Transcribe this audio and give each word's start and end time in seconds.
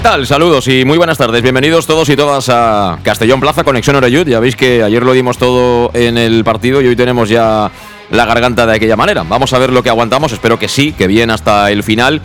¿Qué 0.00 0.04
tal? 0.04 0.26
Saludos 0.26 0.66
y 0.66 0.86
muy 0.86 0.96
buenas 0.96 1.18
tardes. 1.18 1.42
Bienvenidos 1.42 1.86
todos 1.86 2.08
y 2.08 2.16
todas 2.16 2.48
a 2.48 2.98
Castellón 3.02 3.38
Plaza, 3.38 3.64
Conexión 3.64 3.96
Oreyud. 3.96 4.26
Ya 4.26 4.40
veis 4.40 4.56
que 4.56 4.82
ayer 4.82 5.02
lo 5.02 5.12
dimos 5.12 5.36
todo 5.36 5.90
en 5.92 6.16
el 6.16 6.42
partido 6.42 6.80
y 6.80 6.86
hoy 6.86 6.96
tenemos 6.96 7.28
ya 7.28 7.70
la 8.10 8.24
garganta 8.24 8.64
de 8.64 8.76
aquella 8.76 8.96
manera. 8.96 9.24
Vamos 9.28 9.52
a 9.52 9.58
ver 9.58 9.70
lo 9.74 9.82
que 9.82 9.90
aguantamos. 9.90 10.32
Espero 10.32 10.58
que 10.58 10.68
sí, 10.68 10.92
que 10.92 11.06
bien 11.06 11.30
hasta 11.30 11.70
el 11.70 11.82
final. 11.82 12.22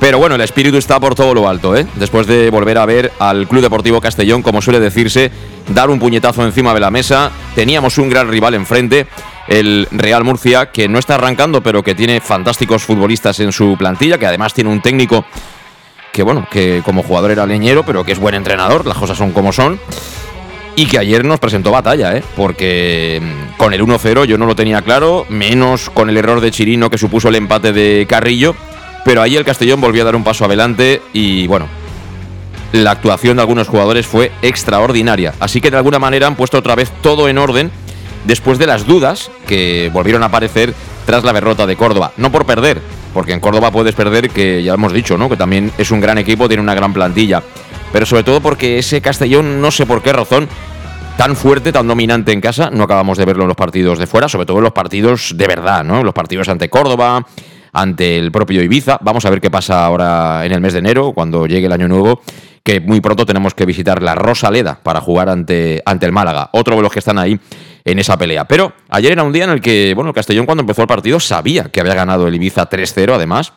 Pero 0.00 0.16
bueno, 0.16 0.36
el 0.36 0.40
espíritu 0.40 0.78
está 0.78 0.98
por 0.98 1.14
todo 1.14 1.34
lo 1.34 1.46
alto, 1.46 1.76
¿eh? 1.76 1.86
Después 1.96 2.26
de 2.26 2.48
volver 2.48 2.78
a 2.78 2.86
ver 2.86 3.12
al 3.18 3.46
Club 3.46 3.60
Deportivo 3.60 4.00
Castellón, 4.00 4.40
como 4.40 4.62
suele 4.62 4.80
decirse, 4.80 5.30
dar 5.74 5.90
un 5.90 5.98
puñetazo 5.98 6.42
encima 6.42 6.72
de 6.72 6.80
la 6.80 6.90
mesa. 6.90 7.30
Teníamos 7.54 7.98
un 7.98 8.08
gran 8.08 8.30
rival 8.30 8.54
enfrente, 8.54 9.06
el 9.46 9.88
Real 9.90 10.24
Murcia, 10.24 10.70
que 10.72 10.88
no 10.88 10.98
está 10.98 11.16
arrancando, 11.16 11.62
pero 11.62 11.82
que 11.82 11.94
tiene 11.94 12.22
fantásticos 12.22 12.82
futbolistas 12.82 13.40
en 13.40 13.52
su 13.52 13.76
plantilla, 13.76 14.16
que 14.16 14.24
además 14.24 14.54
tiene 14.54 14.70
un 14.70 14.80
técnico 14.80 15.26
que 16.12 16.22
bueno, 16.22 16.46
que 16.50 16.82
como 16.84 17.02
jugador 17.02 17.30
era 17.30 17.46
leñero, 17.46 17.84
pero 17.84 18.04
que 18.04 18.12
es 18.12 18.18
buen 18.18 18.34
entrenador, 18.34 18.86
las 18.86 18.96
cosas 18.96 19.16
son 19.16 19.32
como 19.32 19.52
son. 19.52 19.80
Y 20.76 20.86
que 20.86 20.98
ayer 20.98 21.24
nos 21.24 21.40
presentó 21.40 21.70
batalla, 21.72 22.16
¿eh? 22.16 22.22
porque 22.36 23.20
mm, 23.20 23.56
con 23.56 23.74
el 23.74 23.82
1-0 23.82 24.24
yo 24.24 24.38
no 24.38 24.46
lo 24.46 24.54
tenía 24.54 24.82
claro, 24.82 25.26
menos 25.28 25.90
con 25.90 26.08
el 26.08 26.16
error 26.16 26.40
de 26.40 26.50
Chirino 26.50 26.90
que 26.90 26.98
supuso 26.98 27.28
el 27.28 27.36
empate 27.36 27.72
de 27.72 28.06
Carrillo, 28.08 28.54
pero 29.04 29.20
ahí 29.20 29.36
el 29.36 29.44
Castellón 29.44 29.80
volvió 29.80 30.02
a 30.02 30.04
dar 30.06 30.16
un 30.16 30.24
paso 30.24 30.44
adelante 30.44 31.02
y 31.12 31.46
bueno, 31.48 31.66
la 32.72 32.92
actuación 32.92 33.36
de 33.36 33.42
algunos 33.42 33.68
jugadores 33.68 34.06
fue 34.06 34.30
extraordinaria. 34.42 35.34
Así 35.40 35.60
que 35.60 35.70
de 35.70 35.76
alguna 35.76 35.98
manera 35.98 36.26
han 36.26 36.36
puesto 36.36 36.58
otra 36.58 36.76
vez 36.76 36.90
todo 37.02 37.28
en 37.28 37.38
orden 37.38 37.70
después 38.24 38.58
de 38.58 38.66
las 38.66 38.86
dudas 38.86 39.30
que 39.46 39.90
volvieron 39.92 40.22
a 40.22 40.26
aparecer 40.26 40.74
tras 41.04 41.24
la 41.24 41.32
derrota 41.32 41.66
de 41.66 41.76
Córdoba. 41.76 42.12
No 42.16 42.30
por 42.30 42.46
perder, 42.46 42.80
porque 43.12 43.32
en 43.32 43.40
Córdoba 43.40 43.70
puedes 43.70 43.94
perder, 43.94 44.30
que 44.30 44.62
ya 44.62 44.74
hemos 44.74 44.92
dicho, 44.92 45.18
¿no? 45.18 45.28
Que 45.28 45.36
también 45.36 45.72
es 45.78 45.90
un 45.90 46.00
gran 46.00 46.18
equipo, 46.18 46.48
tiene 46.48 46.62
una 46.62 46.74
gran 46.74 46.92
plantilla. 46.92 47.42
Pero 47.92 48.06
sobre 48.06 48.22
todo 48.22 48.40
porque 48.40 48.78
ese 48.78 49.00
Castellón, 49.00 49.60
no 49.60 49.70
sé 49.70 49.86
por 49.86 50.02
qué 50.02 50.12
razón, 50.12 50.48
tan 51.16 51.36
fuerte, 51.36 51.72
tan 51.72 51.86
dominante 51.86 52.32
en 52.32 52.40
casa, 52.40 52.70
no 52.70 52.84
acabamos 52.84 53.18
de 53.18 53.24
verlo 53.24 53.42
en 53.42 53.48
los 53.48 53.56
partidos 53.56 53.98
de 53.98 54.06
fuera, 54.06 54.28
sobre 54.28 54.46
todo 54.46 54.58
en 54.58 54.64
los 54.64 54.72
partidos 54.72 55.34
de 55.36 55.46
verdad, 55.46 55.84
¿no? 55.84 56.02
Los 56.02 56.14
partidos 56.14 56.48
ante 56.48 56.68
Córdoba, 56.68 57.26
ante 57.72 58.16
el 58.16 58.32
propio 58.32 58.62
Ibiza. 58.62 58.98
Vamos 59.02 59.24
a 59.24 59.30
ver 59.30 59.40
qué 59.40 59.50
pasa 59.50 59.84
ahora 59.84 60.44
en 60.46 60.52
el 60.52 60.60
mes 60.60 60.72
de 60.72 60.78
enero, 60.78 61.12
cuando 61.12 61.46
llegue 61.46 61.66
el 61.66 61.72
año 61.72 61.88
nuevo, 61.88 62.22
que 62.62 62.80
muy 62.80 63.00
pronto 63.00 63.26
tenemos 63.26 63.54
que 63.54 63.66
visitar 63.66 64.02
la 64.02 64.14
Rosaleda 64.14 64.78
para 64.82 65.00
jugar 65.00 65.28
ante, 65.28 65.82
ante 65.84 66.06
el 66.06 66.12
Málaga. 66.12 66.50
Otro 66.52 66.76
de 66.76 66.82
los 66.82 66.92
que 66.92 67.00
están 67.00 67.18
ahí 67.18 67.38
en 67.84 67.98
esa 67.98 68.16
pelea. 68.16 68.44
Pero 68.46 68.72
ayer 68.88 69.12
era 69.12 69.22
un 69.22 69.32
día 69.32 69.44
en 69.44 69.50
el 69.50 69.60
que, 69.60 69.92
bueno, 69.94 70.10
el 70.10 70.14
Castellón 70.14 70.46
cuando 70.46 70.62
empezó 70.62 70.82
el 70.82 70.88
partido 70.88 71.20
sabía 71.20 71.64
que 71.64 71.80
había 71.80 71.94
ganado 71.94 72.26
el 72.28 72.34
Ibiza 72.34 72.68
3-0, 72.68 73.14
además, 73.14 73.52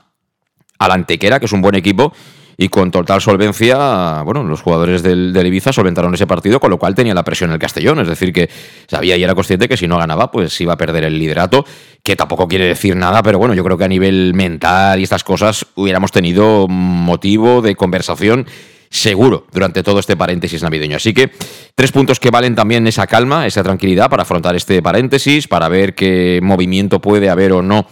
al 0.79 0.91
Antequera, 0.91 1.39
que 1.39 1.45
es 1.45 1.53
un 1.53 1.61
buen 1.61 1.75
equipo, 1.75 2.13
y 2.57 2.69
con 2.69 2.91
total 2.91 3.21
solvencia, 3.21 4.21
bueno, 4.23 4.43
los 4.43 4.61
jugadores 4.61 5.01
del, 5.01 5.35
Ibiza 5.35 5.73
solventaron 5.73 6.13
ese 6.13 6.27
partido, 6.27 6.59
con 6.59 6.69
lo 6.69 6.77
cual 6.77 6.95
tenía 6.95 7.13
la 7.13 7.23
presión 7.23 7.51
el 7.51 7.59
Castellón, 7.59 7.99
es 7.99 8.07
decir, 8.07 8.31
que 8.31 8.49
sabía 8.87 9.17
y 9.17 9.23
era 9.23 9.33
consciente 9.35 9.67
que 9.67 9.77
si 9.77 9.87
no 9.87 9.97
ganaba, 9.97 10.31
pues 10.31 10.59
iba 10.61 10.73
a 10.73 10.77
perder 10.77 11.05
el 11.05 11.17
liderato, 11.17 11.65
que 12.03 12.15
tampoco 12.15 12.47
quiere 12.47 12.65
decir 12.65 12.95
nada, 12.95 13.23
pero 13.23 13.39
bueno, 13.39 13.53
yo 13.53 13.63
creo 13.63 13.77
que 13.77 13.85
a 13.85 13.87
nivel 13.87 14.33
mental 14.33 14.99
y 14.99 15.03
estas 15.03 15.23
cosas 15.23 15.65
hubiéramos 15.75 16.11
tenido 16.11 16.67
motivo 16.67 17.61
de 17.61 17.75
conversación 17.75 18.45
seguro 18.93 19.47
durante 19.51 19.81
todo 19.81 19.99
este 19.99 20.15
paréntesis 20.15 20.61
navideño. 20.61 20.97
Así 20.97 21.13
que 21.13 21.31
tres 21.75 21.91
puntos 21.91 22.19
que 22.19 22.29
valen 22.29 22.53
también 22.53 22.85
esa 22.85 23.07
calma, 23.07 23.47
esa 23.47 23.63
tranquilidad 23.63 24.09
para 24.09 24.21
afrontar 24.21 24.55
este 24.55 24.81
paréntesis, 24.81 25.47
para 25.47 25.67
ver 25.67 25.95
qué 25.95 26.39
movimiento 26.43 27.01
puede 27.01 27.29
haber 27.29 27.53
o 27.53 27.61
no 27.63 27.87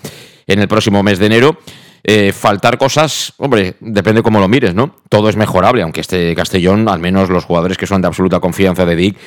en 0.45 0.59
el 0.59 0.67
próximo 0.67 1.01
mes 1.01 1.17
de 1.17 1.25
enero. 1.25 1.57
Eh, 2.03 2.31
faltar 2.34 2.78
cosas, 2.78 3.34
hombre, 3.38 3.75
depende 3.79 4.23
cómo 4.23 4.40
lo 4.40 4.47
mires, 4.47 4.73
¿no? 4.73 4.95
Todo 5.09 5.29
es 5.29 5.35
mejorable, 5.35 5.81
aunque 5.81 6.01
este 6.01 6.35
Castellón, 6.35 6.88
al 6.88 7.00
menos 7.00 7.29
los 7.29 7.45
jugadores 7.45 7.78
que 7.78 7.88
son 7.88 8.01
de 8.01 8.07
absoluta 8.07 8.40
confianza 8.40 8.85
de 8.85 8.95
Dick, 8.95 9.17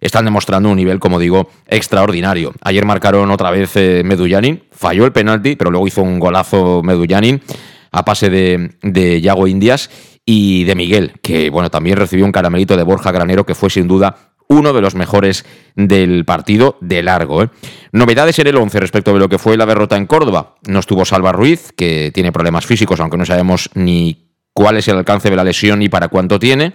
están 0.00 0.24
demostrando 0.24 0.68
un 0.68 0.76
nivel, 0.76 0.98
como 0.98 1.18
digo, 1.18 1.50
extraordinario. 1.66 2.52
Ayer 2.62 2.84
marcaron 2.84 3.30
otra 3.30 3.50
vez 3.50 3.76
eh, 3.76 4.02
Medullanin, 4.04 4.62
falló 4.70 5.04
el 5.04 5.12
penalti, 5.12 5.56
pero 5.56 5.70
luego 5.70 5.86
hizo 5.86 6.02
un 6.02 6.18
golazo 6.18 6.82
Medullanin 6.82 7.42
a 7.90 8.04
pase 8.04 8.28
de, 8.28 8.72
de 8.82 9.20
Yago 9.20 9.46
Indias 9.46 9.90
y 10.30 10.64
de 10.64 10.74
Miguel, 10.74 11.14
que 11.22 11.48
bueno, 11.48 11.70
también 11.70 11.96
recibió 11.96 12.26
un 12.26 12.32
caramelito 12.32 12.76
de 12.76 12.82
Borja 12.82 13.10
Granero, 13.12 13.46
que 13.46 13.54
fue 13.54 13.70
sin 13.70 13.88
duda 13.88 14.34
uno 14.46 14.74
de 14.74 14.82
los 14.82 14.94
mejores 14.94 15.46
del 15.74 16.26
partido 16.26 16.76
de 16.82 17.02
largo. 17.02 17.44
¿eh? 17.44 17.48
Novedades 17.92 18.38
en 18.38 18.48
el 18.48 18.56
11 18.58 18.78
respecto 18.78 19.14
de 19.14 19.20
lo 19.20 19.30
que 19.30 19.38
fue 19.38 19.56
la 19.56 19.64
derrota 19.64 19.96
en 19.96 20.04
Córdoba. 20.04 20.56
No 20.66 20.80
estuvo 20.80 21.06
Salva 21.06 21.32
Ruiz, 21.32 21.72
que 21.74 22.10
tiene 22.12 22.30
problemas 22.30 22.66
físicos, 22.66 23.00
aunque 23.00 23.16
no 23.16 23.24
sabemos 23.24 23.70
ni 23.72 24.28
cuál 24.52 24.76
es 24.76 24.86
el 24.88 24.98
alcance 24.98 25.30
de 25.30 25.36
la 25.36 25.44
lesión 25.44 25.78
ni 25.78 25.88
para 25.88 26.08
cuánto 26.08 26.38
tiene. 26.38 26.74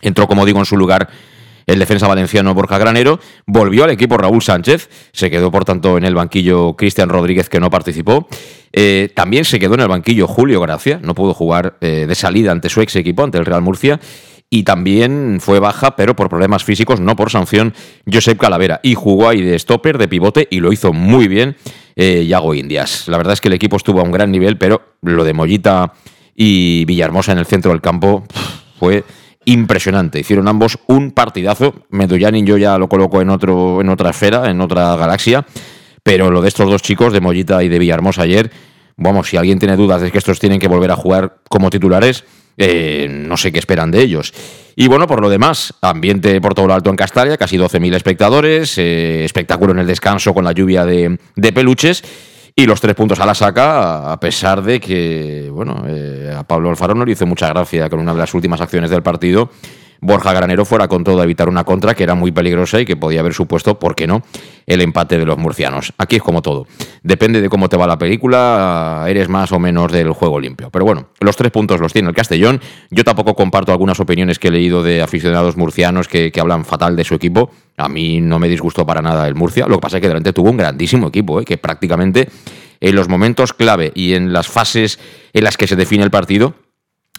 Entró, 0.00 0.26
como 0.26 0.44
digo, 0.44 0.58
en 0.58 0.66
su 0.66 0.76
lugar 0.76 1.08
el 1.66 1.78
defensa 1.78 2.08
valenciano 2.08 2.52
Borja 2.52 2.78
Granero. 2.78 3.20
Volvió 3.46 3.84
al 3.84 3.90
equipo 3.90 4.18
Raúl 4.18 4.42
Sánchez. 4.42 4.88
Se 5.12 5.30
quedó, 5.30 5.52
por 5.52 5.64
tanto, 5.64 5.98
en 5.98 6.04
el 6.04 6.16
banquillo 6.16 6.74
Cristian 6.74 7.08
Rodríguez, 7.08 7.48
que 7.48 7.60
no 7.60 7.70
participó. 7.70 8.26
Eh, 8.72 9.10
también 9.14 9.44
se 9.44 9.58
quedó 9.58 9.74
en 9.74 9.80
el 9.80 9.88
banquillo 9.88 10.26
Julio 10.26 10.60
Gracia. 10.60 11.00
No 11.02 11.14
pudo 11.14 11.34
jugar 11.34 11.76
eh, 11.80 12.06
de 12.08 12.14
salida 12.14 12.52
ante 12.52 12.68
su 12.68 12.80
ex 12.80 12.96
equipo, 12.96 13.22
ante 13.22 13.38
el 13.38 13.46
Real 13.46 13.62
Murcia. 13.62 14.00
Y 14.48 14.64
también 14.64 15.38
fue 15.40 15.60
baja, 15.60 15.96
pero 15.96 16.14
por 16.14 16.28
problemas 16.28 16.62
físicos, 16.62 17.00
no 17.00 17.16
por 17.16 17.30
sanción, 17.30 17.72
Josep 18.10 18.38
Calavera. 18.38 18.80
Y 18.82 18.94
jugó 18.94 19.28
ahí 19.28 19.40
de 19.40 19.58
stopper, 19.58 19.96
de 19.96 20.08
pivote, 20.08 20.46
y 20.50 20.60
lo 20.60 20.72
hizo 20.72 20.92
muy 20.92 21.26
bien 21.26 21.56
eh, 21.96 22.26
Yago 22.26 22.52
Indias. 22.52 23.08
La 23.08 23.16
verdad 23.16 23.32
es 23.32 23.40
que 23.40 23.48
el 23.48 23.54
equipo 23.54 23.76
estuvo 23.76 24.00
a 24.00 24.02
un 24.02 24.12
gran 24.12 24.30
nivel, 24.30 24.58
pero 24.58 24.96
lo 25.00 25.24
de 25.24 25.32
Mollita 25.32 25.94
y 26.34 26.84
Villahermosa 26.84 27.32
en 27.32 27.38
el 27.38 27.46
centro 27.46 27.70
del 27.70 27.80
campo 27.80 28.24
fue 28.78 29.04
impresionante. 29.46 30.20
Hicieron 30.20 30.48
ambos 30.48 30.78
un 30.86 31.12
partidazo. 31.12 31.74
Medullanin 31.88 32.46
yo 32.46 32.56
ya 32.56 32.76
lo 32.76 32.88
coloco 32.88 33.22
en, 33.22 33.30
otro, 33.30 33.80
en 33.80 33.88
otra 33.88 34.10
esfera, 34.10 34.50
en 34.50 34.60
otra 34.60 34.96
galaxia. 34.96 35.46
Pero 36.02 36.30
lo 36.30 36.42
de 36.42 36.48
estos 36.48 36.68
dos 36.68 36.82
chicos, 36.82 37.12
de 37.12 37.20
Mollita 37.20 37.62
y 37.62 37.68
de 37.68 37.78
Villahermosa 37.78 38.22
ayer, 38.22 38.50
vamos, 38.96 39.28
si 39.28 39.36
alguien 39.36 39.58
tiene 39.58 39.76
dudas 39.76 40.02
de 40.02 40.10
que 40.10 40.18
estos 40.18 40.38
tienen 40.38 40.58
que 40.58 40.68
volver 40.68 40.90
a 40.90 40.96
jugar 40.96 41.36
como 41.48 41.70
titulares, 41.70 42.24
eh, 42.56 43.08
no 43.10 43.36
sé 43.36 43.52
qué 43.52 43.58
esperan 43.58 43.90
de 43.90 44.02
ellos. 44.02 44.32
Y 44.74 44.88
bueno, 44.88 45.06
por 45.06 45.20
lo 45.20 45.28
demás, 45.28 45.74
ambiente 45.80 46.40
por 46.40 46.54
todo 46.54 46.66
lo 46.66 46.74
alto 46.74 46.90
en 46.90 46.96
Castalia, 46.96 47.36
casi 47.36 47.56
12.000 47.56 47.94
espectadores, 47.94 48.76
eh, 48.78 49.24
espectáculo 49.24 49.72
en 49.72 49.78
el 49.78 49.86
descanso 49.86 50.34
con 50.34 50.44
la 50.44 50.52
lluvia 50.52 50.84
de, 50.84 51.18
de 51.36 51.52
peluches 51.52 52.02
y 52.54 52.66
los 52.66 52.80
tres 52.80 52.94
puntos 52.94 53.18
a 53.20 53.26
la 53.26 53.34
saca, 53.34 54.12
a 54.12 54.20
pesar 54.20 54.62
de 54.62 54.78
que, 54.80 55.48
bueno, 55.50 55.84
eh, 55.88 56.34
a 56.36 56.42
Pablo 56.42 56.70
Alfaro 56.70 56.94
no 56.94 57.04
le 57.04 57.12
hizo 57.12 57.26
mucha 57.26 57.48
gracia 57.48 57.88
con 57.88 58.00
una 58.00 58.12
de 58.12 58.18
las 58.18 58.34
últimas 58.34 58.60
acciones 58.60 58.90
del 58.90 59.02
partido. 59.02 59.50
Borja 60.02 60.32
Granero 60.32 60.64
fuera 60.64 60.88
con 60.88 61.04
todo 61.04 61.20
a 61.20 61.24
evitar 61.24 61.48
una 61.48 61.62
contra 61.62 61.94
que 61.94 62.02
era 62.02 62.16
muy 62.16 62.32
peligrosa 62.32 62.80
y 62.80 62.84
que 62.84 62.96
podía 62.96 63.20
haber 63.20 63.34
supuesto, 63.34 63.78
¿por 63.78 63.94
qué 63.94 64.08
no?, 64.08 64.22
el 64.66 64.80
empate 64.80 65.16
de 65.16 65.24
los 65.24 65.38
murcianos. 65.38 65.92
Aquí 65.96 66.16
es 66.16 66.22
como 66.22 66.42
todo. 66.42 66.66
Depende 67.04 67.40
de 67.40 67.48
cómo 67.48 67.68
te 67.68 67.76
va 67.76 67.86
la 67.86 67.98
película, 67.98 69.04
eres 69.06 69.28
más 69.28 69.52
o 69.52 69.60
menos 69.60 69.92
del 69.92 70.10
juego 70.10 70.40
limpio. 70.40 70.70
Pero 70.70 70.84
bueno, 70.84 71.10
los 71.20 71.36
tres 71.36 71.52
puntos 71.52 71.80
los 71.80 71.92
tiene 71.92 72.08
el 72.08 72.16
Castellón. 72.16 72.60
Yo 72.90 73.04
tampoco 73.04 73.36
comparto 73.36 73.70
algunas 73.70 74.00
opiniones 74.00 74.40
que 74.40 74.48
he 74.48 74.50
leído 74.50 74.82
de 74.82 75.02
aficionados 75.02 75.56
murcianos 75.56 76.08
que, 76.08 76.32
hablan 76.36 76.64
fatal 76.64 76.96
de 76.96 77.04
su 77.04 77.14
equipo. 77.14 77.52
A 77.76 77.88
mí 77.88 78.20
no 78.20 78.40
me 78.40 78.48
disgustó 78.48 78.84
para 78.84 79.02
nada 79.02 79.28
el 79.28 79.36
Murcia. 79.36 79.66
Lo 79.68 79.76
que 79.76 79.82
pasa 79.82 79.98
es 79.98 80.00
que 80.00 80.08
delante 80.08 80.32
tuvo 80.32 80.50
un 80.50 80.56
grandísimo 80.56 81.06
equipo, 81.06 81.40
¿eh? 81.40 81.44
que 81.44 81.58
prácticamente 81.58 82.28
en 82.80 82.96
los 82.96 83.08
momentos 83.08 83.52
clave 83.52 83.92
y 83.94 84.14
en 84.14 84.32
las 84.32 84.48
fases 84.48 84.98
en 85.32 85.44
las 85.44 85.56
que 85.56 85.68
se 85.68 85.76
define 85.76 86.02
el 86.02 86.10
partido 86.10 86.56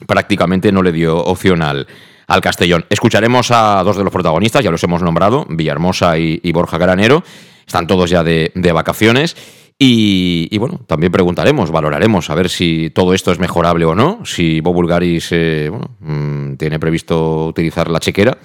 prácticamente 0.06 0.74
no 0.74 0.84
le 0.84 0.92
dio 0.92 1.18
opción 1.24 1.62
al, 1.62 1.88
al 2.28 2.42
Castellón. 2.42 2.86
Escucharemos 2.90 3.52
a 3.52 3.82
dos 3.84 3.98
de 3.98 4.04
los 4.04 4.14
protagonistas, 4.14 4.64
ya 4.64 4.72
los 4.72 4.84
hemos 4.84 5.02
nombrado, 5.02 5.46
Villahermosa 5.50 6.18
y, 6.18 6.52
Borja 6.52 6.78
Granero. 6.78 7.24
Están 7.66 7.88
todos 7.88 8.10
ya 8.10 8.24
de, 8.24 8.52
vacaciones. 8.74 9.36
Y, 9.80 10.48
y, 10.52 10.58
bueno, 10.60 10.82
también 10.88 11.12
preguntaremos, 11.12 11.72
valoraremos 11.72 12.30
a 12.30 12.36
ver 12.36 12.50
si 12.50 12.92
todo 12.92 13.14
esto 13.14 13.32
es 13.32 13.40
mejorable 13.40 13.86
o 13.86 13.96
no, 13.96 14.24
si 14.24 14.62
Bob 14.62 14.76
Bulgaris 14.76 15.30
eh, 15.32 15.68
bueno, 15.70 15.90
mmm, 16.00 16.56
tiene 16.56 16.80
previsto 16.80 17.48
utilizar 17.48 17.90
la 17.90 18.00
chequera 18.00 18.38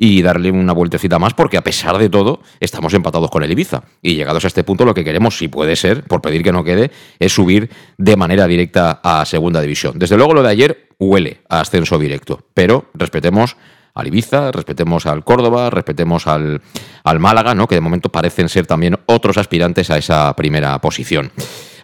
y 0.00 0.22
darle 0.22 0.52
una 0.52 0.72
vueltecita 0.72 1.18
más, 1.18 1.34
porque 1.34 1.56
a 1.56 1.62
pesar 1.62 1.98
de 1.98 2.08
todo, 2.08 2.40
estamos 2.60 2.94
empatados 2.94 3.30
con 3.30 3.42
el 3.42 3.50
Ibiza. 3.50 3.82
Y 4.00 4.14
llegados 4.14 4.44
a 4.44 4.46
este 4.46 4.62
punto, 4.62 4.84
lo 4.84 4.94
que 4.94 5.02
queremos, 5.02 5.36
si 5.36 5.48
puede 5.48 5.74
ser, 5.74 6.04
por 6.04 6.22
pedir 6.22 6.44
que 6.44 6.52
no 6.52 6.62
quede, 6.62 6.92
es 7.18 7.32
subir 7.32 7.68
de 7.98 8.16
manera 8.16 8.46
directa 8.46 9.00
a 9.02 9.26
Segunda 9.26 9.60
División. 9.60 9.98
Desde 9.98 10.16
luego, 10.16 10.34
lo 10.34 10.42
de 10.44 10.50
ayer 10.50 10.88
huele 11.00 11.40
a 11.48 11.60
ascenso 11.60 11.98
directo, 11.98 12.44
pero 12.54 12.86
respetemos 12.94 13.56
al 13.92 14.06
Ibiza, 14.06 14.52
respetemos 14.52 15.04
al 15.06 15.24
Córdoba, 15.24 15.68
respetemos 15.68 16.28
al, 16.28 16.62
al 17.02 17.18
Málaga, 17.18 17.56
¿no? 17.56 17.66
que 17.66 17.74
de 17.74 17.80
momento 17.80 18.10
parecen 18.10 18.48
ser 18.48 18.66
también 18.66 18.96
otros 19.06 19.36
aspirantes 19.36 19.90
a 19.90 19.98
esa 19.98 20.34
primera 20.36 20.80
posición. 20.80 21.32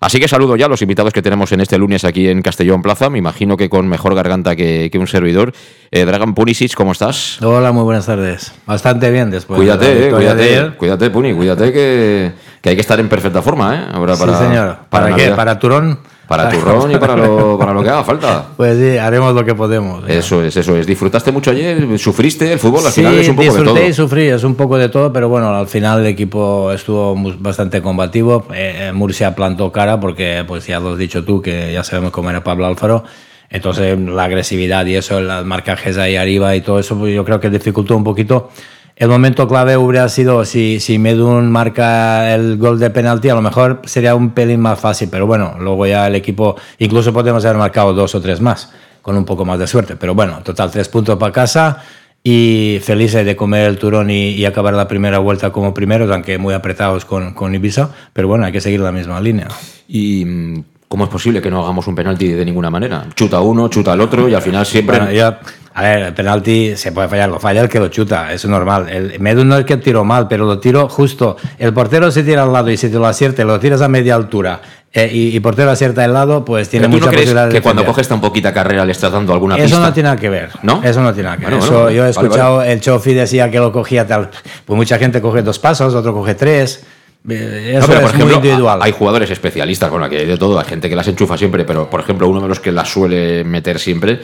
Así 0.05 0.21
que 0.21 0.29
saludo 0.29 0.55
ya 0.55 0.67
a 0.67 0.69
los 0.69 0.83
invitados 0.83 1.15
que 1.15 1.23
tenemos 1.23 1.51
en 1.53 1.63
este 1.63 1.79
lunes 1.79 2.05
aquí 2.05 2.29
en 2.29 2.43
Castellón 2.43 2.83
Plaza. 2.83 3.09
Me 3.09 3.17
imagino 3.17 3.57
que 3.57 3.71
con 3.71 3.89
mejor 3.89 4.15
garganta 4.15 4.55
que, 4.55 4.91
que 4.93 4.99
un 4.99 5.07
servidor. 5.07 5.55
Eh, 5.91 6.05
Dragan 6.05 6.35
Punisic, 6.35 6.75
¿cómo 6.75 6.93
estás? 6.93 7.41
Hola, 7.41 7.73
muy 7.73 7.85
buenas 7.85 8.05
tardes. 8.05 8.53
Bastante 8.67 9.11
bien 9.11 9.31
después. 9.31 9.57
Cuídate, 9.57 9.95
de 9.95 10.09
eh, 10.09 10.11
cuídate, 10.11 10.77
cuídate, 10.77 11.09
Puni, 11.09 11.33
cuídate 11.33 11.73
que, 11.73 12.33
que, 12.61 12.69
hay 12.69 12.75
que 12.75 12.83
estar 12.83 13.01
en 13.01 13.09
perfecta 13.09 13.41
forma, 13.41 13.77
¿eh? 13.77 13.85
Ahora 13.95 14.15
para, 14.15 14.37
sí, 14.37 14.45
señor. 14.45 14.77
¿Para, 14.91 15.07
para 15.07 15.17
qué? 15.17 15.31
¿Para 15.31 15.59
Turón? 15.59 15.99
Para 16.27 16.49
turrón 16.49 16.91
y 16.91 16.97
para 16.97 17.17
lo, 17.17 17.59
para 17.59 17.73
lo 17.73 17.83
que 17.83 17.91
haga 17.91 18.05
falta. 18.05 18.47
Pues 18.57 18.79
sí, 18.79 18.97
haremos 18.97 19.35
lo 19.35 19.45
que 19.45 19.55
podemos. 19.55 20.09
Eso 20.09 20.43
es, 20.43 20.57
eso 20.57 20.77
es. 20.77 20.87
¿Disfrutaste 20.87 21.33
mucho 21.33 21.51
ayer? 21.51 21.99
¿Sufriste 21.99 22.53
el 22.53 22.59
fútbol? 22.59 22.87
Al 22.87 22.93
sí, 22.93 23.01
final 23.01 23.19
es 23.19 23.29
un 23.29 23.37
poco 23.37 23.45
disfruté 23.45 23.73
de 23.73 23.81
todo. 23.81 23.89
y 23.89 23.93
sufrí, 23.93 24.23
es 24.29 24.45
un 24.45 24.55
poco 24.55 24.79
de 24.79 24.89
todo, 24.89 25.13
pero 25.13 25.29
bueno, 25.29 25.55
al 25.55 25.67
final 25.67 26.01
el 26.01 26.07
equipo 26.07 26.73
estuvo 26.73 27.15
bastante 27.39 27.83
combativo. 27.83 28.47
Eh, 28.55 28.93
Murcia 28.95 29.35
plantó 29.35 29.71
cara 29.71 30.01
porque, 30.01 30.45
pues 30.47 30.67
ya 30.67 30.81
lo 30.81 30.93
has 30.93 30.99
dicho 30.99 31.25
tú, 31.25 31.43
que 31.43 31.73
ya 31.73 31.85
sabemos 31.85 32.13
cómo 32.13 32.31
era 32.31 32.43
Pablo 32.43 32.67
Alfaro. 32.67 33.05
Entonces 33.51 33.99
la 33.99 34.25
agresividad 34.25 34.87
y 34.87 34.97
eso, 34.97 35.21
los 35.21 35.45
marcajes 35.45 35.97
ahí 35.99 36.17
arriba 36.17 36.57
y 36.57 36.61
todo 36.61 36.79
eso, 36.79 36.99
pues 36.99 37.15
yo 37.15 37.25
creo 37.25 37.39
que 37.41 37.51
dificultó 37.51 37.97
un 37.97 38.05
poquito. 38.05 38.51
El 38.97 39.09
momento 39.09 39.49
clave 39.49 39.77
hubiera 39.77 40.09
sido 40.09 40.45
si, 40.45 40.79
si 40.79 41.01
Medun 41.01 41.51
marca 41.51 42.33
el 42.33 42.59
gol 42.59 42.79
de 42.79 42.91
penalti, 42.91 43.29
a 43.29 43.35
lo 43.35 43.43
mejor 43.43 43.83
sería 43.85 44.15
un 44.15 44.31
pelín 44.31 44.61
más 44.61 44.79
fácil, 44.79 45.09
pero 45.11 45.27
bueno, 45.27 45.57
luego 45.59 45.85
ya 45.87 46.07
el 46.07 46.15
equipo, 46.15 46.55
incluso 46.79 47.13
podemos 47.13 47.45
haber 47.45 47.59
marcado 47.59 47.93
dos 47.93 48.15
o 48.15 48.21
tres 48.21 48.41
más, 48.41 48.73
con 49.03 49.17
un 49.17 49.25
poco 49.25 49.45
más 49.45 49.59
de 49.59 49.67
suerte. 49.67 49.97
Pero 49.97 50.15
bueno, 50.15 50.41
total, 50.45 50.71
tres 50.71 50.89
puntos 50.89 51.19
para 51.19 51.33
casa 51.33 51.83
y 52.23 52.79
felices 52.85 53.27
de 53.27 53.35
comer 53.35 53.69
el 53.69 53.79
turón 53.79 54.11
y, 54.11 54.45
acabar 54.45 54.75
la 54.75 54.87
primera 54.87 55.19
vuelta 55.19 55.51
como 55.51 55.75
primeros, 55.75 56.09
aunque 56.13 56.39
muy 56.39 56.55
apretados 56.55 57.05
con, 57.05 57.35
con 57.35 57.53
Ibiza, 57.53 57.91
pero 58.13 58.29
bueno, 58.29 58.45
hay 58.45 58.53
que 58.53 58.61
seguir 58.61 58.79
la 58.79 58.93
misma 58.93 59.21
línea. 59.21 59.49
Y 59.89 60.25
¿Cómo 60.95 61.07
es 61.07 61.11
posible 61.11 61.43
que 61.43 61.51
no 61.51 61.61
hagamos 61.61 61.89
un 61.89 61.97
penalti 61.97 62.29
de 62.29 62.45
ninguna 62.45 62.71
manera? 62.71 63.05
Chuta 63.17 63.41
uno, 63.41 63.67
chuta 63.67 63.95
el 63.95 64.01
otro 64.01 64.29
y 64.29 64.35
al 64.35 64.43
final 64.43 64.65
siempre. 64.65 64.97
Bueno, 64.99 65.11
yo, 65.13 65.27
a 65.75 65.83
ver, 65.83 66.03
el 66.05 66.15
penalti 66.15 66.77
se 66.77 66.93
puede 66.93 67.09
fallar, 67.09 67.29
lo 67.29 67.41
falla 67.41 67.63
el 67.63 67.69
que 67.69 67.81
lo 67.81 67.89
chuta, 67.89 68.33
eso 68.33 68.47
es 68.47 68.51
normal. 68.53 68.89
El 68.89 69.19
Medun 69.19 69.49
no 69.49 69.59
es 69.59 69.65
que 69.65 69.77
tiro 69.77 70.05
mal, 70.05 70.29
pero 70.29 70.45
lo 70.45 70.61
tiro 70.61 70.89
justo. 70.89 71.37
El 71.59 71.75
portero 71.75 72.13
se 72.13 72.23
tira 72.23 72.45
al 72.45 72.53
lado 72.53 72.71
y 72.71 72.77
si 72.77 72.91
te 72.91 72.95
lo 72.95 73.07
acierta, 73.07 73.43
lo 73.43 73.59
tiras 73.59 73.83
a 73.83 73.89
media 73.89 74.15
altura 74.15 74.61
eh, 74.93 75.11
y, 75.13 75.37
y, 75.37 75.41
portero 75.41 75.73
acierta 75.73 76.05
al 76.05 76.13
lado, 76.13 76.45
pues 76.45 76.69
tiene 76.69 76.87
mucha 76.87 77.07
no 77.07 77.11
posibilidad 77.11 77.49
de 77.49 77.55
que 77.55 77.61
cuando 77.61 77.85
coges 77.85 78.07
tan 78.07 78.21
poquita 78.21 78.55
carrera 78.55 78.85
le 78.85 78.93
estás 78.93 79.11
dando 79.11 79.33
alguna 79.33 79.57
Eso 79.57 79.65
pista? 79.65 79.81
no 79.81 79.93
tiene 79.93 80.09
nada 80.11 80.21
que 80.21 80.29
ver. 80.29 80.51
¿No? 80.63 80.81
Eso 80.85 81.03
no 81.03 81.13
tiene 81.13 81.31
nada 81.31 81.39
que 81.39 81.47
ver. 81.47 81.55
Bueno, 81.55 81.65
Eso, 81.65 81.75
bueno, 81.75 81.91
yo 81.91 81.97
he 81.97 81.99
vale, 82.03 82.11
escuchado, 82.11 82.57
vale. 82.59 82.73
el 82.73 82.81
Chofi 82.81 83.15
decía 83.15 83.51
que 83.51 83.59
lo 83.59 83.73
cogía 83.73 84.07
tal. 84.07 84.31
Pues 84.65 84.77
mucha 84.77 84.97
gente 84.97 85.21
coge 85.21 85.43
dos 85.43 85.59
pasos, 85.59 85.93
otro 85.93 86.15
coge 86.15 86.37
tres. 86.37 86.85
Eso 87.27 87.81
no, 87.81 87.87
pero 87.87 87.99
es 87.99 88.01
por 88.01 88.05
ejemplo, 88.11 88.27
muy 88.27 88.35
individual. 88.35 88.81
hay 88.83 88.93
jugadores 88.93 89.31
especialistas, 89.31 89.91
bueno, 89.91 90.09
que 90.11 90.19
hay 90.19 90.27
de 90.27 90.37
todo, 90.37 90.59
hay 90.59 90.67
gente 90.67 90.89
que 90.91 90.97
las 90.97 91.09
enchufa 91.09 91.39
siempre, 91.39 91.65
pero 91.65 91.89
por 91.89 92.01
ejemplo, 92.01 92.29
uno 92.29 92.41
de 92.43 92.49
los 92.49 92.61
que 92.61 92.71
las 92.71 92.89
suele 92.91 93.45
meter 93.45 93.79
siempre, 93.79 94.21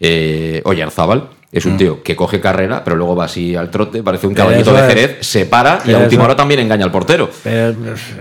eh, 0.00 0.60
Oyarzábal, 0.64 1.28
es 1.52 1.66
un 1.66 1.74
Mm. 1.74 1.76
tío 1.76 2.02
que 2.02 2.16
coge 2.16 2.40
carrera, 2.40 2.82
pero 2.82 2.96
luego 2.96 3.14
va 3.14 3.26
así 3.26 3.54
al 3.54 3.70
trote, 3.70 4.02
parece 4.02 4.26
un 4.26 4.32
caballito 4.34 4.72
de 4.72 4.80
es- 4.80 4.86
Jerez, 4.88 5.16
se 5.20 5.44
para 5.46 5.80
y 5.84 5.92
a 5.92 5.98
última 5.98 6.24
hora 6.24 6.34
también 6.34 6.58
engaña 6.60 6.84
al 6.86 6.90
portero. 6.90 7.28
Pero 7.44 7.74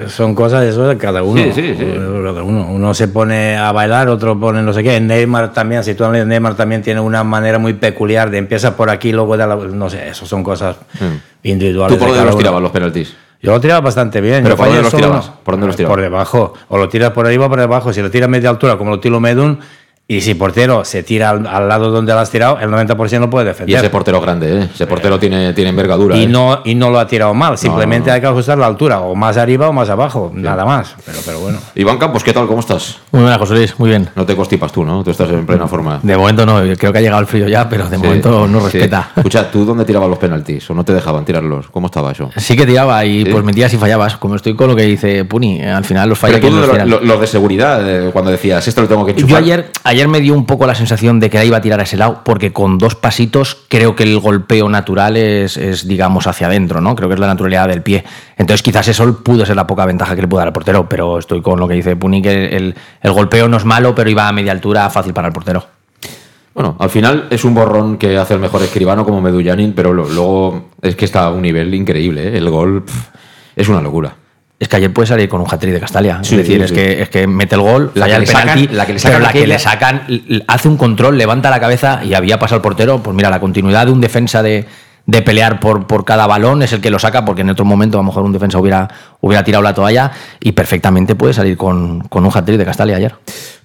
son 0.10 0.36
cosas 0.36 0.66
eso 0.66 0.86
de 0.88 0.98
cada 0.98 1.24
uno. 1.24 1.42
Sí, 1.42 1.52
sí, 1.56 1.76
sí. 1.80 1.86
Cada 2.24 2.44
uno. 2.44 2.68
Uno 2.70 2.94
se 2.94 3.08
pone 3.08 3.58
a 3.58 3.72
bailar, 3.72 4.10
otro 4.10 4.38
pone 4.38 4.62
no 4.62 4.74
sé 4.74 4.84
qué. 4.84 5.00
Neymar 5.00 5.54
también, 5.54 5.84
si 5.86 5.96
tú 5.96 6.04
hablas 6.04 6.22
de 6.24 6.26
Neymar 6.28 6.56
también 6.56 6.82
tiene 6.84 7.00
una 7.00 7.24
manera 7.24 7.58
muy 7.58 7.74
peculiar 7.74 8.30
de 8.30 8.38
empieza 8.38 8.76
por 8.76 8.90
aquí, 8.90 9.14
luego 9.14 9.38
da 9.38 9.48
la, 9.48 9.56
no 9.56 9.90
sé, 9.90 10.10
eso 10.10 10.26
son 10.26 10.44
cosas 10.44 10.76
individuales. 11.42 11.98
¿Tú 11.98 12.04
por 12.04 12.12
de 12.12 12.18
dónde 12.18 12.32
los 12.32 12.38
tirabas 12.38 12.62
los 12.62 12.72
penaltis? 12.72 13.16
Yo 13.42 13.52
lo 13.52 13.60
tiraba 13.60 13.82
bastante 13.82 14.22
bien. 14.22 14.44
¿Pero 14.44 14.56
por 14.56 14.68
dónde 14.68 14.84
los 14.84 14.94
tirabas? 14.94 15.32
¿Por 15.44 15.54
dónde 15.56 15.68
los 15.68 15.76
tirabas? 15.76 15.96
Por 15.96 16.02
debajo. 16.02 16.54
O 16.70 16.78
lo 16.78 16.88
tiras 16.88 17.10
por 17.12 17.26
arriba 17.26 17.48
o 17.48 17.50
por 17.50 17.60
debajo. 17.60 17.92
Si 17.92 18.02
lo 18.02 18.12
tiras 18.12 18.30
media 18.30 18.50
altura, 18.50 18.78
como 18.78 18.92
lo 18.92 19.00
tiro 19.00 19.20
Medun, 19.20 19.60
y 20.18 20.22
si 20.22 20.34
portero 20.36 20.84
se 20.86 21.04
tira 21.04 21.30
al, 21.30 21.46
al 21.48 21.68
lado 21.68 21.90
donde 21.92 22.14
lo 22.14 22.20
has 22.20 22.30
tirado, 22.30 22.60
el 22.60 22.70
90% 22.70 23.20
lo 23.20 23.30
puede 23.30 23.46
Y 23.46 23.48
defender. 23.50 23.78
ese 23.78 23.90
portero 23.90 24.20
grande, 24.22 24.60
¿eh? 24.62 24.70
Ese 24.74 24.88
portero 24.88 25.20
tiene, 25.20 25.54
tiene 25.54 25.70
envergadura. 25.70 26.16
Y 26.18 26.24
¿eh? 26.24 26.28
no, 26.28 26.60
y 26.66 26.76
no 26.76 26.90
lo 26.90 27.00
ha 27.00 27.08
tirado 27.08 27.34
mal, 27.34 27.58
simplemente 27.58 28.10
no. 28.10 28.16
hay 28.16 28.22
que 28.22 28.28
ajustar 28.28 28.58
la 28.58 28.66
altura, 28.68 29.00
o 29.02 29.16
más 29.16 29.38
arriba 29.38 29.70
o 29.70 29.74
más 29.74 29.90
abajo, 29.90 30.32
nada 30.34 30.66
más. 30.66 30.96
Pero, 31.06 31.20
pero 31.26 31.40
bueno. 31.40 31.60
Iván 31.76 31.98
Campos, 31.98 32.24
¿qué 32.24 32.34
tal? 32.34 32.48
¿Cómo 32.48 32.60
estás? 32.60 32.98
Muy 33.12 33.22
buena, 33.22 33.38
José 33.38 33.54
Luis, 33.54 33.80
muy 33.80 33.90
bien. 33.90 34.10
No 34.16 34.26
te 34.26 34.36
constipas 34.36 34.72
tú, 34.72 34.84
¿no? 34.84 35.04
Tú 35.04 35.12
estás 35.12 35.30
en 35.30 35.46
plena 35.46 35.68
forma. 35.68 36.00
De 36.04 36.18
momento 36.18 36.46
no, 36.46 36.60
creo 36.78 36.92
que 36.92 36.98
ha 36.98 37.02
llegado 37.02 37.22
el 37.22 37.28
frío 37.28 37.48
ya, 37.48 37.68
pero 37.70 37.88
de 37.88 37.98
Sí, 37.98 38.04
momento 38.04 38.48
no 38.48 38.60
sí. 38.60 38.66
respeta. 38.78 39.12
Escucha, 39.16 39.50
¿tú 39.52 39.66
dónde 39.66 39.86
tirabas 39.86 40.10
los 40.10 40.18
penaltis? 40.18 40.70
¿O 40.70 40.74
no 40.74 40.84
te 40.84 40.94
dejaban 40.94 41.24
tirarlos? 41.26 41.68
¿Cómo 41.70 41.88
estaba 41.88 42.12
eso? 42.12 42.30
Sí 42.38 42.56
que 42.58 42.66
tiraba 42.66 43.06
y 43.06 43.24
Sí. 43.24 43.32
pues 43.32 43.44
metías 43.44 43.74
y 43.74 43.78
fallabas. 43.78 44.18
Como 44.18 44.36
estoy 44.36 44.56
con 44.56 44.68
lo 44.68 44.76
que 44.76 44.84
dice 44.84 45.24
Puni, 45.26 45.62
eh, 45.62 45.70
al 45.70 45.84
final 45.86 46.10
los 46.10 46.18
falla 46.20 46.36
Pero 46.36 46.48
tú 46.50 46.56
los 46.56 46.68
lo, 46.68 46.74
tira. 46.74 46.86
lo- 46.86 47.00
lo 47.02 47.18
de 47.20 47.28
seguridad, 47.28 47.82
eh, 47.88 48.10
cuando 48.12 48.32
decías, 48.32 48.68
esto 48.68 48.82
lo 48.82 48.88
tengo 48.88 49.06
que 49.06 49.14
Yo 49.14 49.20
enchufar. 49.20 49.44
ayer, 49.44 49.70
ayer 50.02 50.10
me 50.10 50.20
dio 50.20 50.34
un 50.34 50.48
poco 50.48 50.66
la 50.66 50.74
sensación 50.74 51.20
de 51.20 51.30
que 51.30 51.38
la 51.38 51.46
iba 51.46 51.58
a 51.58 51.62
tirar 51.62 51.80
a 51.80 51.84
ese 51.84 51.96
lado, 51.96 52.22
porque 52.26 52.52
con 52.52 52.80
dos 52.80 52.96
pasitos 52.96 53.56
creo 53.68 53.96
que 53.96 54.02
el 54.02 54.18
golpeo 54.20 54.68
natural 54.68 55.16
es, 55.16 55.88
digamos, 55.88 56.26
hacia 56.26 56.48
adentro, 56.48 56.82
¿no? 56.82 56.96
Creo 56.96 57.08
que 57.08 57.14
es 57.14 57.20
la 57.20 57.28
naturalidad 57.28 57.68
del 57.68 57.84
pie. 57.84 58.04
Entonces 58.36 58.64
quizás 58.64 58.88
eso 58.88 59.22
pudo 59.24 59.46
ser 59.46 59.56
la 59.56 59.68
poca 59.68 59.86
ventaja 59.86 60.16
que 60.16 60.22
le 60.22 60.28
pudo 60.28 60.40
dar 60.40 60.48
al 60.48 60.54
portero, 60.54 60.90
pero 60.90 61.20
estoy 61.20 61.44
con 61.44 61.60
lo 61.60 61.68
que 61.68 61.76
dice 61.76 61.96
Puni, 61.96 62.24
que 62.24 62.48
el, 62.48 62.74
el 63.00 63.12
golpeo 63.12 63.48
no 63.48 63.58
es 63.58 63.66
malo, 63.66 63.94
pero 63.94 64.10
iba 64.10 64.28
a 64.28 64.32
media 64.32 64.54
altura 64.54 64.90
fácil 64.90 65.14
para 65.14 65.28
el 65.28 65.34
portero. 65.34 65.68
Bueno, 66.56 66.76
al 66.80 66.90
final 66.90 67.28
es 67.30 67.46
un 67.46 67.54
borrón 67.54 68.00
que 68.00 68.18
hace 68.18 68.34
el 68.34 68.40
mejor 68.40 68.64
escribano 68.64 69.06
como 69.06 69.22
Medullanin, 69.22 69.74
pero 69.74 69.94
luego 69.94 70.70
es 70.82 70.96
que 70.96 71.06
está 71.06 71.26
a 71.26 71.30
un 71.30 71.44
nivel 71.44 71.72
increíble. 71.76 72.28
¿eh? 72.28 72.38
El 72.38 72.50
gol 72.50 72.84
es 73.56 73.70
una 73.70 73.82
locura. 73.82 74.16
Es 74.62 74.68
que 74.70 74.76
ayer 74.76 74.94
puede 74.94 75.08
salir 75.08 75.28
con 75.28 75.42
un 75.42 75.48
hat-trick 75.50 75.74
de 75.74 75.80
Castalia. 75.80 76.20
Sí, 76.22 76.36
es 76.36 76.42
decir, 76.48 76.58
sí, 76.58 76.64
es, 76.66 76.70
sí. 76.70 76.76
Que, 76.76 77.02
es 77.02 77.10
que 77.10 77.26
mete 77.26 77.56
el 77.56 77.62
gol, 77.62 77.92
La 77.96 78.06
que 78.06 78.14
el 78.14 78.20
le 78.22 78.28
sacan- 78.28 78.42
penalti, 78.42 78.68
la 78.76 78.86
que 78.86 78.94
le 78.94 79.00
pero 79.00 79.14
sacan 79.14 79.24
la 79.24 79.32
que 79.34 79.48
le 79.48 79.58
sacan, 79.60 80.04
hace 80.48 80.68
un 80.68 80.78
control, 80.78 81.18
levanta 81.18 81.50
la 81.50 81.60
cabeza 81.60 82.02
y 82.04 82.14
había 82.14 82.38
pasado 82.38 82.58
el 82.58 82.62
portero. 82.62 83.02
Pues 83.02 83.16
mira, 83.16 83.32
la 83.32 83.40
continuidad 83.40 83.88
de 83.88 83.92
un 83.92 84.00
defensa 84.00 84.44
de, 84.44 84.66
de 85.08 85.22
pelear 85.24 85.60
por, 85.60 85.88
por 85.88 86.06
cada 86.06 86.28
balón 86.28 86.62
es 86.62 86.74
el 86.74 86.80
que 86.80 86.92
lo 86.92 87.00
saca, 87.00 87.26
porque 87.26 87.42
en 87.42 87.50
otro 87.50 87.66
momento 87.66 87.98
a 87.98 88.02
lo 88.02 88.06
mejor 88.06 88.22
un 88.22 88.32
defensa 88.34 88.60
hubiera, 88.60 88.88
hubiera 89.20 89.44
tirado 89.44 89.64
la 89.64 89.74
toalla 89.74 90.12
y 90.40 90.52
perfectamente 90.52 91.16
puede 91.16 91.34
salir 91.34 91.58
con, 91.58 92.02
con 92.02 92.24
un 92.24 92.32
hat-trick 92.32 92.60
de 92.60 92.66
Castalia 92.66 92.98
ayer. 92.98 93.16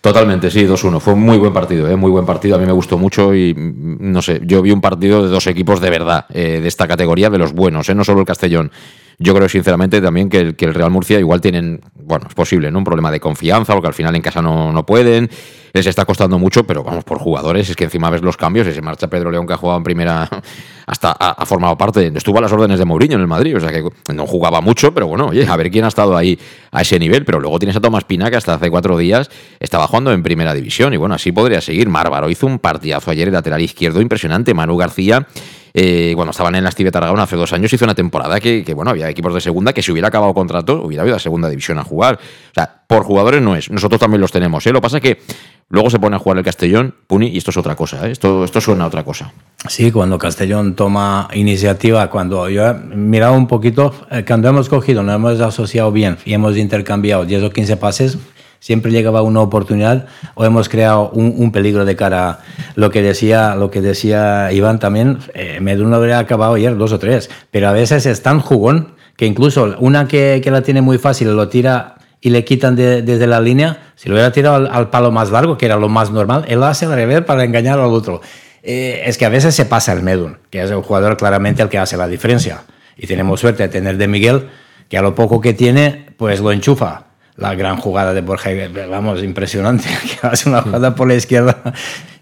Totalmente, 0.01 0.51
sí, 0.51 0.65
2-1. 0.65 0.99
Fue 1.01 1.13
un 1.13 1.21
muy 1.21 1.37
buen 1.37 1.53
partido, 1.53 1.91
¿eh? 1.91 1.97
muy 1.97 2.11
buen 2.11 2.25
partido. 2.25 2.57
A 2.57 2.59
mí 2.59 2.65
me 2.65 2.73
gustó 2.73 2.97
mucho 2.97 3.35
y 3.35 3.53
mm, 3.53 3.97
no 4.13 4.23
sé, 4.23 4.41
yo 4.47 4.63
vi 4.63 4.71
un 4.71 4.81
partido 4.81 5.23
de 5.23 5.29
dos 5.29 5.47
equipos 5.47 5.83
de 5.83 5.91
verdad, 5.91 6.25
eh, 6.33 6.61
de 6.63 6.69
esta 6.69 6.89
categoría, 6.89 7.29
de 7.29 7.37
los 7.37 7.53
buenos, 7.53 7.87
¿eh? 7.91 7.95
no 7.95 8.03
solo 8.03 8.21
el 8.21 8.27
Castellón. 8.27 8.71
Yo 9.19 9.35
creo 9.35 9.49
sinceramente 9.49 10.01
también 10.03 10.29
que 10.29 10.41
el, 10.41 10.57
que 10.57 10.67
el 10.67 10.75
Real 10.75 10.91
Murcia 10.91 11.19
igual 11.19 11.41
tienen, 11.41 11.81
bueno, 11.95 12.27
es 12.29 12.35
posible, 12.35 12.71
¿no? 12.71 12.79
Un 12.79 12.85
problema 12.85 13.11
de 13.11 13.19
confianza, 13.19 13.73
porque 13.73 13.89
al 13.89 13.95
final 13.95 14.15
en 14.15 14.21
casa 14.21 14.43
no, 14.43 14.73
no 14.73 14.85
pueden, 14.85 15.31
les 15.73 15.87
está 15.87 16.05
costando 16.05 16.39
mucho, 16.39 16.65
pero 16.65 16.83
vamos, 16.83 17.05
por 17.05 17.19
jugadores, 17.19 17.71
es 17.71 17.77
que 17.77 17.85
encima 17.85 18.11
ves 18.11 18.21
los 18.21 18.37
cambios, 18.37 18.67
ese 18.67 18.83
marcha 18.83 19.09
Pedro 19.09 19.31
León 19.31 19.47
que 19.47 19.55
ha 19.55 19.57
jugado 19.57 19.79
en 19.79 19.85
primera, 19.85 20.29
hasta 20.87 21.13
ha, 21.13 21.47
formado 21.47 21.79
parte, 21.79 22.13
estuvo 22.15 22.39
a 22.39 22.41
las 22.43 22.53
órdenes 22.53 22.79
de 22.79 22.85
Mourinho 22.85 23.15
en 23.15 23.23
el 23.23 23.27
Madrid, 23.27 23.57
o 23.57 23.61
sea 23.61 23.71
que 23.71 23.85
no 24.13 24.27
jugaba 24.27 24.61
mucho, 24.61 24.93
pero 24.93 25.07
bueno, 25.07 25.29
oye, 25.29 25.47
a 25.47 25.57
ver 25.57 25.71
quién 25.71 25.87
ha 25.87 25.89
estado 25.89 26.15
ahí 26.15 26.39
a 26.71 26.83
ese 26.83 26.99
nivel, 26.99 27.25
pero 27.25 27.41
luego 27.41 27.59
tienes 27.59 27.77
a 27.77 27.81
Tomás 27.81 28.05
Pina 28.05 28.31
que 28.31 28.37
hasta 28.37 28.55
hace 28.55 28.71
cuatro 28.71 28.99
días 28.99 29.31
estaba 29.61 29.87
jugando 29.87 30.13
en 30.13 30.23
primera 30.23 30.53
división 30.53 30.93
y 30.93 30.99
bueno, 30.99 31.15
así 31.15 31.33
podría 31.33 31.61
seguir. 31.63 31.89
Márvaro 31.89 32.29
hizo 32.29 32.47
un 32.47 32.59
partidazo 32.59 33.11
ayer, 33.11 33.29
el 33.29 33.35
lateral 33.35 33.63
izquierdo, 33.63 34.01
impresionante, 34.01 34.53
Manu 34.53 34.77
García 34.77 35.27
eh, 35.79 36.13
cuando 36.15 36.31
estaban 36.31 36.55
en 36.55 36.65
la 36.65 36.71
Estive 36.71 36.91
Tarragona 36.91 37.25
hace 37.25 37.37
dos 37.37 37.53
años, 37.53 37.71
hizo 37.71 37.85
una 37.85 37.95
temporada 37.95 38.41
que, 38.41 38.65
bueno, 38.75 38.93
había 38.93 39.11
equipos 39.11 39.35
de 39.35 39.43
segunda 39.43 39.75
que 39.75 39.83
si 39.83 39.93
hubiera 39.93 40.09
acabado 40.09 40.33
contrato, 40.33 40.81
hubiera 40.83 41.07
ido 41.07 41.15
a 41.15 41.19
segunda 41.19 41.51
división 41.51 41.79
a 41.79 41.85
jugar. 41.85 42.15
O 42.15 42.55
sea, 42.55 42.81
por 42.87 43.05
jugadores 43.05 43.43
no 43.43 43.55
es. 43.55 43.71
Nosotros 43.71 44.01
también 44.01 44.23
los 44.23 44.33
tenemos, 44.33 44.67
¿eh? 44.67 44.73
Lo 44.73 44.79
que 44.79 44.83
pasa 44.85 44.97
es 44.97 45.03
que 45.03 45.19
luego 45.69 45.91
se 45.91 45.99
pone 45.99 46.17
a 46.17 46.19
jugar 46.19 46.39
el 46.39 46.45
Castellón, 46.45 46.95
Puni, 47.07 47.27
y 47.27 47.37
esto 47.37 47.51
es 47.51 47.59
otra 47.59 47.77
cosa, 47.77 48.09
¿eh? 48.09 48.13
Esto, 48.13 48.43
esto 48.43 48.59
suena 48.59 48.85
a 48.85 48.87
otra 48.87 49.05
cosa. 49.05 49.35
Sí, 49.69 49.93
cuando 49.93 50.17
Castellón 50.17 50.75
toma 50.75 51.29
iniciativa, 51.35 52.09
cuando 52.09 52.49
yo 52.49 52.65
he 52.65 52.73
mirado 52.73 53.35
un 53.35 53.47
poquito, 53.47 53.93
eh, 54.11 54.25
cuando 54.27 54.49
hemos 54.49 54.71
cogido, 54.71 55.03
nos 55.03 55.17
hemos 55.17 55.41
asociado 55.43 55.93
bien 55.93 56.17
y 56.25 56.33
hemos 56.33 56.57
intercambiado 56.57 57.27
10 57.27 57.43
o 57.43 57.51
15 57.51 57.77
pases, 57.77 58.17
siempre 58.67 58.91
llegaba 58.91 59.23
una 59.23 59.43
oportunidad 59.43 60.07
o 60.35 60.45
hemos 60.45 60.69
creado 60.69 61.11
un, 61.11 61.53
peligro 61.53 61.85
de 61.85 61.95
cara. 61.95 62.41
Lo 62.75 62.91
que 62.91 63.01
decía, 63.01 63.55
lo 63.55 63.71
que 63.71 63.81
decía 63.81 64.51
Iván 64.51 64.81
también, 64.81 65.19
eh, 65.35 65.61
Medun 65.61 65.95
habría 65.95 66.19
acabado 66.19 66.55
ayer 66.55 66.77
dos 66.77 66.91
o 66.91 66.99
tres, 66.99 67.31
pero 67.53 67.69
a 67.69 67.73
veces 67.73 68.07
es 68.07 68.23
tan 68.23 68.41
jugón 68.41 68.97
que 69.17 69.25
incluso 69.25 69.77
una 69.79 70.09
que, 70.09 70.41
que 70.43 70.51
la 70.51 70.63
tiene 70.63 70.81
muy 70.81 70.99
fácil 70.99 71.29
lo 71.37 71.49
tira 71.49 71.95
y 72.21 72.31
le 72.31 72.45
quitan 72.45 72.75
desde 72.75 73.27
la 73.29 73.41
línea, 73.41 73.93
si 73.95 74.09
lo 74.09 74.17
hubiera 74.17 74.33
tirado 74.33 74.69
al, 74.69 74.91
palo 74.91 75.13
más 75.13 75.31
largo, 75.31 75.57
que 75.57 75.67
era 75.67 75.77
lo 75.77 75.89
más 75.89 76.11
normal, 76.11 76.45
él 76.49 76.59
lo 76.59 76.67
hace 76.67 76.87
al 76.87 76.95
revés 76.95 77.21
para 77.21 77.45
engañar 77.45 77.79
al 77.79 77.93
otro. 77.93 78.21
Eh, 78.65 79.03
es 79.07 79.17
que 79.17 79.27
a 79.27 79.29
veces 79.29 79.55
se 79.55 79.67
pasa 79.67 79.93
el 79.93 80.03
Medun, 80.03 80.39
que 80.51 80.61
es 80.61 80.73
el 80.73 80.83
jugador 80.83 81.17
claramente 81.17 81.63
el 81.63 81.69
que 81.69 81.79
hace 81.79 81.97
la 81.97 82.09
diferencia. 82.09 82.65
Y 82.97 83.07
tenemos 83.07 83.39
suerte 83.39 83.63
de 83.63 83.69
tener 83.69 83.97
de 83.97 84.09
Miguel, 84.09 84.49
que 84.89 84.99
a 84.99 85.03
lo 85.03 85.15
poco 85.15 85.41
que 85.41 85.55
tiene, 85.55 86.07
pues 86.17 86.41
lo 86.41 86.51
enchufa 86.51 87.06
la 87.37 87.55
gran 87.55 87.77
jugada 87.77 88.15
de 88.15 88.21
Borja, 88.23 88.51
vamos, 88.89 89.23
impresionante, 89.23 89.89
que 90.21 90.27
hace 90.27 90.49
una 90.49 90.63
jugada 90.63 90.95
por 90.95 91.09
la 91.09 91.15
izquierda. 91.15 91.59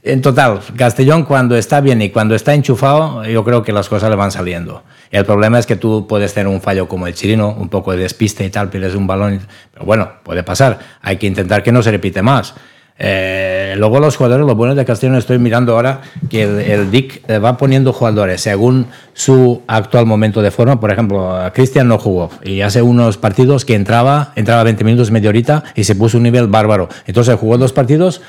En 0.02 0.20
total, 0.20 0.60
Castellón 0.76 1.24
cuando 1.24 1.56
está 1.56 1.80
bien 1.80 2.02
y 2.02 2.10
cuando 2.10 2.34
está 2.34 2.52
enchufado, 2.52 3.24
yo 3.24 3.42
creo 3.42 3.62
que 3.62 3.72
las 3.72 3.88
cosas 3.88 4.10
le 4.10 4.16
van 4.16 4.30
saliendo. 4.30 4.82
El 5.10 5.24
problema 5.24 5.58
es 5.58 5.66
que 5.66 5.76
tú 5.76 6.06
puedes 6.06 6.34
tener 6.34 6.48
un 6.48 6.60
fallo 6.60 6.88
como 6.88 7.06
el 7.06 7.14
Chirino, 7.14 7.54
un 7.58 7.68
poco 7.68 7.92
de 7.92 7.98
despiste 7.98 8.44
y 8.44 8.50
tal, 8.50 8.68
pierdes 8.68 8.94
un 8.94 9.06
balón, 9.06 9.40
pero 9.72 9.86
bueno, 9.86 10.10
puede 10.22 10.42
pasar. 10.42 10.78
Hay 11.00 11.16
que 11.16 11.26
intentar 11.26 11.62
que 11.62 11.72
no 11.72 11.82
se 11.82 11.90
repite 11.90 12.20
más. 12.20 12.54
Eh, 12.96 13.74
luego 13.76 13.98
los 13.98 14.16
jugadores, 14.16 14.46
lo 14.46 14.54
bueno 14.54 14.74
de 14.76 14.84
Castellón, 14.84 15.16
estoy 15.16 15.38
mirando 15.38 15.74
ahora 15.74 16.02
que 16.30 16.42
el, 16.44 16.90
DIC 16.92 17.28
eh, 17.28 17.38
va 17.38 17.56
poniendo 17.56 17.92
jugadores 17.92 18.40
según 18.40 18.86
su 19.14 19.62
actual 19.66 20.06
momento 20.06 20.42
de 20.42 20.50
forma. 20.50 20.78
Por 20.78 20.92
ejemplo, 20.92 21.36
Cristian 21.52 21.88
no 21.88 21.98
jugó 21.98 22.30
y 22.42 22.60
hace 22.60 22.82
unos 22.82 23.16
partidos 23.16 23.64
que 23.64 23.74
entraba, 23.74 24.32
entraba 24.36 24.62
20 24.62 24.84
minutos, 24.84 25.10
media 25.10 25.30
horita 25.30 25.64
y 25.74 25.84
se 25.84 25.96
puso 25.96 26.18
un 26.18 26.22
nivel 26.22 26.46
bárbaro. 26.46 26.88
Entonces 27.06 27.36
jugó 27.36 27.58
dos 27.58 27.72
partidos, 27.72 28.22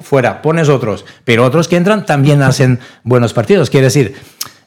fuera, 0.00 0.40
pones 0.40 0.68
otros. 0.68 1.04
Pero 1.24 1.44
otros 1.44 1.68
que 1.68 1.76
entran 1.76 2.06
también 2.06 2.42
hacen 2.42 2.78
buenos 3.04 3.34
partidos. 3.34 3.68
Quiere 3.68 3.86
decir 3.86 4.14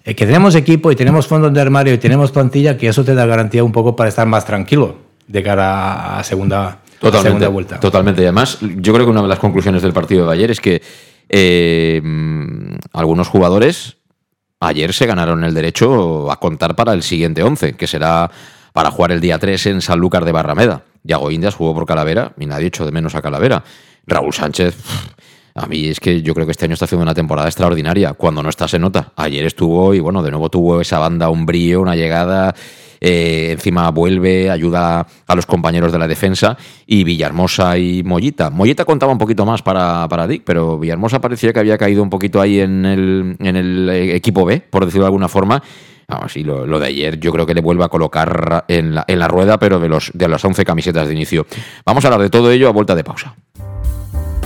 eh, 0.03 0.13
que 0.13 0.25
tenemos 0.25 0.53
equipo 0.55 0.91
y 0.91 0.95
tenemos 0.95 1.27
fondos 1.27 1.51
de 1.53 1.61
armario 1.61 1.93
y 1.93 1.97
tenemos 1.97 2.31
plantilla, 2.31 2.77
que 2.77 2.87
eso 2.87 3.03
te 3.03 3.15
da 3.15 3.25
garantía 3.25 3.63
un 3.63 3.71
poco 3.71 3.95
para 3.95 4.09
estar 4.09 4.27
más 4.27 4.45
tranquilo 4.45 4.97
de 5.27 5.43
cara 5.43 6.19
a 6.19 6.23
segunda 6.23 6.79
Totalmente, 6.99 7.47
vuelta. 7.47 7.79
Totalmente. 7.79 8.21
Y 8.21 8.25
además, 8.25 8.57
yo 8.61 8.93
creo 8.93 9.05
que 9.05 9.11
una 9.11 9.21
de 9.21 9.27
las 9.27 9.39
conclusiones 9.39 9.81
del 9.81 9.93
partido 9.93 10.27
de 10.27 10.33
ayer 10.33 10.51
es 10.51 10.59
que 10.59 10.81
eh, 11.29 12.01
algunos 12.93 13.27
jugadores 13.27 13.97
ayer 14.59 14.93
se 14.93 15.05
ganaron 15.05 15.43
el 15.43 15.53
derecho 15.53 16.31
a 16.31 16.39
contar 16.39 16.75
para 16.75 16.93
el 16.93 17.03
siguiente 17.03 17.43
11, 17.43 17.73
que 17.73 17.87
será 17.87 18.29
para 18.73 18.91
jugar 18.91 19.11
el 19.11 19.21
día 19.21 19.39
3 19.39 19.65
en 19.67 19.81
Sanlúcar 19.81 20.25
de 20.25 20.31
Barrameda. 20.31 20.83
Yago 21.03 21.31
Indias 21.31 21.55
jugó 21.55 21.73
por 21.73 21.85
Calavera 21.85 22.33
y 22.37 22.45
nadie 22.45 22.67
echó 22.67 22.85
de 22.85 22.91
menos 22.91 23.15
a 23.15 23.21
Calavera. 23.21 23.63
Raúl 24.05 24.33
Sánchez, 24.33 24.75
a 25.59 25.67
mí 25.67 25.87
es 25.87 25.99
que 25.99 26.21
yo 26.21 26.33
creo 26.33 26.45
que 26.45 26.51
este 26.51 26.65
año 26.65 26.73
está 26.73 26.85
haciendo 26.85 27.03
una 27.03 27.13
temporada 27.13 27.47
extraordinaria. 27.47 28.13
Cuando 28.13 28.41
no 28.41 28.49
está 28.49 28.67
se 28.67 28.79
nota. 28.79 29.11
Ayer 29.15 29.45
estuvo 29.45 29.93
y 29.93 29.99
bueno, 29.99 30.23
de 30.23 30.31
nuevo 30.31 30.49
tuvo 30.49 30.79
esa 30.79 30.99
banda, 30.99 31.29
un 31.29 31.45
brillo, 31.45 31.81
una 31.81 31.95
llegada 31.95 32.55
eh, 33.01 33.51
encima 33.51 33.89
vuelve, 33.91 34.49
ayuda 34.49 35.05
a 35.27 35.35
los 35.35 35.45
compañeros 35.45 35.91
de 35.91 35.99
la 35.99 36.07
defensa 36.07 36.57
y 36.85 37.03
Villahermosa 37.03 37.77
y 37.77 38.03
Mollita. 38.03 38.49
Mollita 38.49 38.85
contaba 38.85 39.11
un 39.11 39.17
poquito 39.17 39.45
más 39.45 39.61
para, 39.61 40.07
para 40.07 40.27
Dick, 40.27 40.43
pero 40.45 40.77
Villahermosa 40.79 41.19
parecía 41.19 41.53
que 41.53 41.59
había 41.59 41.77
caído 41.77 42.03
un 42.03 42.09
poquito 42.09 42.41
ahí 42.41 42.59
en 42.59 42.85
el, 42.85 43.35
en 43.39 43.55
el 43.55 43.89
equipo 43.89 44.45
B, 44.45 44.61
por 44.61 44.85
decirlo 44.85 45.03
de 45.03 45.07
alguna 45.07 45.27
forma. 45.27 45.61
Vamos, 46.07 46.35
y 46.37 46.43
lo, 46.43 46.65
lo, 46.65 46.79
de 46.79 46.87
ayer 46.87 47.19
yo 47.19 47.31
creo 47.31 47.45
que 47.45 47.53
le 47.53 47.61
vuelve 47.61 47.83
a 47.83 47.87
colocar 47.87 48.65
en 48.67 48.95
la, 48.95 49.05
en 49.07 49.19
la 49.19 49.27
rueda, 49.27 49.59
pero 49.59 49.79
de, 49.79 49.89
los, 49.89 50.11
de 50.13 50.27
las 50.27 50.43
11 50.43 50.65
camisetas 50.65 51.07
de 51.07 51.13
inicio. 51.13 51.45
Vamos 51.85 52.03
a 52.03 52.07
hablar 52.07 52.21
de 52.21 52.29
todo 52.29 52.49
ello 52.51 52.67
a 52.67 52.71
vuelta 52.71 52.95
de 52.95 53.03
pausa. 53.03 53.35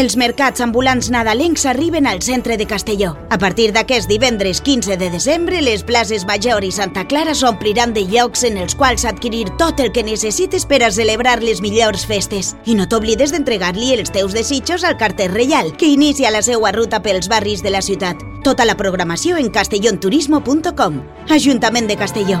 Els 0.00 0.14
mercats 0.16 0.62
ambulants 0.64 1.10
nadalencs 1.12 1.66
arriben 1.68 2.06
al 2.08 2.22
centre 2.24 2.56
de 2.56 2.64
Castelló. 2.64 3.10
A 3.28 3.36
partir 3.36 3.66
d'aquest 3.74 4.08
divendres 4.08 4.62
15 4.64 4.96
de 4.96 5.10
desembre, 5.12 5.60
les 5.60 5.82
places 5.84 6.24
Major 6.24 6.64
i 6.64 6.70
Santa 6.72 7.04
Clara 7.04 7.34
s'ompliran 7.36 7.92
de 7.92 8.06
llocs 8.08 8.46
en 8.48 8.56
els 8.56 8.72
quals 8.80 9.04
adquirir 9.04 9.50
tot 9.60 9.84
el 9.84 9.92
que 9.92 10.06
necessites 10.06 10.64
per 10.64 10.80
a 10.86 10.90
celebrar 10.90 11.42
les 11.44 11.60
millors 11.60 12.06
festes. 12.08 12.54
I 12.64 12.78
no 12.80 12.88
t'oblides 12.88 13.36
d'entregar-li 13.36 13.92
els 13.98 14.08
teus 14.16 14.32
desitjos 14.32 14.88
al 14.88 14.96
carter 14.96 15.28
reial, 15.34 15.74
que 15.76 15.92
inicia 15.92 16.32
la 16.32 16.40
seva 16.40 16.72
ruta 16.72 17.04
pels 17.04 17.28
barris 17.28 17.60
de 17.60 17.76
la 17.76 17.84
ciutat. 17.84 18.24
Tota 18.40 18.64
la 18.64 18.80
programació 18.80 19.36
en 19.36 19.52
castellonturismo.com. 19.52 21.02
Ajuntament 21.28 21.92
de 21.92 22.00
Castelló. 22.00 22.40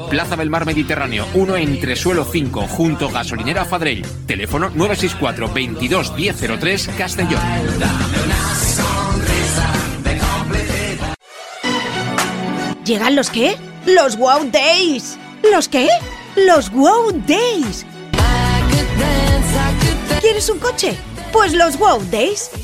Plaza 0.11 0.35
del 0.35 0.49
Mar 0.49 0.65
Mediterráneo, 0.65 1.25
1 1.35 1.55
entre 1.55 1.95
suelo 1.95 2.27
5, 2.29 2.67
junto 2.67 3.09
Gasolinera 3.09 3.63
Fadrell. 3.63 4.01
Teléfono 4.27 4.51
teléfono 4.67 4.69
964 4.75 5.53
22 5.53 6.13
1003 6.17 6.89
Castellón. 6.97 7.41
¿Llegan 12.83 13.15
los 13.15 13.29
qué? 13.29 13.55
¡Los 13.85 14.17
Wow 14.17 14.51
Days! 14.51 15.17
¿Los 15.49 15.69
qué? 15.69 15.87
¡Los 16.35 16.69
Wow 16.71 17.13
Days! 17.25 17.85
¿Quieres 20.19 20.49
un 20.49 20.59
coche? 20.59 20.97
Pues 21.31 21.53
los 21.53 21.77
Wow 21.77 22.03
Days. 22.11 22.51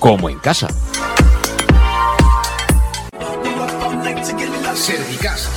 como 0.00 0.30
en 0.30 0.38
casa. 0.38 0.66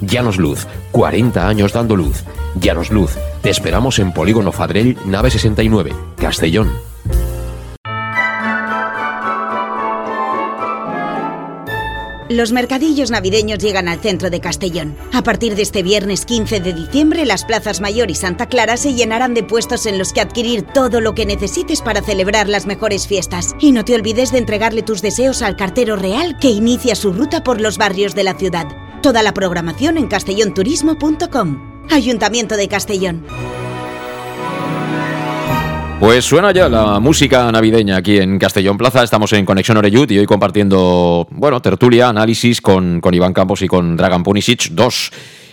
Llanos 0.00 0.38
Luz, 0.38 0.66
40 0.92 1.46
años 1.46 1.72
dando 1.72 1.96
luz. 1.96 2.24
Llanos 2.54 2.90
Luz, 2.90 3.12
te 3.42 3.50
esperamos 3.50 3.98
en 3.98 4.12
Polígono 4.12 4.52
Fadrell, 4.52 4.96
nave 5.04 5.30
69, 5.30 5.92
Castellón. 6.16 6.70
Los 12.30 12.52
mercadillos 12.52 13.10
navideños 13.10 13.58
llegan 13.58 13.88
al 13.88 13.98
centro 13.98 14.30
de 14.30 14.38
Castellón. 14.38 14.96
A 15.12 15.22
partir 15.22 15.56
de 15.56 15.62
este 15.62 15.82
viernes 15.82 16.24
15 16.24 16.60
de 16.60 16.72
diciembre, 16.72 17.26
las 17.26 17.44
plazas 17.44 17.80
Mayor 17.80 18.08
y 18.08 18.14
Santa 18.14 18.46
Clara 18.46 18.76
se 18.76 18.94
llenarán 18.94 19.34
de 19.34 19.42
puestos 19.42 19.84
en 19.86 19.98
los 19.98 20.12
que 20.12 20.20
adquirir 20.20 20.62
todo 20.62 21.00
lo 21.00 21.12
que 21.16 21.26
necesites 21.26 21.82
para 21.82 22.02
celebrar 22.02 22.48
las 22.48 22.66
mejores 22.66 23.08
fiestas. 23.08 23.56
Y 23.58 23.72
no 23.72 23.84
te 23.84 23.96
olvides 23.96 24.30
de 24.30 24.38
entregarle 24.38 24.82
tus 24.82 25.02
deseos 25.02 25.42
al 25.42 25.56
cartero 25.56 25.96
real 25.96 26.38
que 26.38 26.50
inicia 26.50 26.94
su 26.94 27.12
ruta 27.12 27.42
por 27.42 27.60
los 27.60 27.78
barrios 27.78 28.14
de 28.14 28.22
la 28.22 28.34
ciudad. 28.34 28.68
Toda 29.02 29.22
la 29.22 29.32
programación 29.32 29.96
en 29.96 30.08
castellonturismo.com. 30.08 31.86
Ayuntamiento 31.90 32.58
de 32.58 32.68
Castellón. 32.68 33.24
Pues 35.98 36.24
suena 36.24 36.52
ya 36.52 36.68
la 36.68 37.00
música 37.00 37.50
navideña 37.50 37.96
aquí 37.96 38.18
en 38.18 38.38
Castellón 38.38 38.76
Plaza. 38.76 39.02
Estamos 39.02 39.32
en 39.32 39.46
Conexión 39.46 39.78
Oreyud 39.78 40.10
y 40.10 40.18
hoy 40.18 40.26
compartiendo, 40.26 41.26
bueno, 41.30 41.60
tertulia, 41.62 42.10
análisis 42.10 42.60
con, 42.60 43.00
con 43.00 43.14
Iván 43.14 43.32
Campos 43.32 43.62
y 43.62 43.68
con 43.68 43.96
Dragan 43.96 44.22
Punisic, 44.22 44.68
dos 44.70 45.10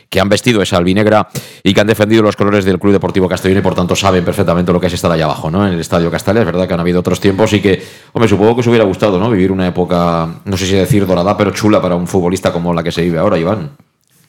que 0.09 0.19
han 0.19 0.29
vestido 0.29 0.61
esa 0.61 0.77
albinegra 0.77 1.27
y 1.63 1.73
que 1.73 1.81
han 1.81 1.87
defendido 1.87 2.21
los 2.21 2.35
colores 2.35 2.65
del 2.65 2.79
Club 2.79 2.93
Deportivo 2.93 3.27
Castellón 3.27 3.59
y 3.59 3.61
por 3.61 3.75
tanto 3.75 3.95
saben 3.95 4.23
perfectamente 4.23 4.71
lo 4.71 4.79
que 4.79 4.87
es 4.87 4.93
estar 4.93 5.11
allá 5.11 5.25
abajo, 5.25 5.51
¿no? 5.51 5.67
En 5.67 5.73
el 5.73 5.79
Estadio 5.79 6.09
Castalia. 6.09 6.41
Es 6.41 6.45
verdad 6.45 6.67
que 6.67 6.73
han 6.73 6.79
habido 6.79 6.99
otros 6.99 7.19
tiempos 7.19 7.51
y 7.53 7.61
que, 7.61 7.83
hombre, 8.13 8.29
supongo 8.29 8.55
que 8.55 8.61
os 8.61 8.67
hubiera 8.67 8.85
gustado, 8.85 9.19
¿no? 9.19 9.29
Vivir 9.29 9.51
una 9.51 9.67
época, 9.67 10.27
no 10.45 10.57
sé 10.57 10.65
si 10.65 10.75
decir 10.75 11.05
dorada, 11.05 11.35
pero 11.35 11.51
chula 11.51 11.81
para 11.81 11.95
un 11.95 12.07
futbolista 12.07 12.53
como 12.53 12.73
la 12.73 12.83
que 12.83 12.91
se 12.91 13.01
vive 13.01 13.19
ahora, 13.19 13.37
Iván. 13.37 13.71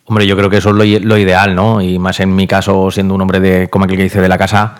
Hombre, 0.06 0.26
yo 0.26 0.36
creo 0.36 0.48
que 0.48 0.56
eso 0.56 0.70
es 0.70 0.74
lo, 0.74 1.06
lo 1.06 1.18
ideal, 1.18 1.54
¿no? 1.54 1.80
Y 1.82 1.98
más 1.98 2.18
en 2.20 2.34
mi 2.34 2.46
caso, 2.46 2.90
siendo 2.90 3.14
un 3.14 3.20
hombre 3.20 3.40
de, 3.40 3.68
como 3.68 3.84
aquel 3.84 3.98
que 3.98 4.04
dice, 4.04 4.20
de 4.20 4.28
la 4.28 4.38
casa, 4.38 4.76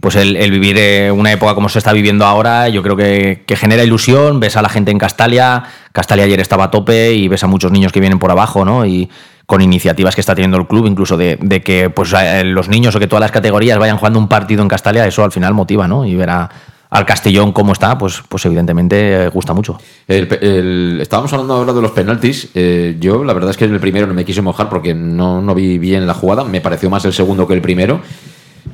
pues 0.00 0.14
el, 0.14 0.50
vivir 0.52 0.78
eh, 0.78 1.10
una 1.10 1.32
época 1.32 1.56
como 1.56 1.68
se 1.68 1.78
está 1.78 1.92
viviendo 1.92 2.24
ahora, 2.24 2.68
yo 2.68 2.82
creo 2.84 2.96
que, 2.96 3.42
que, 3.44 3.56
genera 3.56 3.82
ilusión. 3.82 4.38
Ves 4.38 4.56
a 4.56 4.62
la 4.62 4.68
gente 4.68 4.92
en 4.92 4.98
Castalia, 4.98 5.64
Castalia 5.92 6.24
ayer 6.24 6.38
estaba 6.38 6.64
a 6.64 6.70
tope 6.70 7.12
y 7.12 7.26
ves 7.26 7.42
a 7.42 7.48
muchos 7.48 7.72
niños 7.72 7.90
que 7.90 7.98
vienen 7.98 8.20
por 8.20 8.30
abajo, 8.30 8.64
¿no? 8.64 8.86
Y 8.86 9.10
con 9.48 9.62
iniciativas 9.62 10.14
que 10.14 10.20
está 10.20 10.34
teniendo 10.34 10.58
el 10.58 10.66
club, 10.66 10.84
incluso 10.84 11.16
de, 11.16 11.38
de 11.40 11.62
que 11.62 11.88
pues, 11.88 12.12
los 12.44 12.68
niños 12.68 12.94
o 12.94 12.98
que 12.98 13.06
todas 13.06 13.22
las 13.22 13.30
categorías 13.30 13.78
vayan 13.78 13.96
jugando 13.96 14.18
un 14.18 14.28
partido 14.28 14.60
en 14.60 14.68
Castalia, 14.68 15.06
eso 15.06 15.24
al 15.24 15.32
final 15.32 15.54
motiva, 15.54 15.88
¿no? 15.88 16.04
Y 16.04 16.14
ver 16.16 16.28
al 16.28 17.06
Castellón 17.06 17.52
como 17.52 17.72
está, 17.72 17.96
pues, 17.96 18.22
pues 18.28 18.44
evidentemente 18.44 19.24
eh, 19.24 19.28
gusta 19.28 19.54
mucho. 19.54 19.80
Estábamos 20.06 21.32
hablando 21.32 21.54
ahora 21.54 21.72
de 21.72 21.80
los 21.80 21.92
penaltis. 21.92 22.50
Eh, 22.54 22.98
yo 23.00 23.24
la 23.24 23.32
verdad 23.32 23.52
es 23.52 23.56
que 23.56 23.64
en 23.64 23.72
el 23.72 23.80
primero 23.80 24.06
no 24.06 24.12
me 24.12 24.26
quise 24.26 24.42
mojar 24.42 24.68
porque 24.68 24.92
no, 24.92 25.40
no 25.40 25.54
vi 25.54 25.78
bien 25.78 26.06
la 26.06 26.12
jugada. 26.12 26.44
Me 26.44 26.60
pareció 26.60 26.90
más 26.90 27.06
el 27.06 27.14
segundo 27.14 27.48
que 27.48 27.54
el 27.54 27.62
primero. 27.62 28.02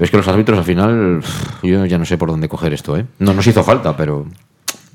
Es 0.01 0.11
que 0.11 0.17
los 0.17 0.27
árbitros 0.27 0.59
al 0.59 0.65
final, 0.65 1.23
yo 1.63 1.87
ya 1.87 1.99
no 1.99 2.05
sé 2.05 2.19
por 2.19 2.31
dónde 2.31 2.49
coger 2.49 2.73
esto, 2.73 2.97
¿eh? 2.97 3.07
No 3.21 3.33
nos 3.33 3.47
hizo 3.47 3.63
falta, 3.63 3.97
pero... 3.97 4.27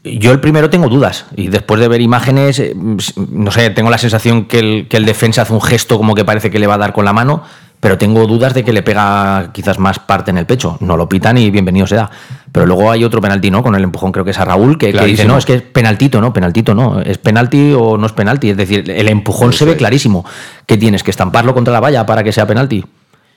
Yo 0.04 0.32
el 0.32 0.40
primero 0.40 0.70
tengo 0.70 0.88
dudas 0.88 1.26
y 1.36 1.48
después 1.48 1.82
de 1.82 1.88
ver 1.88 2.02
imágenes, 2.02 2.62
no 2.76 3.52
sé, 3.52 3.70
tengo 3.72 3.90
la 3.90 3.98
sensación 3.98 4.46
que 4.46 4.60
el, 4.60 4.88
que 4.88 4.98
el 4.98 5.06
defensa 5.06 5.42
hace 5.42 5.54
un 5.54 5.62
gesto 5.62 5.98
como 5.98 6.16
que 6.16 6.24
parece 6.24 6.50
que 6.50 6.60
le 6.60 6.68
va 6.68 6.76
a 6.76 6.78
dar 6.78 6.94
con 6.94 7.04
la 7.04 7.12
mano, 7.12 7.44
pero 7.80 7.98
tengo 7.98 8.26
dudas 8.28 8.54
de 8.54 8.64
que 8.64 8.74
le 8.74 8.82
pega 8.82 9.52
quizás 9.54 9.80
más 9.80 10.00
parte 10.00 10.32
en 10.32 10.38
el 10.38 10.46
pecho. 10.46 10.78
No 10.82 10.98
lo 10.98 11.08
pitan 11.08 11.38
y 11.38 11.50
bienvenido 11.50 11.88
sea. 11.88 12.10
Pero 12.52 12.66
luego 12.66 12.92
hay 12.92 13.04
otro 13.04 13.22
penalti, 13.22 13.52
¿no? 13.52 13.64
Con 13.64 13.76
el 13.76 13.84
empujón 13.84 14.12
creo 14.12 14.26
que 14.26 14.32
es 14.32 14.40
a 14.40 14.46
Raúl, 14.46 14.78
que, 14.78 14.92
que 14.92 15.06
dice, 15.06 15.26
no, 15.26 15.38
es 15.38 15.46
que 15.46 15.56
es 15.56 15.62
penaltito, 15.62 16.20
no, 16.20 16.34
penaltito 16.34 16.76
no. 16.76 17.00
Es 17.02 17.18
penalti 17.18 17.74
o 17.74 17.98
no 17.98 18.06
es 18.06 18.12
penalti. 18.12 18.50
Es 18.50 18.58
decir, 18.58 18.90
el 18.90 19.08
empujón 19.08 19.54
se 19.54 19.66
ve 19.66 19.78
clarísimo. 19.78 20.26
que 20.66 20.78
tienes? 20.78 21.04
¿Que 21.04 21.12
estamparlo 21.12 21.54
contra 21.54 21.74
la 21.74 21.80
valla 21.80 22.06
para 22.06 22.24
que 22.24 22.34
sea 22.34 22.46
penalti? 22.46 22.84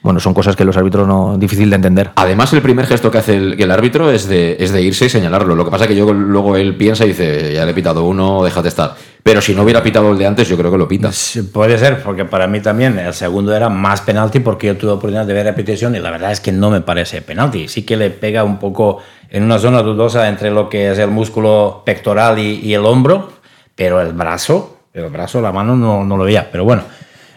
Bueno, 0.02 0.18
son 0.18 0.34
cosas 0.34 0.56
que 0.56 0.64
los 0.64 0.76
árbitros 0.76 1.06
no 1.06 1.38
difícil 1.38 1.70
de 1.70 1.76
entender. 1.76 2.10
Además, 2.16 2.52
el 2.52 2.60
primer 2.60 2.86
gesto 2.86 3.10
que 3.10 3.18
hace 3.18 3.36
el, 3.36 3.60
el 3.60 3.70
árbitro 3.70 4.10
es 4.10 4.28
de, 4.28 4.56
es 4.58 4.72
de 4.72 4.82
irse 4.82 5.06
y 5.06 5.08
señalarlo. 5.08 5.54
Lo 5.54 5.64
que 5.64 5.70
pasa 5.70 5.84
es 5.84 5.88
que 5.88 5.96
yo, 5.96 6.12
luego 6.12 6.56
él 6.56 6.76
piensa 6.76 7.04
y 7.04 7.08
dice, 7.08 7.54
ya 7.54 7.64
le 7.64 7.70
he 7.70 7.74
pitado 7.74 8.04
uno, 8.04 8.42
déjate 8.42 8.68
estar. 8.68 8.94
Pero 9.22 9.40
si 9.40 9.54
no 9.54 9.62
hubiera 9.62 9.80
pitado 9.82 10.10
el 10.10 10.18
de 10.18 10.26
antes, 10.26 10.48
yo 10.48 10.56
creo 10.56 10.72
que 10.72 10.78
lo 10.78 10.88
pita. 10.88 11.12
Sí, 11.12 11.42
puede 11.42 11.78
ser, 11.78 12.02
porque 12.02 12.24
para 12.24 12.48
mí 12.48 12.60
también 12.60 12.98
el 12.98 13.14
segundo 13.14 13.54
era 13.54 13.68
más 13.68 14.00
penalti 14.00 14.40
porque 14.40 14.66
yo 14.66 14.76
tuve 14.76 14.90
oportunidad 14.90 15.24
de 15.24 15.34
ver 15.34 15.46
repetición 15.46 15.94
y 15.94 16.00
la 16.00 16.10
verdad 16.10 16.32
es 16.32 16.40
que 16.40 16.50
no 16.50 16.70
me 16.70 16.80
parece 16.80 17.22
penalti. 17.22 17.68
Sí 17.68 17.82
que 17.84 17.96
le 17.96 18.10
pega 18.10 18.42
un 18.42 18.58
poco 18.58 18.98
en 19.30 19.44
una 19.44 19.60
zona 19.60 19.82
dudosa 19.82 20.28
entre 20.28 20.50
lo 20.50 20.68
que 20.68 20.90
es 20.90 20.98
el 20.98 21.10
músculo 21.10 21.82
pectoral 21.86 22.40
y, 22.40 22.60
y 22.60 22.74
el 22.74 22.84
hombro, 22.84 23.30
pero 23.76 24.00
el 24.00 24.12
brazo, 24.12 24.78
el 24.92 25.08
brazo, 25.10 25.40
la 25.40 25.52
mano 25.52 25.76
no, 25.76 26.04
no 26.04 26.16
lo 26.16 26.24
veía. 26.24 26.48
Pero 26.50 26.64
bueno, 26.64 26.82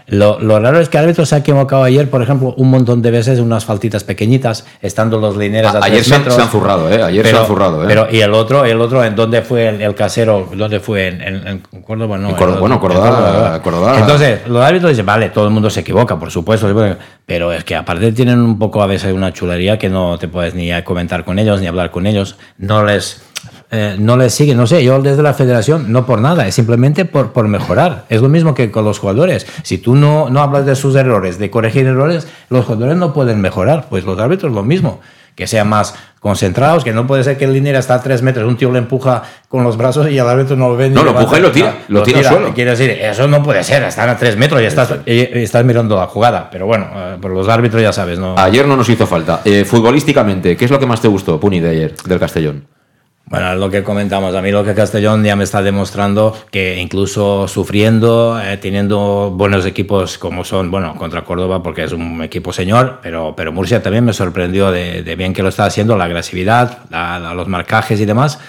lo, 0.08 0.39
lo, 0.39 0.60
raro 0.60 0.80
es 0.80 0.89
que 0.89 0.98
el 0.98 1.04
árbitro 1.06 1.26
se 1.26 1.36
ha 1.36 1.38
equivocado 1.39 1.84
ayer, 1.84 2.10
por 2.10 2.22
ejemplo, 2.22 2.54
un 2.58 2.70
montón 2.70 3.02
de 3.02 3.12
veces 3.12 3.39
unas 3.39 3.65
faltitas 3.65 4.04
pequeñitas, 4.04 4.65
estando 4.82 5.20
los 5.20 5.36
lineros 5.36 5.74
a, 5.74 5.80
a 5.80 5.86
Ayer 5.86 6.04
se, 6.04 6.18
metros, 6.18 6.36
se, 6.36 6.41
han 6.41 6.50
zurrado, 6.50 6.91
¿eh? 6.91 7.02
Ayer 7.02 7.24
pero, 7.24 7.38
se 7.38 7.41
han 7.41 7.48
zurrado, 7.48 7.84
¿eh? 7.84 7.88
Pero, 7.88 8.08
y 8.12 8.22
el 8.22 8.34
otro, 8.34 8.65
el 8.65 8.80
otro, 8.80 9.04
¿en 9.04 9.15
dónde 9.15 9.41
fue 9.41 9.68
el, 9.68 9.82
el 9.82 9.96
casero? 9.96 10.48
¿Dónde 10.56 10.80
fue? 10.80 11.08
¿En, 11.08 11.22
en, 11.22 11.48
en 11.48 11.82
Córdoba? 11.82 12.18
No, 12.18 12.30
en 12.30 12.36
Córdoba, 12.36 12.60
bueno, 12.60 12.80
Córdoba, 12.80 13.62
Córdoba. 13.63 14.00
Entonces, 14.00 14.41
los 14.48 14.63
árbitros 14.63 14.91
dicen, 14.91 15.06
vale, 15.06 15.30
todo 15.30 15.46
el 15.46 15.52
mundo 15.52 15.70
se 15.72 15.80
equivoca, 15.80 16.20
por 16.20 16.30
supuesto, 16.30 16.68
pero 17.26 17.52
es 17.52 17.63
que 17.63 17.76
aparte 17.76 18.12
tienen 18.12 18.39
un 18.39 18.60
poco 18.60 18.84
a 18.84 18.88
veces 18.88 19.12
una 19.12 19.34
chulería 19.34 19.80
que 19.80 19.89
no 19.89 20.20
te 20.20 20.28
puedes 20.28 20.54
ni 20.54 20.70
comentar 20.84 21.26
con 21.26 21.39
ellos, 21.39 21.60
ni 21.60 21.68
hablar 21.68 21.89
con 21.89 22.06
ellos, 22.06 22.38
no 22.60 22.86
les 22.86 23.24
eh, 23.71 23.95
no 23.97 24.15
les 24.15 24.34
sigue, 24.34 24.56
no 24.56 24.67
sé, 24.67 24.84
yo 24.84 25.01
desde 25.01 25.23
la 25.23 25.34
federación 25.34 25.91
no 25.91 26.06
por 26.06 26.21
nada, 26.21 26.47
es 26.47 26.56
simplemente 26.56 27.06
por, 27.06 27.34
por 27.34 27.47
mejorar. 27.47 28.06
Es 28.10 28.21
lo 28.21 28.30
mismo 28.30 28.54
que 28.54 28.71
con 28.71 28.86
los 28.86 28.99
jugadores. 28.99 29.47
Si 29.63 29.78
tú 29.78 29.95
no, 29.95 30.30
no 30.30 30.41
hablas 30.41 30.65
de 30.65 30.75
sus 30.75 30.95
errores, 30.95 31.39
de 31.39 31.49
corregir 31.49 31.86
errores, 31.86 32.28
los 32.49 32.65
jugadores 32.65 32.97
no 32.97 33.13
pueden 33.13 33.41
mejorar. 33.41 33.88
Pues 33.89 34.06
los 34.06 34.19
árbitros 34.19 34.54
lo 34.54 34.63
mismo, 34.63 35.01
que 35.36 35.47
sea 35.47 35.65
más 35.65 35.95
concentrados, 36.19 36.84
que 36.84 36.93
no 36.93 37.06
puede 37.06 37.23
ser 37.23 37.38
que 37.38 37.45
el 37.45 37.54
línea 37.54 37.78
está 37.78 37.95
a 37.95 38.01
tres 38.01 38.21
metros, 38.21 38.47
un 38.47 38.58
tío 38.58 38.71
le 38.71 38.80
empuja 38.80 39.23
con 39.47 39.63
los 39.63 39.78
brazos 39.78 40.10
y 40.10 40.17
el 40.17 40.28
árbitro 40.28 40.56
no 40.56 40.69
lo 40.69 40.78
ve. 40.78 40.89
No, 40.89 41.04
lo 41.04 41.12
empuja 41.12 41.39
y 41.39 41.41
lo 41.41 41.51
tira, 41.51 41.75
lo, 41.88 42.04
tira, 42.04 42.19
al 42.19 42.25
suelo. 42.25 42.54
Quiere 42.54 42.71
decir, 42.71 42.89
eso 42.91 43.28
no 43.28 43.43
puede 43.43 43.63
ser, 43.63 43.84
están 43.84 44.10
a 44.10 44.17
tres 44.17 44.38
metros 44.38 44.62
y 44.62 44.65
estás, 44.65 44.95
y 45.06 45.19
estás 45.19 45.65
mirando 45.65 45.95
la 45.97 46.08
jugada. 46.08 46.49
Pero 46.49 46.65
bueno, 46.65 46.88
eh, 46.95 47.17
por 47.21 47.32
los 47.32 47.47
árbitros 47.47 47.82
ya 47.82 47.91
sabes, 47.91 48.17
¿no? 48.17 48.36
Ayer 48.38 48.67
no 48.67 48.78
nos 48.78 48.89
hizo 48.89 49.06
falta. 49.06 49.41
Eh, 49.43 49.65
futbolísticamente, 49.65 50.56
¿qué 50.56 50.65
es 50.65 50.71
lo 50.71 50.80
que 50.80 50.86
más 50.86 51.01
te 51.01 51.08
gustó, 51.08 51.39
Puni, 51.39 51.60
de 51.60 51.69
ayer, 51.69 51.95
del 52.06 52.19
Castellón? 52.19 52.65
Bueno, 53.27 53.55
lo 53.55 53.71
que 53.71 53.83
comentamos, 53.83 54.35
a 54.35 54.41
mí 54.43 54.51
lo 54.51 54.63
que 54.63 54.75
Castellón 54.75 55.23
ya 55.23 55.35
me 55.35 55.45
está 55.45 55.63
demostrando 55.63 56.35
que 56.51 56.79
incluso 56.79 57.47
sufriendo, 57.47 58.39
eh, 58.39 58.57
teniendo 58.57 59.31
buenos 59.35 59.65
equipos 59.65 60.19
como 60.19 60.43
son, 60.43 60.69
bueno, 60.69 60.95
contra 60.95 61.23
Córdoba 61.23 61.63
porque 61.63 61.85
es 61.85 61.91
un 61.91 62.21
equipo 62.21 62.53
señor, 62.53 62.99
pero, 63.01 63.33
pero 63.35 63.51
Murcia 63.51 63.81
también 63.81 64.05
me 64.05 64.13
sorprendió 64.13 64.71
de, 64.71 65.01
de 65.01 65.15
bien 65.15 65.33
que 65.33 65.41
lo 65.41 65.49
está 65.49 65.65
haciendo, 65.65 65.97
la 65.97 66.03
agresividad, 66.03 66.83
la, 66.91 67.17
la, 67.17 67.33
los 67.33 67.47
marcajes 67.47 67.99
y 67.99 68.05
demás, 68.05 68.39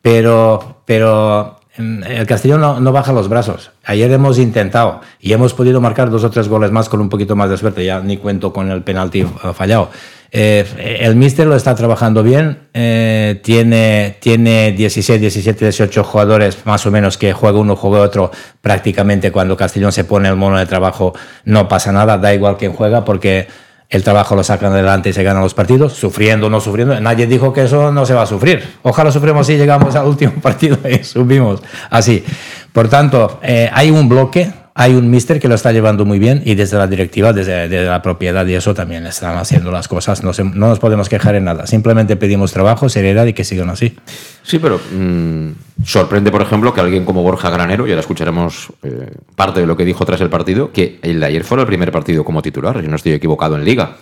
pero, 0.00 0.80
pero 0.86 1.60
mm, 1.76 2.04
el 2.04 2.26
Castellón 2.26 2.62
no, 2.62 2.80
no, 2.80 2.92
baja 2.92 3.12
los 3.12 3.28
brazos. 3.28 3.70
Ayer 3.84 4.10
hemos 4.10 4.38
intentado 4.38 5.02
y 5.20 5.34
hemos 5.34 5.52
podido 5.52 5.82
marcar 5.82 6.08
dos 6.08 6.24
o 6.24 6.30
tres 6.30 6.48
goles 6.48 6.70
más 6.70 6.88
con 6.88 7.02
un 7.02 7.10
poquito 7.10 7.36
más 7.36 7.50
de 7.50 7.58
suerte, 7.58 7.84
ya 7.84 8.00
ni 8.00 8.16
cuento 8.16 8.50
con 8.50 8.70
el 8.70 8.82
penalti 8.82 9.24
fallado. 9.52 9.90
Eh, 10.30 10.98
el 11.00 11.16
Mister 11.16 11.46
lo 11.46 11.56
está 11.56 11.74
trabajando 11.74 12.22
bien, 12.22 12.68
eh, 12.74 13.40
tiene, 13.42 14.16
tiene 14.20 14.72
16, 14.72 15.20
17, 15.20 15.64
18 15.64 16.04
jugadores 16.04 16.58
más 16.64 16.84
o 16.86 16.90
menos 16.90 17.16
que 17.16 17.32
juega 17.32 17.58
uno, 17.58 17.76
juega 17.76 18.00
otro. 18.00 18.30
Prácticamente 18.60 19.30
cuando 19.32 19.56
Castellón 19.56 19.92
se 19.92 20.04
pone 20.04 20.28
el 20.28 20.36
mono 20.36 20.58
de 20.58 20.66
trabajo 20.66 21.14
no 21.44 21.68
pasa 21.68 21.92
nada, 21.92 22.18
da 22.18 22.34
igual 22.34 22.56
quién 22.56 22.72
juega 22.72 23.04
porque 23.04 23.48
el 23.88 24.02
trabajo 24.02 24.34
lo 24.34 24.42
sacan 24.42 24.72
adelante 24.72 25.10
y 25.10 25.12
se 25.12 25.22
ganan 25.22 25.42
los 25.42 25.54
partidos, 25.54 25.92
sufriendo 25.92 26.48
o 26.48 26.50
no 26.50 26.60
sufriendo. 26.60 26.98
Nadie 27.00 27.26
dijo 27.26 27.52
que 27.52 27.64
eso 27.64 27.92
no 27.92 28.04
se 28.04 28.14
va 28.14 28.22
a 28.22 28.26
sufrir. 28.26 28.62
Ojalá 28.82 29.12
sufrimos 29.12 29.46
si 29.46 29.56
llegamos 29.56 29.94
al 29.94 30.06
último 30.06 30.32
partido 30.42 30.78
y 30.88 31.04
subimos 31.04 31.62
así. 31.90 32.24
Por 32.72 32.88
tanto, 32.88 33.38
eh, 33.42 33.70
hay 33.72 33.90
un 33.90 34.08
bloque 34.08 34.52
hay 34.78 34.94
un 34.94 35.08
mister 35.08 35.40
que 35.40 35.48
lo 35.48 35.54
está 35.54 35.72
llevando 35.72 36.04
muy 36.04 36.18
bien 36.18 36.42
y 36.44 36.54
desde 36.54 36.76
la 36.76 36.86
directiva, 36.86 37.32
desde, 37.32 37.66
desde 37.66 37.86
la 37.86 38.02
propiedad 38.02 38.46
y 38.46 38.52
eso 38.52 38.74
también 38.74 39.06
están 39.06 39.38
haciendo 39.38 39.70
las 39.70 39.88
cosas. 39.88 40.22
No, 40.22 40.34
se, 40.34 40.44
no, 40.44 40.68
nos 40.68 40.78
podemos 40.78 41.08
quejar 41.08 41.34
en 41.34 41.44
nada. 41.44 41.66
Simplemente 41.66 42.14
pedimos 42.16 42.52
trabajo, 42.52 42.90
seriedad 42.90 43.24
y 43.24 43.32
que 43.32 43.42
sigan 43.42 43.70
así. 43.70 43.96
Sí, 44.42 44.58
pero 44.58 44.78
mmm, 44.92 45.48
sorprende, 45.82 46.30
por 46.30 46.42
ejemplo, 46.42 46.74
que 46.74 46.82
alguien 46.82 47.06
como 47.06 47.22
Borja 47.22 47.48
Granero, 47.48 47.86
y 47.86 47.90
ahora 47.90 48.00
escucharemos 48.00 48.68
eh, 48.82 49.12
parte 49.34 49.60
de 49.60 49.66
lo 49.66 49.78
que 49.78 49.86
dijo 49.86 50.04
tras 50.04 50.20
el 50.20 50.28
partido, 50.28 50.70
que 50.72 50.98
el 51.00 51.20
de 51.20 51.26
ayer 51.26 51.44
fue 51.44 51.58
el 51.58 51.66
primer 51.66 51.90
partido 51.90 52.22
como 52.22 52.42
titular, 52.42 52.78
si 52.82 52.86
no 52.86 52.96
estoy 52.96 53.12
equivocado 53.12 53.56
en 53.56 53.64
liga. 53.64 53.96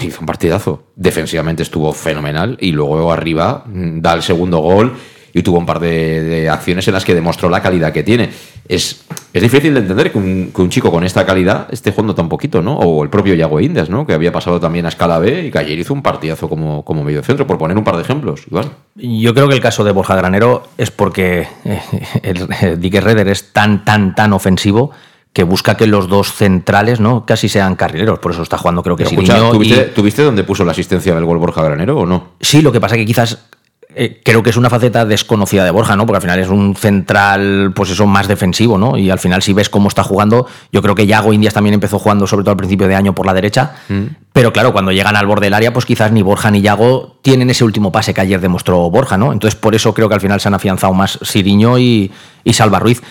Hizo 0.00 0.18
un 0.18 0.26
partidazo. 0.26 0.82
Defensivamente 0.96 1.62
estuvo 1.62 1.92
fenomenal 1.92 2.56
y 2.60 2.72
luego 2.72 3.12
arriba 3.12 3.62
mm, 3.66 4.00
da 4.00 4.14
el 4.14 4.22
segundo 4.22 4.58
gol 4.58 4.94
y 5.34 5.42
tuvo 5.42 5.58
un 5.58 5.66
par 5.66 5.80
de, 5.80 6.22
de, 6.22 6.48
acciones 6.48 6.86
en 6.88 6.94
las 6.94 7.04
que 7.04 7.14
demostró 7.14 7.48
la 7.48 7.62
calidad 7.62 7.92
que 7.92 8.02
tiene. 8.02 8.30
Es, 8.68 9.04
es 9.32 9.42
difícil 9.42 9.74
de 9.74 9.80
entender 9.80 10.12
que 10.12 10.18
un, 10.18 10.52
que 10.54 10.62
un, 10.62 10.68
chico 10.68 10.90
con 10.90 11.04
esta 11.04 11.24
calidad 11.24 11.68
esté 11.70 11.90
jugando 11.90 12.14
tan 12.14 12.28
poquito, 12.28 12.62
¿no? 12.62 12.76
O 12.76 13.02
el 13.02 13.10
propio 13.10 13.34
Yago 13.34 13.60
Indias, 13.60 13.88
¿no? 13.88 14.06
Que 14.06 14.12
había 14.12 14.32
pasado 14.32 14.60
también 14.60 14.86
a 14.86 14.88
escala 14.88 15.18
B 15.18 15.46
y 15.46 15.50
que 15.50 15.58
ayer 15.58 15.78
hizo 15.78 15.94
un 15.94 16.02
partidazo 16.02 16.48
como, 16.48 16.84
como 16.84 17.02
medio 17.02 17.22
centro, 17.22 17.46
por 17.46 17.58
poner 17.58 17.78
un 17.78 17.84
par 17.84 17.96
de 17.96 18.02
ejemplos, 18.02 18.42
Iván. 18.50 18.70
Yo 18.96 19.34
creo 19.34 19.48
que 19.48 19.54
el 19.54 19.60
caso 19.60 19.84
de 19.84 19.92
Borja 19.92 20.16
Granero 20.16 20.64
es 20.76 20.90
porque 20.90 21.48
eh, 21.64 21.80
el, 22.22 22.48
el 22.60 22.80
Dick 22.80 22.94
Redder 23.00 23.28
es 23.28 23.52
tan, 23.52 23.84
tan, 23.84 24.14
tan 24.14 24.32
ofensivo 24.32 24.90
que 25.32 25.44
busca 25.44 25.76
que 25.76 25.86
los 25.86 26.08
dos 26.08 26.32
centrales 26.34 27.00
no 27.00 27.24
casi 27.24 27.48
sean 27.48 27.74
carrileros, 27.74 28.18
por 28.18 28.32
eso 28.32 28.42
está 28.42 28.58
jugando 28.58 28.82
creo 28.82 28.96
que 28.96 29.06
sí. 29.06 29.16
¿tuviste, 29.16 29.88
y... 29.90 29.94
¿Tuviste 29.94 30.22
dónde 30.22 30.44
puso 30.44 30.64
la 30.64 30.72
asistencia 30.72 31.14
del 31.14 31.24
gol 31.24 31.38
Borja 31.38 31.62
Granero 31.62 31.98
o 31.98 32.06
no? 32.06 32.32
Sí, 32.40 32.60
lo 32.60 32.70
que 32.70 32.80
pasa 32.80 32.96
que 32.96 33.06
quizás 33.06 33.46
eh, 33.94 34.20
creo 34.24 34.42
que 34.42 34.50
es 34.50 34.56
una 34.56 34.70
faceta 34.70 35.04
desconocida 35.04 35.64
de 35.64 35.70
Borja, 35.70 35.96
¿no? 35.96 36.06
Porque 36.06 36.16
al 36.16 36.22
final 36.22 36.38
es 36.38 36.48
un 36.48 36.74
central, 36.74 37.72
pues 37.74 37.90
eso, 37.90 38.06
más 38.06 38.28
defensivo, 38.28 38.78
¿no? 38.78 38.96
Y 38.96 39.10
al 39.10 39.18
final, 39.18 39.42
si 39.42 39.52
ves 39.52 39.68
cómo 39.68 39.88
está 39.88 40.02
jugando, 40.02 40.46
yo 40.72 40.82
creo 40.82 40.94
que 40.94 41.06
Yago 41.06 41.32
Indias 41.32 41.54
también 41.54 41.74
empezó 41.74 41.98
jugando, 41.98 42.26
sobre 42.26 42.44
todo 42.44 42.52
al 42.52 42.56
principio 42.56 42.88
de 42.88 42.94
año, 42.94 43.14
por 43.14 43.26
la 43.26 43.34
derecha. 43.34 43.74
Mm. 43.88 44.02
Pero 44.32 44.52
claro, 44.52 44.72
cuando 44.72 44.92
llegan 44.92 45.16
al 45.16 45.26
borde 45.26 45.46
del 45.46 45.54
área, 45.54 45.72
pues 45.72 45.84
quizás 45.84 46.12
ni 46.12 46.22
Borja 46.22 46.50
ni 46.50 46.62
Yago 46.62 47.18
tienen 47.22 47.50
ese 47.50 47.64
último 47.64 47.92
pase 47.92 48.14
que 48.14 48.20
ayer 48.20 48.40
demostró 48.40 48.90
Borja, 48.90 49.16
¿no? 49.18 49.32
Entonces, 49.32 49.58
por 49.58 49.74
eso 49.74 49.92
creo 49.94 50.08
que 50.08 50.14
al 50.14 50.20
final 50.20 50.40
se 50.40 50.48
han 50.48 50.54
afianzado 50.54 50.92
más 50.94 51.18
Siriño 51.22 51.78
y, 51.78 52.10
y 52.44 52.52
Salva 52.52 52.78
Ruiz. 52.78 53.02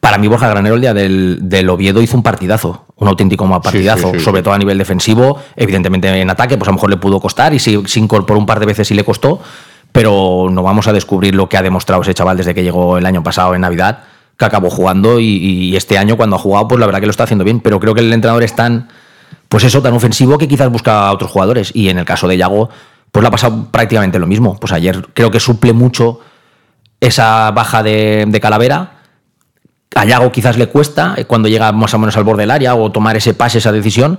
Para 0.00 0.18
mí, 0.18 0.26
Borja 0.26 0.48
Granero, 0.48 0.74
el 0.74 0.80
día 0.80 0.94
del, 0.94 1.38
del, 1.42 1.68
Oviedo, 1.68 2.02
hizo 2.02 2.16
un 2.16 2.24
partidazo, 2.24 2.86
un 2.96 3.06
auténtico 3.06 3.48
partidazo, 3.48 4.08
sí, 4.08 4.12
sí, 4.14 4.18
sí, 4.18 4.24
sobre 4.24 4.42
todo 4.42 4.52
a 4.52 4.58
nivel 4.58 4.76
defensivo. 4.76 5.38
Evidentemente, 5.54 6.08
en 6.08 6.28
ataque, 6.28 6.56
pues 6.56 6.66
a 6.66 6.72
lo 6.72 6.74
mejor 6.74 6.90
le 6.90 6.96
pudo 6.96 7.20
costar 7.20 7.54
y 7.54 7.60
si, 7.60 7.80
se 7.86 8.00
incorporó 8.00 8.40
un 8.40 8.46
par 8.46 8.58
de 8.58 8.66
veces 8.66 8.90
y 8.90 8.94
le 8.94 9.04
costó 9.04 9.40
pero 9.92 10.48
no 10.50 10.62
vamos 10.62 10.88
a 10.88 10.92
descubrir 10.92 11.34
lo 11.34 11.48
que 11.48 11.56
ha 11.56 11.62
demostrado 11.62 12.02
ese 12.02 12.14
chaval 12.14 12.36
desde 12.36 12.54
que 12.54 12.62
llegó 12.62 12.98
el 12.98 13.06
año 13.06 13.22
pasado 13.22 13.54
en 13.54 13.60
Navidad, 13.60 14.04
que 14.36 14.44
acabó 14.44 14.70
jugando 14.70 15.20
y, 15.20 15.76
este 15.76 15.98
año 15.98 16.16
cuando 16.16 16.36
ha 16.36 16.38
jugado, 16.38 16.68
pues 16.68 16.80
la 16.80 16.86
verdad 16.86 17.00
que 17.00 17.06
lo 17.06 17.10
está 17.10 17.24
haciendo 17.24 17.44
bien, 17.44 17.60
pero 17.60 17.78
creo 17.78 17.94
que 17.94 18.00
el 18.00 18.12
entrenador 18.12 18.42
es 18.42 18.56
tan, 18.56 18.88
pues 19.48 19.64
eso, 19.64 19.82
tan 19.82 19.92
ofensivo 19.92 20.38
que 20.38 20.48
quizás 20.48 20.70
busca 20.70 21.06
a 21.06 21.12
otros 21.12 21.30
jugadores 21.30 21.70
y 21.74 21.90
en 21.90 21.98
el 21.98 22.04
caso 22.04 22.26
de 22.26 22.38
Yago, 22.38 22.70
pues 23.10 23.22
le 23.22 23.28
ha 23.28 23.30
pasado 23.30 23.68
prácticamente 23.70 24.18
lo 24.18 24.26
mismo. 24.26 24.58
Pues 24.58 24.72
ayer 24.72 25.06
creo 25.12 25.30
que 25.30 25.38
suple 25.38 25.74
mucho 25.74 26.20
esa 27.00 27.50
baja 27.50 27.82
de, 27.82 28.24
de 28.26 28.40
Calavera. 28.40 28.94
A 29.94 30.06
Yago 30.06 30.32
quizás 30.32 30.56
le 30.56 30.68
cuesta 30.68 31.16
cuando 31.26 31.48
llega 31.48 31.70
más 31.72 31.92
o 31.92 31.98
menos 31.98 32.16
al 32.16 32.24
borde 32.24 32.44
del 32.44 32.50
área 32.50 32.74
o 32.74 32.90
tomar 32.90 33.16
ese 33.16 33.34
pase, 33.34 33.58
esa 33.58 33.72
decisión, 33.72 34.18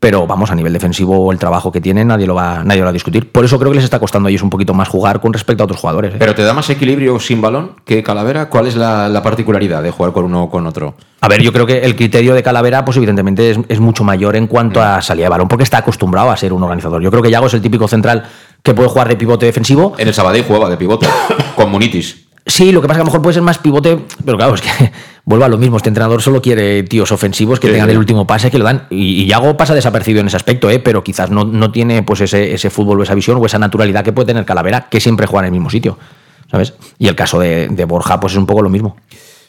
pero 0.00 0.26
vamos, 0.26 0.50
a 0.50 0.54
nivel 0.54 0.72
defensivo, 0.72 1.30
el 1.30 1.38
trabajo 1.38 1.70
que 1.70 1.82
tienen, 1.82 2.08
nadie 2.08 2.26
lo 2.26 2.34
va, 2.34 2.64
nadie 2.64 2.80
lo 2.80 2.86
va 2.86 2.90
a 2.90 2.92
discutir. 2.94 3.30
Por 3.30 3.44
eso 3.44 3.58
creo 3.58 3.70
que 3.70 3.76
les 3.76 3.84
está 3.84 4.00
costando 4.00 4.28
a 4.28 4.30
ellos 4.30 4.42
un 4.42 4.48
poquito 4.48 4.72
más 4.72 4.88
jugar 4.88 5.20
con 5.20 5.30
respecto 5.30 5.62
a 5.62 5.66
otros 5.66 5.78
jugadores. 5.78 6.14
¿eh? 6.14 6.16
Pero 6.18 6.34
te 6.34 6.42
da 6.42 6.54
más 6.54 6.70
equilibrio 6.70 7.20
sin 7.20 7.42
balón 7.42 7.72
que 7.84 8.02
Calavera. 8.02 8.48
¿Cuál 8.48 8.66
es 8.66 8.76
la, 8.76 9.10
la, 9.10 9.22
particularidad 9.22 9.82
de 9.82 9.90
jugar 9.90 10.12
con 10.12 10.24
uno 10.24 10.44
o 10.44 10.50
con 10.50 10.66
otro? 10.66 10.94
A 11.20 11.28
ver, 11.28 11.42
yo 11.42 11.52
creo 11.52 11.66
que 11.66 11.80
el 11.80 11.96
criterio 11.96 12.34
de 12.34 12.42
Calavera, 12.42 12.82
pues 12.82 12.96
evidentemente 12.96 13.50
es, 13.50 13.58
es 13.68 13.78
mucho 13.78 14.02
mayor 14.02 14.36
en 14.36 14.46
cuanto 14.46 14.80
mm. 14.80 14.84
a 14.84 15.02
salida 15.02 15.26
de 15.26 15.30
balón, 15.30 15.48
porque 15.48 15.64
está 15.64 15.76
acostumbrado 15.76 16.30
a 16.30 16.36
ser 16.38 16.54
un 16.54 16.62
organizador. 16.62 17.02
Yo 17.02 17.10
creo 17.10 17.22
que 17.22 17.30
Yago 17.30 17.48
es 17.48 17.54
el 17.54 17.60
típico 17.60 17.86
central 17.86 18.24
que 18.62 18.72
puede 18.72 18.88
jugar 18.88 19.06
de 19.06 19.16
pivote 19.16 19.44
defensivo. 19.44 19.92
En 19.98 20.08
el 20.08 20.14
Sabadell 20.14 20.44
jugaba 20.44 20.70
de 20.70 20.78
pivote, 20.78 21.06
con 21.54 21.70
Munitis. 21.70 22.29
Sí, 22.46 22.72
lo 22.72 22.80
que 22.80 22.88
pasa 22.88 22.98
es 22.98 22.98
que 22.98 23.02
a 23.02 23.04
lo 23.04 23.10
mejor 23.10 23.22
puede 23.22 23.34
ser 23.34 23.42
más 23.42 23.58
pivote, 23.58 23.98
pero 24.24 24.36
claro, 24.36 24.54
es 24.54 24.62
que 24.62 24.70
vuelva 25.24 25.46
a 25.46 25.48
lo 25.48 25.58
mismo. 25.58 25.76
Este 25.76 25.88
entrenador 25.88 26.22
solo 26.22 26.40
quiere 26.40 26.82
tíos 26.84 27.12
ofensivos 27.12 27.60
que 27.60 27.68
sí, 27.68 27.72
tengan 27.72 27.88
sí. 27.88 27.92
el 27.92 27.98
último 27.98 28.26
pase, 28.26 28.50
que 28.50 28.58
lo 28.58 28.64
dan. 28.64 28.86
Y, 28.90 29.22
y 29.22 29.26
Yago 29.26 29.56
pasa 29.56 29.74
desapercibido 29.74 30.20
en 30.20 30.28
ese 30.28 30.36
aspecto, 30.36 30.70
¿eh? 30.70 30.78
pero 30.78 31.04
quizás 31.04 31.30
no, 31.30 31.44
no 31.44 31.70
tiene 31.70 32.02
pues 32.02 32.22
ese, 32.22 32.54
ese 32.54 32.70
fútbol 32.70 33.00
o 33.00 33.02
esa 33.02 33.14
visión 33.14 33.38
o 33.40 33.46
esa 33.46 33.58
naturalidad 33.58 34.04
que 34.04 34.12
puede 34.12 34.26
tener 34.26 34.44
Calavera, 34.44 34.88
que 34.88 35.00
siempre 35.00 35.26
juega 35.26 35.46
en 35.46 35.46
el 35.46 35.52
mismo 35.52 35.70
sitio. 35.70 35.98
¿Sabes? 36.50 36.74
Y 36.98 37.06
el 37.06 37.14
caso 37.14 37.38
de, 37.38 37.68
de 37.68 37.84
Borja, 37.84 38.18
pues 38.18 38.32
es 38.32 38.38
un 38.38 38.46
poco 38.46 38.62
lo 38.62 38.70
mismo. 38.70 38.96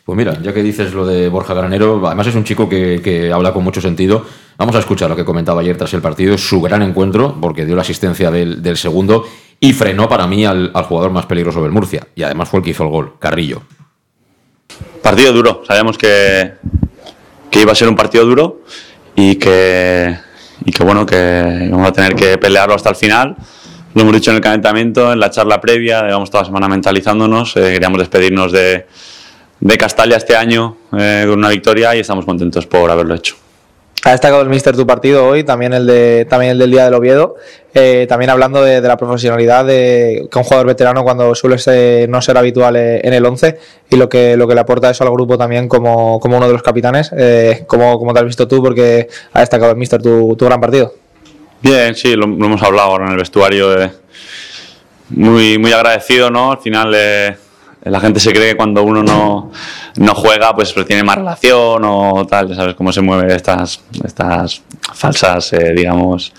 Pues 0.05 0.17
mira, 0.17 0.39
ya 0.41 0.53
que 0.53 0.61
dices 0.61 0.93
lo 0.93 1.05
de 1.05 1.29
Borja 1.29 1.53
Granero, 1.53 2.05
además 2.05 2.27
es 2.27 2.35
un 2.35 2.43
chico 2.43 2.67
que, 2.67 3.01
que, 3.03 3.31
habla 3.31 3.53
con 3.53 3.63
mucho 3.63 3.81
sentido. 3.81 4.25
Vamos 4.57 4.75
a 4.75 4.79
escuchar 4.79 5.09
lo 5.09 5.15
que 5.15 5.25
comentaba 5.25 5.61
ayer 5.61 5.77
tras 5.77 5.93
el 5.93 6.01
partido. 6.01 6.37
Su 6.37 6.61
gran 6.61 6.81
encuentro, 6.81 7.37
porque 7.39 7.65
dio 7.65 7.75
la 7.75 7.81
asistencia 7.81 8.29
del, 8.29 8.61
del 8.61 8.77
segundo 8.77 9.25
y 9.63 9.73
frenó 9.73 10.09
para 10.09 10.25
mí 10.25 10.43
al, 10.43 10.71
jugador 10.73 11.11
más 11.11 11.27
peligroso 11.27 11.61
del 11.61 11.71
Murcia. 11.71 12.07
Y 12.15 12.23
además 12.23 12.49
fue 12.49 12.59
el 12.59 12.63
que 12.65 12.71
hizo 12.71 12.83
el 12.83 12.89
gol, 12.89 13.13
Carrillo. 13.19 13.61
Partido 15.03 15.31
duro, 15.31 15.63
sabíamos 15.67 15.99
que, 15.99 16.53
que 17.49 17.61
iba 17.61 17.71
a 17.71 17.75
ser 17.75 17.87
un 17.87 17.95
partido 17.95 18.25
duro 18.25 18.61
y 19.15 19.35
que, 19.35 20.17
y 20.65 20.71
que 20.71 20.83
bueno, 20.83 21.05
que 21.05 21.67
vamos 21.71 21.87
a 21.87 21.93
tener 21.93 22.15
que 22.15 22.39
pelearlo 22.39 22.73
hasta 22.73 22.89
el 22.89 22.95
final. 22.95 23.37
Lo 23.93 24.01
hemos 24.01 24.13
dicho 24.15 24.31
en 24.31 24.37
el 24.37 24.41
calentamiento, 24.41 25.13
en 25.13 25.19
la 25.19 25.29
charla 25.29 25.61
previa, 25.61 26.01
llevamos 26.03 26.31
toda 26.31 26.41
la 26.41 26.47
semana 26.47 26.67
mentalizándonos, 26.67 27.55
eh, 27.57 27.73
queríamos 27.73 27.99
despedirnos 27.99 28.51
de, 28.51 28.87
de 29.59 29.77
Castalla 29.77 30.17
este 30.17 30.35
año 30.35 30.77
eh, 30.97 31.25
con 31.27 31.37
una 31.37 31.49
victoria 31.49 31.95
y 31.95 31.99
estamos 31.99 32.25
contentos 32.25 32.65
por 32.65 32.89
haberlo 32.89 33.13
hecho. 33.13 33.35
Ha 34.03 34.11
destacado 34.11 34.41
el 34.41 34.49
míster 34.49 34.75
tu 34.75 34.87
partido 34.87 35.27
hoy, 35.27 35.43
también 35.43 35.73
el, 35.73 35.85
de, 35.85 36.25
también 36.27 36.53
el 36.53 36.57
del 36.57 36.71
día 36.71 36.85
del 36.85 36.95
Oviedo, 36.95 37.35
eh, 37.75 38.07
también 38.09 38.31
hablando 38.31 38.63
de, 38.63 38.81
de, 38.81 38.87
la 38.87 38.97
profesionalidad 38.97 39.63
de 39.63 40.27
que 40.31 40.37
un 40.39 40.43
jugador 40.43 40.65
veterano 40.65 41.03
cuando 41.03 41.35
suele 41.35 41.59
ser, 41.59 42.09
no 42.09 42.19
ser 42.19 42.35
habitual 42.35 42.75
en 42.77 43.13
el 43.13 43.23
11 43.23 43.59
y 43.91 43.97
lo 43.97 44.09
que, 44.09 44.35
lo 44.37 44.47
que 44.47 44.55
le 44.55 44.61
aporta 44.61 44.89
eso 44.89 45.03
al 45.03 45.11
grupo 45.11 45.37
también 45.37 45.67
como, 45.67 46.19
como 46.19 46.37
uno 46.37 46.47
de 46.47 46.53
los 46.53 46.63
capitanes. 46.63 47.11
Eh, 47.15 47.63
¿cómo, 47.67 47.99
¿Cómo 47.99 48.11
te 48.11 48.21
has 48.21 48.25
visto 48.25 48.47
tú? 48.47 48.63
Porque 48.63 49.07
ha 49.33 49.41
destacado 49.41 49.71
el 49.71 49.77
míster 49.77 50.01
tu, 50.01 50.35
tu 50.35 50.45
gran 50.45 50.59
partido. 50.59 50.95
Bien, 51.61 51.93
sí, 51.93 52.15
lo, 52.15 52.25
hemos 52.25 52.63
hablado 52.63 52.89
ahora 52.89 53.05
en 53.05 53.11
el 53.11 53.17
vestuario. 53.17 53.79
Eh, 53.79 53.91
muy, 55.09 55.59
muy 55.59 55.73
agradecido, 55.73 56.31
¿no? 56.31 56.51
Al 56.53 56.57
final 56.57 56.91
eh, 56.95 57.35
la 57.83 57.99
gente 57.99 58.19
se 58.19 58.31
cree 58.31 58.49
que 58.49 58.57
cuando 58.57 58.83
uno 58.83 59.01
no, 59.01 59.51
no 59.95 60.15
juega, 60.15 60.55
pues, 60.55 60.71
pues 60.71 60.85
tiene 60.85 61.03
más 61.03 61.17
relación 61.17 61.81
o 61.83 62.25
tal, 62.27 62.55
¿sabes 62.55 62.75
cómo 62.75 62.91
se 62.91 63.01
mueven 63.01 63.31
estas, 63.31 63.81
estas 64.03 64.61
falsas, 64.93 65.53
eh, 65.53 65.73
digamos, 65.75 66.31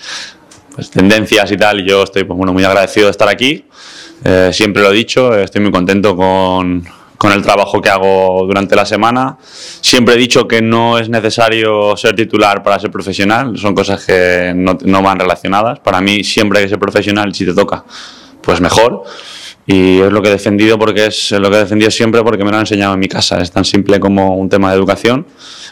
pues, 0.74 0.90
tendencias 0.90 1.50
y 1.50 1.56
tal? 1.56 1.80
Y 1.80 1.88
yo 1.88 2.04
estoy 2.04 2.24
pues, 2.24 2.36
bueno, 2.36 2.52
muy 2.52 2.64
agradecido 2.64 3.06
de 3.06 3.10
estar 3.10 3.28
aquí, 3.28 3.64
eh, 4.24 4.50
siempre 4.52 4.82
lo 4.82 4.92
he 4.92 4.94
dicho, 4.94 5.36
estoy 5.36 5.60
muy 5.62 5.72
contento 5.72 6.14
con, 6.14 6.86
con 7.18 7.32
el 7.32 7.42
trabajo 7.42 7.80
que 7.80 7.88
hago 7.88 8.44
durante 8.46 8.76
la 8.76 8.86
semana. 8.86 9.36
Siempre 9.80 10.14
he 10.14 10.18
dicho 10.18 10.46
que 10.46 10.62
no 10.62 10.98
es 10.98 11.08
necesario 11.08 11.96
ser 11.96 12.14
titular 12.14 12.62
para 12.62 12.78
ser 12.78 12.90
profesional, 12.92 13.58
son 13.58 13.74
cosas 13.74 14.04
que 14.04 14.52
no, 14.54 14.78
no 14.84 15.02
van 15.02 15.18
relacionadas. 15.18 15.80
Para 15.80 16.00
mí 16.00 16.22
siempre 16.22 16.60
que 16.60 16.68
ser 16.68 16.78
profesional, 16.78 17.34
si 17.34 17.44
te 17.44 17.52
toca, 17.52 17.84
pues 18.40 18.60
mejor. 18.60 19.04
Y 19.66 20.00
es 20.00 20.10
lo 20.10 20.20
que 20.20 20.28
he 20.28 20.32
defendido 20.32 20.78
porque 20.78 21.06
es 21.06 21.30
lo 21.32 21.48
que 21.48 21.56
he 21.56 21.60
defendido 21.60 21.90
siempre 21.90 22.22
porque 22.22 22.44
me 22.44 22.50
lo 22.50 22.56
han 22.56 22.62
enseñado 22.62 22.94
en 22.94 23.00
mi 23.00 23.08
casa. 23.08 23.40
Es 23.40 23.50
tan 23.50 23.64
simple 23.64 24.00
como 24.00 24.36
un 24.36 24.48
tema 24.48 24.70
de 24.70 24.76
educación. 24.76 25.26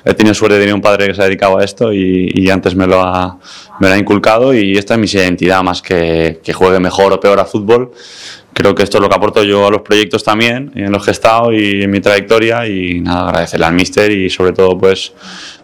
He 0.04 0.14
tenido 0.14 0.34
suerte 0.34 0.54
de 0.54 0.60
tener 0.60 0.74
un 0.74 0.80
padre 0.80 1.08
que 1.08 1.14
se 1.14 1.22
ha 1.22 1.24
dedicado 1.24 1.58
a 1.58 1.64
esto 1.64 1.92
y, 1.92 2.30
y 2.32 2.50
antes 2.50 2.74
me 2.74 2.86
lo, 2.86 3.00
ha, 3.00 3.38
me 3.80 3.88
lo 3.88 3.94
ha 3.94 3.98
inculcado 3.98 4.54
y 4.54 4.78
esta 4.78 4.94
es 4.94 5.00
mi 5.00 5.06
identidad 5.06 5.62
más 5.62 5.82
que, 5.82 6.40
que 6.42 6.52
juegue 6.52 6.78
mejor 6.78 7.12
o 7.12 7.20
peor 7.20 7.40
a 7.40 7.44
fútbol. 7.44 7.90
Creo 8.52 8.74
que 8.74 8.82
esto 8.82 8.98
es 8.98 9.02
lo 9.02 9.08
que 9.08 9.14
aporto 9.16 9.42
yo 9.42 9.66
a 9.66 9.70
los 9.70 9.82
proyectos 9.82 10.22
también, 10.22 10.72
en 10.74 10.92
los 10.92 11.04
que 11.04 11.10
he 11.10 11.12
estado 11.12 11.52
y 11.52 11.82
en 11.82 11.90
mi 11.90 12.00
trayectoria 12.00 12.66
y 12.66 13.00
nada, 13.00 13.28
agradecerle 13.28 13.66
al 13.66 13.74
míster 13.74 14.10
y 14.10 14.28
sobre 14.28 14.52
todo 14.52 14.78
pues 14.78 15.12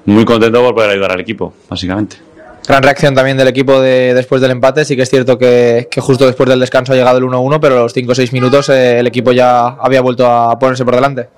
muy 0.04 0.24
contento 0.24 0.62
por 0.62 0.74
poder 0.74 0.90
ayudar 0.90 1.12
al 1.12 1.20
equipo, 1.20 1.52
básicamente. 1.68 2.25
Gran 2.66 2.82
reacción 2.82 3.14
también 3.14 3.36
del 3.36 3.46
equipo 3.46 3.80
de, 3.80 4.12
después 4.12 4.40
del 4.40 4.50
empate. 4.50 4.84
Sí 4.84 4.96
que 4.96 5.02
es 5.02 5.10
cierto 5.10 5.38
que, 5.38 5.88
justo 5.98 6.26
después 6.26 6.48
del 6.48 6.58
descanso 6.58 6.92
ha 6.92 6.96
llegado 6.96 7.18
el 7.18 7.24
1-1, 7.24 7.60
pero 7.60 7.78
a 7.78 7.82
los 7.82 7.92
5 7.92 8.10
o 8.10 8.14
6 8.14 8.32
minutos 8.32 8.68
eh, 8.70 8.98
el 8.98 9.06
equipo 9.06 9.30
ya 9.30 9.66
había 9.68 10.00
vuelto 10.00 10.26
a 10.26 10.58
ponerse 10.58 10.84
por 10.84 10.94
delante. 10.94 11.28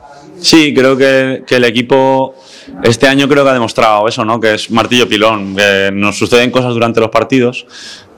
Sí, 0.41 0.73
creo 0.73 0.97
que, 0.97 1.45
el 1.49 1.65
equipo 1.65 2.35
este 2.83 3.09
año 3.09 3.29
creo 3.29 3.45
que 3.45 3.51
ha 3.51 3.55
demostrado 3.55 4.09
eso, 4.09 4.25
¿no? 4.25 4.41
Que 4.41 4.55
es 4.55 4.71
martillo 4.71 5.09
pilón. 5.09 5.55
Nos 5.93 6.17
suceden 6.17 6.51
cosas 6.51 6.73
durante 6.73 7.01
los 7.01 7.11
partidos, 7.11 7.67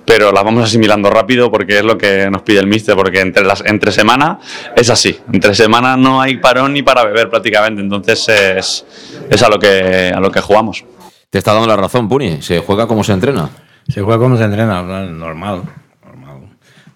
pero 0.04 0.30
las 0.30 0.44
vamos 0.44 0.64
asimilando 0.64 1.10
rápido 1.10 1.50
porque 1.50 1.78
es 1.78 1.84
lo 1.84 1.98
que 1.98 2.30
nos 2.30 2.42
pide 2.42 2.60
el 2.60 2.66
míster, 2.66 2.94
porque 2.94 3.20
entre, 3.20 3.44
las, 3.44 3.64
entre 3.66 3.90
semana 3.90 4.38
es 4.76 4.88
así. 4.88 5.18
Entre 5.32 5.54
semana 5.54 5.96
no 5.96 6.20
hay 6.20 6.36
parón 6.36 6.74
ni 6.74 6.82
para 6.82 7.04
beber 7.04 7.28
prácticamente, 7.28 7.80
entonces 7.82 8.28
es, 8.28 8.84
es 9.30 9.42
a, 9.42 9.48
lo 9.48 9.58
que, 9.58 10.12
a 10.14 10.20
lo 10.20 10.30
que 10.30 10.40
jugamos. 10.40 10.84
Te 11.30 11.38
está 11.38 11.52
dando 11.52 11.68
la 11.68 11.76
razón, 11.76 12.08
Puni. 12.08 12.42
Se 12.42 12.58
juega 12.58 12.88
como 12.88 13.04
se 13.04 13.12
entrena. 13.12 13.48
Se 13.88 14.02
juega 14.02 14.18
como 14.18 14.36
se 14.36 14.42
entrena, 14.42 14.82
normal. 14.82 15.62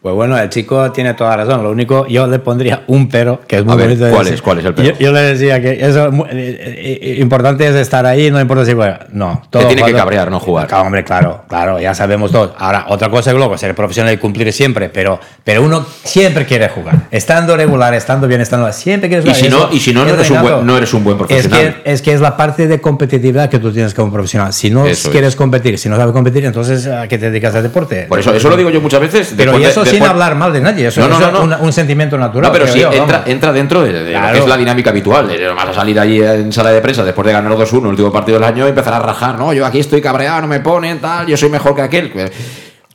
Pues 0.05 0.15
bueno, 0.15 0.37
el 0.39 0.51
chico 0.51 0.93
tiene 0.93 1.15
toda 1.15 1.35
razón. 1.35 1.63
Lo 1.63 1.71
único, 1.71 2.07
yo 2.07 2.27
le 2.27 2.39
pondría 2.39 2.83
un 2.89 3.09
pero, 3.09 3.41
que 3.49 3.57
es 3.57 3.65
muy 3.65 3.73
A 3.73 3.77
ver, 3.77 3.87
bonito. 3.89 4.11
¿cuál 4.11 4.25
decir. 4.25 4.35
es? 4.35 4.43
¿Cuál 4.43 4.59
es 4.59 4.65
el 4.67 4.75
pero? 4.75 4.89
Yo, 4.91 4.99
yo 4.99 5.13
le 5.13 5.21
decía 5.23 5.63
que 5.63 5.79
eso 5.83 6.13
eh, 6.31 7.01
eh, 7.01 7.17
importante 7.21 7.67
es 7.67 7.75
estar 7.75 8.05
ahí, 8.05 8.31
no 8.31 8.39
importa 8.39 8.67
si 8.67 8.75
juega. 8.75 9.07
No, 9.13 9.41
Te 9.49 9.65
tiene 9.65 9.83
que 9.83 9.95
cabrear, 9.95 10.31
no 10.31 10.39
jugar. 10.41 10.67
Claro, 10.67 10.85
hombre, 10.85 11.05
claro, 11.05 11.45
claro, 11.49 11.81
ya 11.81 11.95
sabemos 11.95 12.31
todos. 12.33 12.51
Ahora, 12.59 12.85
otra 12.91 13.09
cosa 13.09 13.31
es 13.31 13.37
luego 13.39 13.57
ser 13.57 13.75
profesional 13.75 14.13
y 14.13 14.19
cumplir 14.19 14.53
siempre, 14.53 14.91
pero, 14.91 15.19
pero 15.43 15.63
uno 15.63 15.87
siempre 16.03 16.45
quiere 16.45 16.69
jugar. 16.69 16.97
Estando 17.11 17.57
regular, 17.57 17.95
estando 17.95 18.29
bien, 18.29 18.43
estando 18.43 18.71
siempre 18.75 19.09
quieres 19.09 19.25
Y 19.25 19.29
jugar. 19.31 19.43
si 19.43 19.49
no, 19.49 19.57
Eso 19.57 19.69
y 19.73 19.81
si 19.81 19.95
no, 19.95 20.01
no 20.05 20.09
es 20.11 20.15
eres, 20.19 20.31
un 20.33 20.43
buen, 20.43 20.67
no 20.67 20.77
eres 20.77 20.93
un 20.93 21.03
buen 21.05 21.15
Es 21.17 21.19
profesional. 21.49 21.81
que, 21.83 21.93
es 21.93 22.03
que 22.03 22.13
es 22.13 22.21
la 22.21 22.37
parte 22.37 22.67
de 22.67 22.79
competitividad 22.79 23.49
que 23.49 23.59
tú 23.59 23.73
tienes 23.73 23.95
como 23.95 24.13
profesional. 24.13 24.53
Si 24.53 24.69
no 24.69 24.85
Eso 24.87 25.11
quieres 25.11 25.31
es. 25.31 25.37
competir, 25.37 25.79
si 25.79 25.89
no 25.89 25.97
sabes 25.97 26.13
competir, 26.13 26.45
entonces 26.45 26.87
¿a 26.89 27.09
qué 27.09 27.17
te 27.17 27.31
dedicas 27.31 27.55
al 27.55 27.63
deporte? 27.63 28.03
Por 28.07 28.19
eso, 28.21 28.35
eso 28.35 28.51
lo 28.51 28.57
digo 28.59 28.69
yo 28.69 28.83
muchas 28.83 29.01
veces. 29.01 29.33
Pero 29.35 29.59
y 29.59 29.63
de- 29.63 29.71
eso 29.71 29.83
sin 29.95 30.05
hablar 30.05 30.35
mal 30.37 30.53
de 30.53 30.61
nadie, 30.61 30.87
eso, 30.89 31.01
No, 31.01 31.09
no, 31.09 31.19
eso 31.19 31.31
no, 31.33 31.47
no. 31.47 31.57
es 31.57 31.61
un 31.63 31.73
sentimiento 31.73 32.19
natural. 32.19 32.49
No, 32.49 32.53
pero 32.53 32.67
sí, 32.67 32.81
yo, 32.81 32.93
entra, 32.93 33.23
entra 33.27 33.53
dentro 33.53 33.83
de, 33.83 33.93
de 33.93 34.13
lo 34.13 34.19
Claro. 34.19 34.33
que 34.33 34.39
es 34.41 34.47
la 34.49 34.57
dinámica 34.57 34.91
habitual. 34.91 35.31
Vas 35.57 35.69
a 35.69 35.73
salir 35.75 35.99
allí 35.99 36.21
en 36.23 36.53
sala 36.53 36.71
de 36.73 36.81
prensa 36.81 37.05
después 37.05 37.27
de 37.27 37.33
ganar 37.33 37.53
2-1 37.53 37.79
el 37.83 37.87
último 37.87 38.13
partido 38.13 38.39
del 38.39 38.49
año 38.49 38.67
y 38.67 38.71
empezar 38.71 38.95
a 38.95 38.99
rajar. 39.01 39.39
No, 39.39 39.53
yo 39.53 39.65
aquí 39.67 39.81
estoy 39.81 40.01
cabreado, 40.01 40.43
no 40.43 40.47
me 40.49 40.61
ponen, 40.61 41.01
tal, 41.01 41.27
yo 41.27 41.37
soy 41.37 41.49
mejor 41.49 41.75
que 41.75 41.83
aquel. 41.83 42.13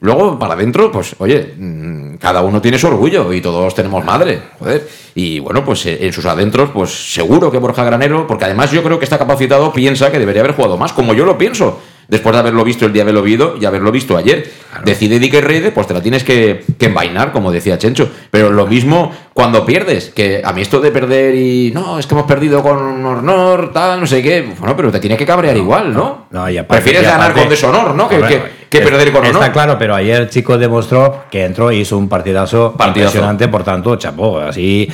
Luego, 0.01 0.39
para 0.39 0.53
adentro, 0.53 0.89
pues, 0.93 1.13
oye, 1.19 1.55
mm, 1.57 2.15
cada 2.19 2.41
uno 2.41 2.61
tiene 2.61 2.79
su 2.79 2.87
orgullo 2.87 3.33
y 3.33 3.41
todos 3.41 3.75
tenemos 3.75 4.05
madre, 4.05 4.41
joder. 4.57 4.87
Y 5.13 5.39
bueno, 5.39 5.65
pues 5.65 5.85
eh, 5.87 5.97
en 6.05 6.13
sus 6.13 6.25
adentros, 6.25 6.69
pues 6.73 7.13
seguro 7.13 7.51
que 7.51 7.57
Borja 7.57 7.83
Granero, 7.83 8.25
porque 8.25 8.45
además 8.45 8.71
yo 8.71 8.81
creo 8.81 8.97
que 8.97 9.03
está 9.03 9.17
capacitado, 9.17 9.73
piensa 9.73 10.09
que 10.09 10.17
debería 10.17 10.41
haber 10.41 10.55
jugado 10.55 10.77
más, 10.77 10.93
como 10.93 11.13
yo 11.13 11.25
lo 11.25 11.37
pienso. 11.37 11.81
Después 12.09 12.33
de 12.33 12.39
haberlo 12.39 12.63
visto 12.63 12.85
el 12.87 12.91
día 12.91 13.03
de 13.05 13.11
haberlo 13.11 13.21
visto 13.21 13.55
y 13.61 13.65
haberlo 13.65 13.91
visto 13.91 14.17
ayer. 14.17 14.49
Decide 14.83 15.19
Di 15.19 15.29
que 15.29 15.41
Rede, 15.41 15.71
pues 15.71 15.85
te 15.87 15.93
la 15.93 16.01
tienes 16.01 16.23
que, 16.23 16.63
que 16.77 16.87
envainar, 16.87 17.31
como 17.31 17.51
decía 17.51 17.77
Chencho. 17.77 18.09
Pero 18.31 18.49
lo 18.49 18.65
mismo 18.65 19.11
cuando 19.33 19.63
pierdes, 19.65 20.09
que 20.09 20.41
a 20.43 20.51
mí 20.51 20.61
esto 20.61 20.79
de 20.81 20.91
perder 20.91 21.35
y 21.35 21.71
no, 21.73 21.99
es 21.99 22.07
que 22.07 22.15
hemos 22.15 22.25
perdido 22.25 22.63
con 22.63 23.05
honor, 23.05 23.71
tal, 23.71 23.99
no 24.01 24.07
sé 24.07 24.23
qué. 24.23 24.41
Bueno, 24.59 24.75
pero 24.75 24.91
te 24.91 24.99
tiene 24.99 25.15
que 25.15 25.25
cabrear 25.25 25.55
igual, 25.55 25.93
¿no? 25.93 26.25
No, 26.31 26.49
y 26.49 26.57
aparte- 26.57 26.81
Prefieres 26.83 27.03
y 27.07 27.11
ganar 27.11 27.33
con 27.33 27.47
deshonor, 27.47 27.93
¿no? 27.93 28.09
Que, 28.09 28.81
perder 28.81 29.11
con 29.11 29.21
honor. 29.25 29.41
Está 29.41 29.51
claro, 29.51 29.77
pero 29.77 29.95
ayer 29.95 30.21
el 30.21 30.29
chico 30.29 30.57
demostró 30.57 31.25
que 31.31 31.45
entró 31.45 31.71
y 31.71 31.81
hizo 31.81 31.97
un 31.97 32.09
partidazo, 32.09 32.73
Partidazo. 32.77 33.09
impresionante, 33.09 33.47
por 33.47 33.63
tanto, 33.63 33.95
chapó. 33.97 34.39
Así, 34.39 34.87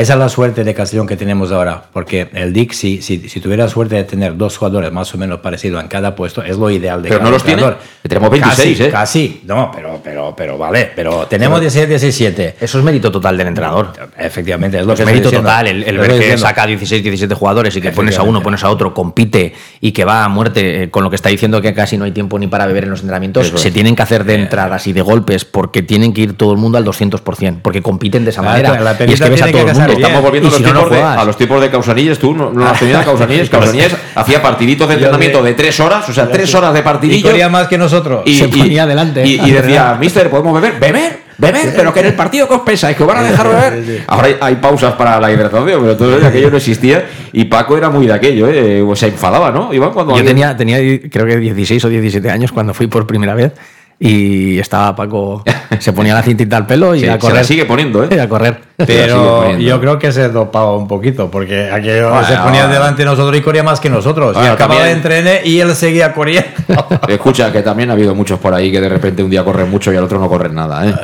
esa 0.00 0.12
es 0.14 0.18
la 0.18 0.28
suerte 0.28 0.64
de 0.64 0.74
Castellón 0.74 1.06
que 1.06 1.16
tenemos 1.16 1.52
ahora, 1.52 1.82
porque 1.92 2.28
el 2.34 2.52
DIC, 2.52 2.72
si, 2.72 3.02
si, 3.02 3.28
si 3.28 3.40
tuviera 3.40 3.68
suerte 3.68 3.96
de 3.96 4.04
tener 4.04 4.36
dos 4.36 4.56
jugadores 4.56 4.90
más 4.92 5.14
o 5.14 5.18
menos 5.18 5.40
parecidos 5.40 5.82
en 5.82 5.88
cada 5.88 6.14
puesto, 6.14 6.42
es 6.42 6.56
lo 6.56 6.70
ideal 6.70 7.02
de 7.02 7.08
Pero 7.08 7.18
cada 7.20 7.30
no 7.30 7.34
los 7.34 7.44
tiene. 7.44 7.62
Que 8.02 8.08
tenemos 8.08 8.30
26, 8.30 8.78
casi, 8.78 8.82
¿eh? 8.84 8.90
Casi, 8.90 9.40
no, 9.46 9.70
pero, 9.74 10.00
pero, 10.02 10.34
pero 10.36 10.56
vale, 10.58 10.90
pero 10.96 11.26
tenemos 11.26 11.60
16, 11.60 11.88
17. 11.88 12.56
Eso 12.60 12.78
es 12.78 12.84
mérito 12.84 13.10
total 13.12 13.36
del 13.36 13.48
entrenador. 13.48 13.92
Efectivamente, 14.18 14.78
es 14.78 14.86
lo 14.86 14.94
que 14.94 15.02
Es 15.02 15.08
estoy 15.08 15.12
mérito 15.14 15.30
total 15.30 15.66
el, 15.66 15.98
ver 15.98 16.08
que 16.08 16.14
diciendo. 16.18 16.38
saca 16.38 16.66
16, 16.66 17.02
17 17.02 17.34
jugadores 17.34 17.76
y 17.76 17.80
que 17.80 17.90
pones 17.92 18.18
a 18.18 18.22
uno, 18.22 18.42
pones 18.42 18.64
a 18.64 18.70
otro, 18.70 18.94
compite 18.94 19.52
y 19.80 19.92
que 19.92 20.04
va 20.04 20.24
a 20.24 20.28
muerte 20.28 20.84
eh, 20.84 20.90
con 20.90 21.04
lo 21.04 21.10
que 21.10 21.16
está 21.16 21.28
diciendo 21.28 21.60
que 21.60 21.74
casi 21.74 21.96
no 21.98 22.04
hay 22.04 22.12
tiempo 22.12 22.38
ni 22.38 22.46
para 22.46 22.66
beber 22.66 22.84
en 22.84 22.90
los 22.90 23.00
entrenamientos, 23.00 23.46
Eso 23.46 23.56
es. 23.56 23.62
se 23.62 23.70
tienen 23.70 23.94
que 23.96 24.02
hacer 24.02 24.24
de 24.24 24.34
entradas 24.34 24.86
y 24.86 24.92
de 24.92 25.02
golpes 25.02 25.44
porque 25.44 25.82
tienen 25.82 26.12
que 26.12 26.22
ir 26.22 26.36
todo 26.36 26.52
el 26.52 26.58
mundo 26.58 26.78
al 26.78 26.84
200%, 26.84 27.58
porque 27.62 27.82
compiten 27.82 28.24
de 28.24 28.30
esa 28.30 28.40
Claro, 28.42 28.68
manera. 28.68 28.80
la 28.84 28.96
y 29.06 29.12
es 29.12 29.20
que 29.20 29.28
ves 29.30 29.42
a 29.42 29.46
todo 29.46 29.64
que 29.64 29.70
el 29.70 29.76
mundo. 29.76 29.89
Estamos 29.92 30.22
volviendo 30.22 30.48
Y 30.48 30.50
a, 30.50 30.52
los 30.52 30.58
si 30.58 30.62
no, 30.64 30.72
no 30.72 30.80
tipos 30.84 30.90
de, 30.96 31.02
a 31.02 31.24
los 31.24 31.36
tipos 31.36 31.60
de 31.60 31.70
Causanilles. 31.70 32.18
Tú 32.18 32.34
no, 32.34 32.50
no 32.52 32.66
has 32.68 32.78
tenido 32.78 32.98
a 32.98 33.04
Causanilles. 33.04 33.50
Causanilles 33.50 33.96
hacía 34.14 34.42
partiditos 34.42 34.88
de 34.88 34.94
entrenamiento 34.96 35.42
de 35.42 35.54
tres 35.54 35.78
horas, 35.80 36.08
o 36.08 36.12
sea, 36.12 36.28
tres 36.30 36.54
horas 36.54 36.72
de 36.74 36.80
Y 36.80 36.82
partidillo. 36.82 37.28
corría 37.28 37.48
más 37.48 37.68
que 37.68 37.78
nosotros. 37.78 38.22
y, 38.26 38.38
Se 38.38 38.44
y- 38.46 38.48
ponía 38.48 38.86
delante, 38.86 39.26
Y, 39.26 39.34
¿eh? 39.38 39.42
y 39.46 39.50
decía, 39.50 39.96
mister, 39.98 40.28
¿podemos 40.30 40.54
beber? 40.60 40.78
¿Beber? 40.80 41.30
¿Beber? 41.38 41.72
Pero 41.74 41.94
que 41.94 42.00
en 42.00 42.06
el 42.06 42.14
partido 42.14 42.46
que 42.46 42.52
os 42.54 42.60
pensáis, 42.60 42.94
que 42.94 43.02
os 43.02 43.08
van 43.08 43.16
a 43.18 43.22
dejar 43.22 43.48
beber. 43.48 44.04
Ahora 44.08 44.26
hay, 44.26 44.36
hay 44.42 44.56
pausas 44.56 44.92
para 44.92 45.18
la 45.18 45.32
hidratación, 45.32 45.80
pero 45.80 45.96
todo 45.96 46.26
aquello 46.26 46.50
no 46.50 46.58
existía. 46.58 47.06
Y 47.32 47.44
Paco 47.46 47.78
era 47.78 47.88
muy 47.88 48.06
de 48.06 48.12
aquello, 48.12 48.46
¿eh? 48.46 48.82
O 48.82 48.94
se 48.94 49.06
enfadaba, 49.06 49.50
¿no? 49.50 49.72
Iván, 49.72 49.90
cuando 49.92 50.12
Yo 50.12 50.18
alguien- 50.18 50.36
tenía, 50.36 50.54
tenía 50.54 50.76
creo 51.10 51.24
que 51.24 51.38
16 51.38 51.82
o 51.86 51.88
17 51.88 52.30
años 52.30 52.52
cuando 52.52 52.74
fui 52.74 52.88
por 52.88 53.06
primera 53.06 53.34
vez 53.34 53.52
y 54.02 54.58
estaba 54.58 54.96
Paco, 54.96 55.44
se 55.78 55.92
ponía 55.92 56.14
la 56.14 56.22
cintita 56.22 56.56
al 56.56 56.66
pelo 56.66 56.94
y 56.94 57.00
Sí, 57.00 57.06
a 57.08 57.12
se 57.12 57.18
correr. 57.18 57.36
la 57.36 57.44
sigue 57.44 57.64
poniendo, 57.66 58.02
Y 58.10 58.14
¿eh? 58.14 58.20
a 58.20 58.28
correr. 58.30 58.58
Pero 58.78 59.40
poniendo. 59.42 59.62
yo 59.62 59.78
creo 59.78 59.98
que 59.98 60.10
se 60.10 60.30
dopaba 60.30 60.74
un 60.74 60.88
poquito, 60.88 61.30
porque 61.30 61.70
aquello 61.70 62.08
Bueno, 62.08 62.26
se 62.26 62.34
ponía 62.38 62.62
bueno. 62.62 62.72
delante 62.72 63.02
de 63.02 63.10
nosotros 63.10 63.36
y 63.38 63.42
corría 63.42 63.62
más 63.62 63.78
que 63.78 63.90
nosotros. 63.90 64.32
y 64.34 64.38
Bueno, 64.38 64.54
acababa 64.54 64.84
de 64.86 64.94
también- 64.94 64.96
entrenar 65.18 65.46
y 65.46 65.60
él 65.60 65.74
seguía 65.74 66.14
corriendo. 66.14 66.48
Escucha, 67.08 67.52
que 67.52 67.60
también 67.60 67.90
ha 67.90 67.92
habido 67.92 68.14
muchos 68.14 68.38
por 68.38 68.54
ahí 68.54 68.72
que 68.72 68.80
de 68.80 68.88
repente 68.88 69.22
un 69.22 69.28
día 69.28 69.44
corren 69.44 69.70
mucho 69.70 69.92
y 69.92 69.96
al 69.96 70.04
otro 70.04 70.18
no 70.18 70.30
corren 70.30 70.54
nada, 70.54 70.88
¿eh? 70.88 70.94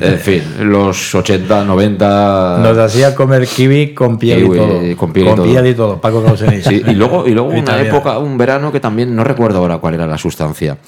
En 0.00 0.18
fin, 0.18 0.42
los 0.60 1.14
80, 1.14 1.62
90. 1.62 2.58
Nos 2.62 2.78
hacía 2.78 3.14
comer 3.14 3.46
kiwi 3.46 3.92
con 3.92 4.16
piel 4.18 4.44
Kiwi, 4.44 4.56
y 4.56 4.60
todo. 4.60 4.96
con 4.96 5.12
piel 5.12 5.26
y 5.28 5.34
todo. 5.34 5.66
y 5.68 5.74
todo. 5.74 6.00
Paco 6.00 6.24
Causenís. 6.24 6.64
Sí, 6.64 6.82
y 6.86 6.92
luego, 6.94 7.26
y 7.26 7.32
luego 7.32 7.50
una 7.50 7.78
época, 7.82 8.16
un 8.18 8.38
verano 8.38 8.72
que 8.72 8.80
también 8.80 9.14
no 9.14 9.24
recuerdo 9.24 9.58
ahora 9.58 9.76
cuál 9.76 9.92
era 9.92 10.06
la 10.06 10.16
sustancia. 10.16 10.78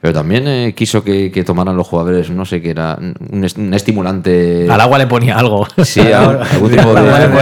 Pero 0.00 0.12
también 0.12 0.46
eh, 0.46 0.74
quiso 0.76 1.02
que, 1.02 1.32
que 1.32 1.42
tomaran 1.42 1.76
los 1.76 1.86
jugadores, 1.86 2.30
no 2.30 2.44
sé 2.44 2.60
qué 2.60 2.70
era, 2.70 2.98
un, 3.30 3.44
est- 3.44 3.56
un 3.58 3.72
estimulante. 3.74 4.66
Al 4.70 4.80
agua 4.80 4.98
le 4.98 5.06
ponía 5.06 5.36
algo. 5.38 5.66
Sí, 5.82 6.00
algún 6.00 6.70
tipo 6.70 6.94
de. 6.94 7.00
Algo. 7.00 7.34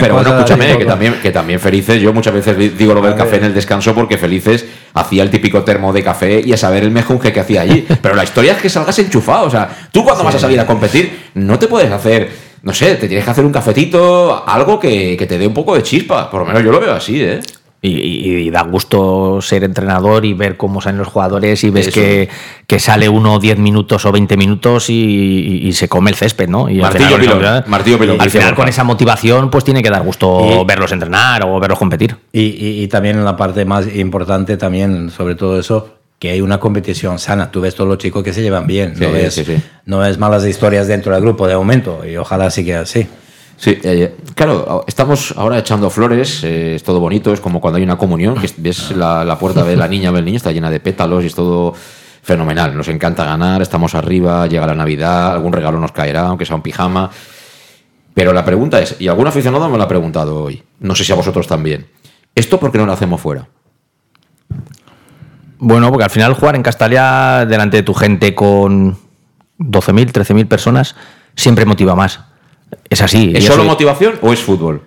Pero 0.00 0.14
bueno, 0.14 0.30
escúchame, 0.38 0.64
que 0.78 0.84
también, 0.86 1.14
que 1.22 1.30
también 1.30 1.60
Felices, 1.60 2.00
yo 2.00 2.12
muchas 2.12 2.32
veces 2.34 2.56
di- 2.58 2.70
digo 2.70 2.94
lo 2.94 3.02
del 3.02 3.12
A 3.12 3.16
café 3.16 3.36
en 3.36 3.44
el 3.44 3.54
descanso 3.54 3.94
porque 3.94 4.16
Felices 4.18 4.64
hacía 4.94 5.22
el 5.22 5.30
típico 5.30 5.62
termo 5.62 5.92
de 5.92 6.02
café 6.02 6.40
y 6.44 6.52
a 6.52 6.56
saber 6.56 6.82
el 6.82 6.90
mejunje 6.90 7.32
que 7.32 7.40
hacía 7.40 7.60
allí. 7.60 7.86
Pero 8.02 8.14
la 8.14 8.24
historia 8.24 8.52
es 8.52 8.58
que 8.58 8.68
salgas 8.70 8.98
enchufado. 8.98 9.46
O 9.46 9.50
sea, 9.50 9.68
tú 9.92 10.02
cuando 10.02 10.24
vas 10.24 10.34
a 10.34 10.38
salir 10.38 10.58
a 10.60 10.66
competir, 10.66 11.30
no 11.34 11.58
te 11.58 11.68
puedes 11.68 11.90
hacer. 11.92 12.48
No 12.62 12.74
sé, 12.74 12.96
te 12.96 13.06
tienes 13.06 13.24
que 13.24 13.30
hacer 13.30 13.44
un 13.44 13.52
cafetito, 13.52 14.44
algo 14.46 14.80
que, 14.80 15.16
que 15.16 15.26
te 15.26 15.38
dé 15.38 15.46
un 15.46 15.54
poco 15.54 15.76
de 15.76 15.82
chispa. 15.84 16.28
Por 16.28 16.40
lo 16.40 16.46
menos 16.46 16.64
yo 16.64 16.72
lo 16.72 16.80
veo 16.80 16.92
así, 16.92 17.22
¿eh? 17.22 17.38
Y, 17.80 17.90
y- 17.90 18.36
y 18.38 18.50
da 18.50 18.62
gusto 18.62 19.40
ser 19.40 19.62
entrenador 19.62 20.24
y 20.24 20.34
ver 20.34 20.56
cómo 20.56 20.80
salen 20.80 20.98
los 20.98 21.06
jugadores 21.06 21.62
y 21.62 21.70
ves 21.70 21.90
que, 21.90 22.28
que 22.66 22.80
sale 22.80 23.08
uno 23.08 23.38
10 23.38 23.58
minutos 23.58 24.04
o 24.04 24.10
20 24.10 24.36
minutos 24.36 24.90
y, 24.90 25.70
se 25.72 25.88
come 25.88 26.10
el 26.10 26.16
césped, 26.16 26.48
¿no? 26.48 26.68
Y 26.68 26.76
al 26.78 26.82
Martillo 26.82 27.06
final, 27.06 27.20
pilón, 27.20 27.38
¿verdad? 27.38 27.66
martillo 27.68 27.98
pilón, 28.00 28.20
Al 28.20 28.30
final 28.30 28.54
con 28.56 28.68
esa 28.68 28.82
motivación 28.82 29.48
pues 29.50 29.62
tiene 29.62 29.80
que 29.80 29.90
dar 29.90 30.02
gusto 30.02 30.64
verlos 30.64 30.90
entrenar 30.90 31.44
o 31.46 31.60
verlos 31.60 31.78
competir. 31.78 32.16
Y, 32.32 32.88
también 32.88 33.24
la 33.24 33.36
parte 33.36 33.64
más 33.64 33.86
importante, 33.94 34.56
también 34.56 35.10
sobre 35.10 35.36
todo 35.36 35.60
eso, 35.60 35.98
que 36.18 36.30
hay 36.30 36.40
una 36.40 36.58
competición 36.58 37.20
sana. 37.20 37.52
Tú 37.52 37.60
ves 37.60 37.76
todos 37.76 37.88
los 37.88 37.98
chicos 37.98 38.24
que 38.24 38.32
se 38.32 38.42
llevan 38.42 38.66
bien. 38.66 38.96
Sí, 38.96 39.04
no, 39.04 39.12
ves, 39.12 39.34
sí, 39.34 39.44
sí. 39.44 39.56
no 39.84 39.98
ves 39.98 40.18
malas 40.18 40.44
historias 40.44 40.88
dentro 40.88 41.12
del 41.12 41.22
grupo 41.22 41.46
de 41.46 41.54
momento. 41.54 42.04
Y 42.04 42.16
ojalá 42.16 42.50
siga 42.50 42.80
así. 42.80 43.06
Sí, 43.58 43.76
eh, 43.82 44.16
claro, 44.36 44.84
estamos 44.86 45.34
ahora 45.36 45.58
echando 45.58 45.90
flores, 45.90 46.44
eh, 46.44 46.76
es 46.76 46.84
todo 46.84 47.00
bonito, 47.00 47.32
es 47.32 47.40
como 47.40 47.60
cuando 47.60 47.78
hay 47.78 47.82
una 47.82 47.98
comunión, 47.98 48.36
que 48.40 48.48
ves 48.56 48.92
la, 48.92 49.24
la 49.24 49.36
puerta 49.36 49.64
de 49.64 49.76
la 49.76 49.88
niña 49.88 50.10
o 50.10 50.14
del 50.14 50.24
niño, 50.24 50.36
está 50.36 50.52
llena 50.52 50.70
de 50.70 50.78
pétalos 50.78 51.24
y 51.24 51.26
es 51.26 51.34
todo 51.34 51.74
fenomenal. 52.22 52.76
Nos 52.76 52.86
encanta 52.86 53.24
ganar, 53.24 53.60
estamos 53.60 53.96
arriba, 53.96 54.46
llega 54.46 54.64
la 54.64 54.76
Navidad, 54.76 55.32
algún 55.32 55.52
regalo 55.52 55.80
nos 55.80 55.90
caerá, 55.90 56.28
aunque 56.28 56.46
sea 56.46 56.54
un 56.54 56.62
pijama. 56.62 57.10
Pero 58.14 58.32
la 58.32 58.44
pregunta 58.44 58.80
es, 58.80 58.96
y 59.00 59.08
algún 59.08 59.26
aficionado 59.26 59.68
me 59.68 59.76
lo 59.76 59.82
ha 59.82 59.88
preguntado 59.88 60.44
hoy, 60.44 60.62
no 60.78 60.94
sé 60.94 61.02
si 61.04 61.12
a 61.12 61.16
vosotros 61.16 61.48
también, 61.48 61.88
¿esto 62.36 62.60
por 62.60 62.70
qué 62.70 62.78
no 62.78 62.86
lo 62.86 62.92
hacemos 62.92 63.20
fuera? 63.20 63.48
Bueno, 65.58 65.88
porque 65.88 66.04
al 66.04 66.10
final 66.10 66.34
jugar 66.34 66.54
en 66.54 66.62
Castalia 66.62 67.44
delante 67.44 67.78
de 67.78 67.82
tu 67.82 67.92
gente 67.92 68.36
con 68.36 68.92
12.000, 69.58 70.12
13.000 70.12 70.46
personas 70.46 70.94
siempre 71.34 71.64
motiva 71.64 71.96
más. 71.96 72.20
Es 72.88 73.00
así. 73.02 73.32
¿Es 73.34 73.44
solo 73.44 73.58
soy- 73.58 73.66
motivación 73.66 74.14
o 74.22 74.32
es 74.32 74.40
fútbol? 74.40 74.82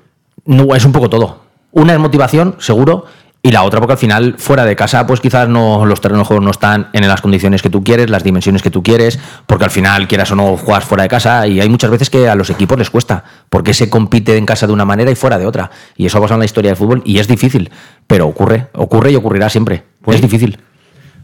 No, 0.46 0.74
es 0.76 0.86
un 0.86 0.92
poco 0.92 1.10
todo. 1.10 1.42
Una 1.72 1.94
es 1.94 2.00
motivación, 2.00 2.56
seguro, 2.60 3.06
y 3.44 3.52
la 3.52 3.64
otra 3.64 3.80
porque 3.80 3.94
al 3.94 3.98
final, 3.98 4.36
fuera 4.38 4.66
de 4.66 4.76
casa, 4.76 5.08
pues 5.08 5.20
quizás 5.20 5.48
no 5.50 5.86
los 5.86 6.00
terrenos 6.02 6.26
de 6.26 6.28
juego 6.28 6.44
no 6.44 6.52
están 6.52 6.90
en 6.94 7.08
las 7.08 7.22
condiciones 7.22 7.62
que 7.64 7.70
tú 7.72 7.84
quieres, 7.84 8.10
las 8.10 8.24
dimensiones 8.24 8.62
que 8.62 8.70
tú 8.70 8.84
quieres, 8.84 9.18
porque 9.48 9.66
al 9.66 9.72
final, 9.72 10.08
quieras 10.08 10.32
o 10.32 10.36
no, 10.36 10.58
juegas 10.58 10.84
fuera 10.86 11.04
de 11.04 11.10
casa, 11.10 11.48
y 11.48 11.60
hay 11.60 11.68
muchas 11.70 11.90
veces 11.90 12.10
que 12.12 12.28
a 12.30 12.36
los 12.36 12.50
equipos 12.52 12.78
les 12.78 12.90
cuesta, 12.92 13.24
porque 13.50 13.74
se 13.74 13.90
compite 13.90 14.38
en 14.38 14.46
casa 14.46 14.68
de 14.68 14.74
una 14.74 14.86
manera 14.86 15.10
y 15.10 15.16
fuera 15.16 15.40
de 15.40 15.46
otra. 15.48 15.72
Y 15.96 16.06
eso 16.06 16.18
ha 16.18 16.22
pasado 16.22 16.36
en 16.36 16.40
la 16.42 16.46
historia 16.46 16.70
del 16.72 16.78
fútbol, 16.78 17.02
y 17.06 17.18
es 17.20 17.28
difícil, 17.28 17.72
pero 18.06 18.28
ocurre, 18.28 18.68
ocurre 18.74 19.12
y 19.12 19.16
ocurrirá 19.16 19.50
siempre. 19.50 19.86
es 20.08 20.22
difícil. 20.22 20.60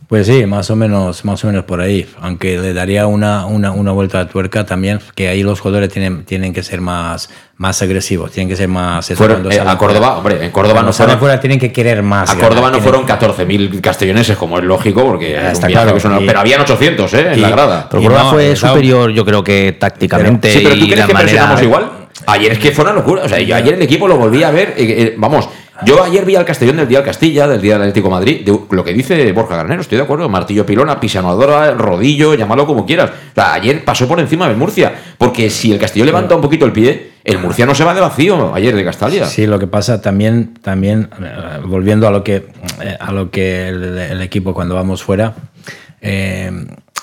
Pues 0.07 0.25
sí, 0.27 0.45
más 0.45 0.69
o 0.71 0.77
menos, 0.77 1.25
más 1.25 1.43
o 1.43 1.47
menos 1.47 1.65
por 1.65 1.81
ahí. 1.81 2.07
Aunque 2.21 2.57
le 2.57 2.73
daría 2.73 3.07
una, 3.07 3.45
una, 3.45 3.71
una 3.73 3.91
vuelta 3.91 4.19
de 4.19 4.31
tuerca 4.31 4.65
también, 4.65 5.01
que 5.15 5.27
ahí 5.27 5.43
los 5.43 5.59
jugadores 5.59 5.89
tienen, 5.91 6.23
tienen 6.23 6.53
que 6.53 6.63
ser 6.63 6.79
más, 6.79 7.29
más 7.57 7.81
agresivos, 7.81 8.31
tienen 8.31 8.47
que 8.47 8.55
ser 8.55 8.69
más. 8.69 9.05
Fueron, 9.15 9.37
cuando 9.41 9.49
eh, 9.49 9.55
salen 9.57 9.69
a 9.73 9.77
Córdoba, 9.77 9.99
fuera. 9.99 10.17
hombre, 10.17 10.45
en 10.45 10.51
Córdoba 10.51 10.73
Cuando 10.75 10.89
no 10.91 10.93
fueron, 10.93 11.19
fuera 11.19 11.39
tienen 11.41 11.59
que 11.59 11.73
querer 11.73 12.03
más. 12.03 12.29
a 12.29 12.35
ganar, 12.35 12.47
Córdoba 12.49 12.67
no 12.71 12.77
tienen- 12.77 13.05
fueron 13.05 13.05
14.000 13.05 13.81
castelloneses, 13.81 14.37
como 14.37 14.57
es 14.59 14.63
lógico, 14.63 15.03
porque 15.03 15.31
Ya, 15.31 15.39
era 15.39 15.45
un 15.47 15.51
está 15.51 15.67
viaje 15.67 15.85
claro. 15.99 16.17
que 16.19 16.23
Y- 16.23 16.27
pero 16.27 16.39
habían 16.39 16.61
800 16.61 17.13
¿eh? 17.13 17.27
en 17.33 17.39
y- 17.39 17.41
la 17.41 17.49
grada. 17.49 17.87
Pero 17.91 18.03
Córdoba 18.03 18.23
no, 18.23 18.29
fue 18.31 18.55
superior, 18.55 19.11
yo 19.11 19.25
creo 19.25 19.43
que 19.43 19.75
tácticamente. 19.77 20.53
Sí, 20.53 20.59
pero 20.63 20.75
¿tú 20.77 20.85
y 20.85 20.87
crees 20.87 20.99
la 20.99 21.07
que 21.07 21.13
manera- 21.13 21.31
presionamos 21.31 21.61
igual? 21.63 21.91
Ayer 22.27 22.53
es 22.53 22.59
que 22.59 22.71
fue 22.71 22.83
una 22.85 22.93
locura. 22.93 23.23
O 23.23 23.29
sea, 23.29 23.39
yo 23.39 23.55
ayer 23.55 23.73
el 23.73 23.81
equipo 23.81 24.07
lo 24.07 24.17
volví 24.17 24.41
a 24.43 24.51
ver. 24.51 24.69
eh, 24.77 24.85
eh, 24.87 25.15
vamos, 25.17 25.47
yo 25.85 26.03
ayer 26.03 26.25
vi 26.25 26.35
al 26.35 26.45
Castellón 26.45 26.77
del 26.77 26.87
día 26.87 26.99
al 26.99 27.05
Castilla, 27.05 27.47
del 27.47 27.61
día 27.61 27.73
del 27.73 27.83
Atlético 27.83 28.07
de 28.07 28.11
Madrid. 28.11 28.45
de 28.45 28.59
lo 28.69 28.83
que 28.83 28.93
dice 28.93 29.31
Borja 29.31 29.55
Garnero, 29.55 29.81
estoy 29.81 29.97
de 29.97 30.03
acuerdo. 30.03 30.27
Martillo 30.29 30.65
pilona, 30.65 30.99
pisanadora, 30.99 31.71
rodillo, 31.71 32.33
llámalo 32.35 32.65
como 32.65 32.85
quieras. 32.85 33.09
O 33.09 33.35
sea, 33.35 33.53
ayer 33.53 33.83
pasó 33.85 34.07
por 34.07 34.19
encima 34.19 34.47
del 34.47 34.57
Murcia. 34.57 34.93
Porque 35.17 35.49
si 35.49 35.71
el 35.71 35.79
Castellón 35.79 36.07
levanta 36.07 36.35
un 36.35 36.41
poquito 36.41 36.65
el 36.65 36.71
pie, 36.71 37.11
el 37.23 37.39
Murcia 37.39 37.65
no 37.65 37.75
se 37.75 37.83
va 37.83 37.93
de 37.93 38.01
vacío 38.01 38.53
ayer 38.53 38.75
de 38.75 38.83
Castalia. 38.83 39.25
Sí, 39.25 39.45
lo 39.47 39.59
que 39.59 39.67
pasa 39.67 40.01
también, 40.01 40.53
también 40.61 41.09
eh, 41.21 41.59
volviendo 41.65 42.07
a 42.07 42.11
lo 42.11 42.23
que, 42.23 42.47
eh, 42.81 42.97
a 42.99 43.11
lo 43.11 43.29
que 43.29 43.67
el, 43.67 43.97
el 43.97 44.21
equipo 44.21 44.53
cuando 44.53 44.75
vamos 44.75 45.03
fuera, 45.03 45.35
eh, 46.01 46.51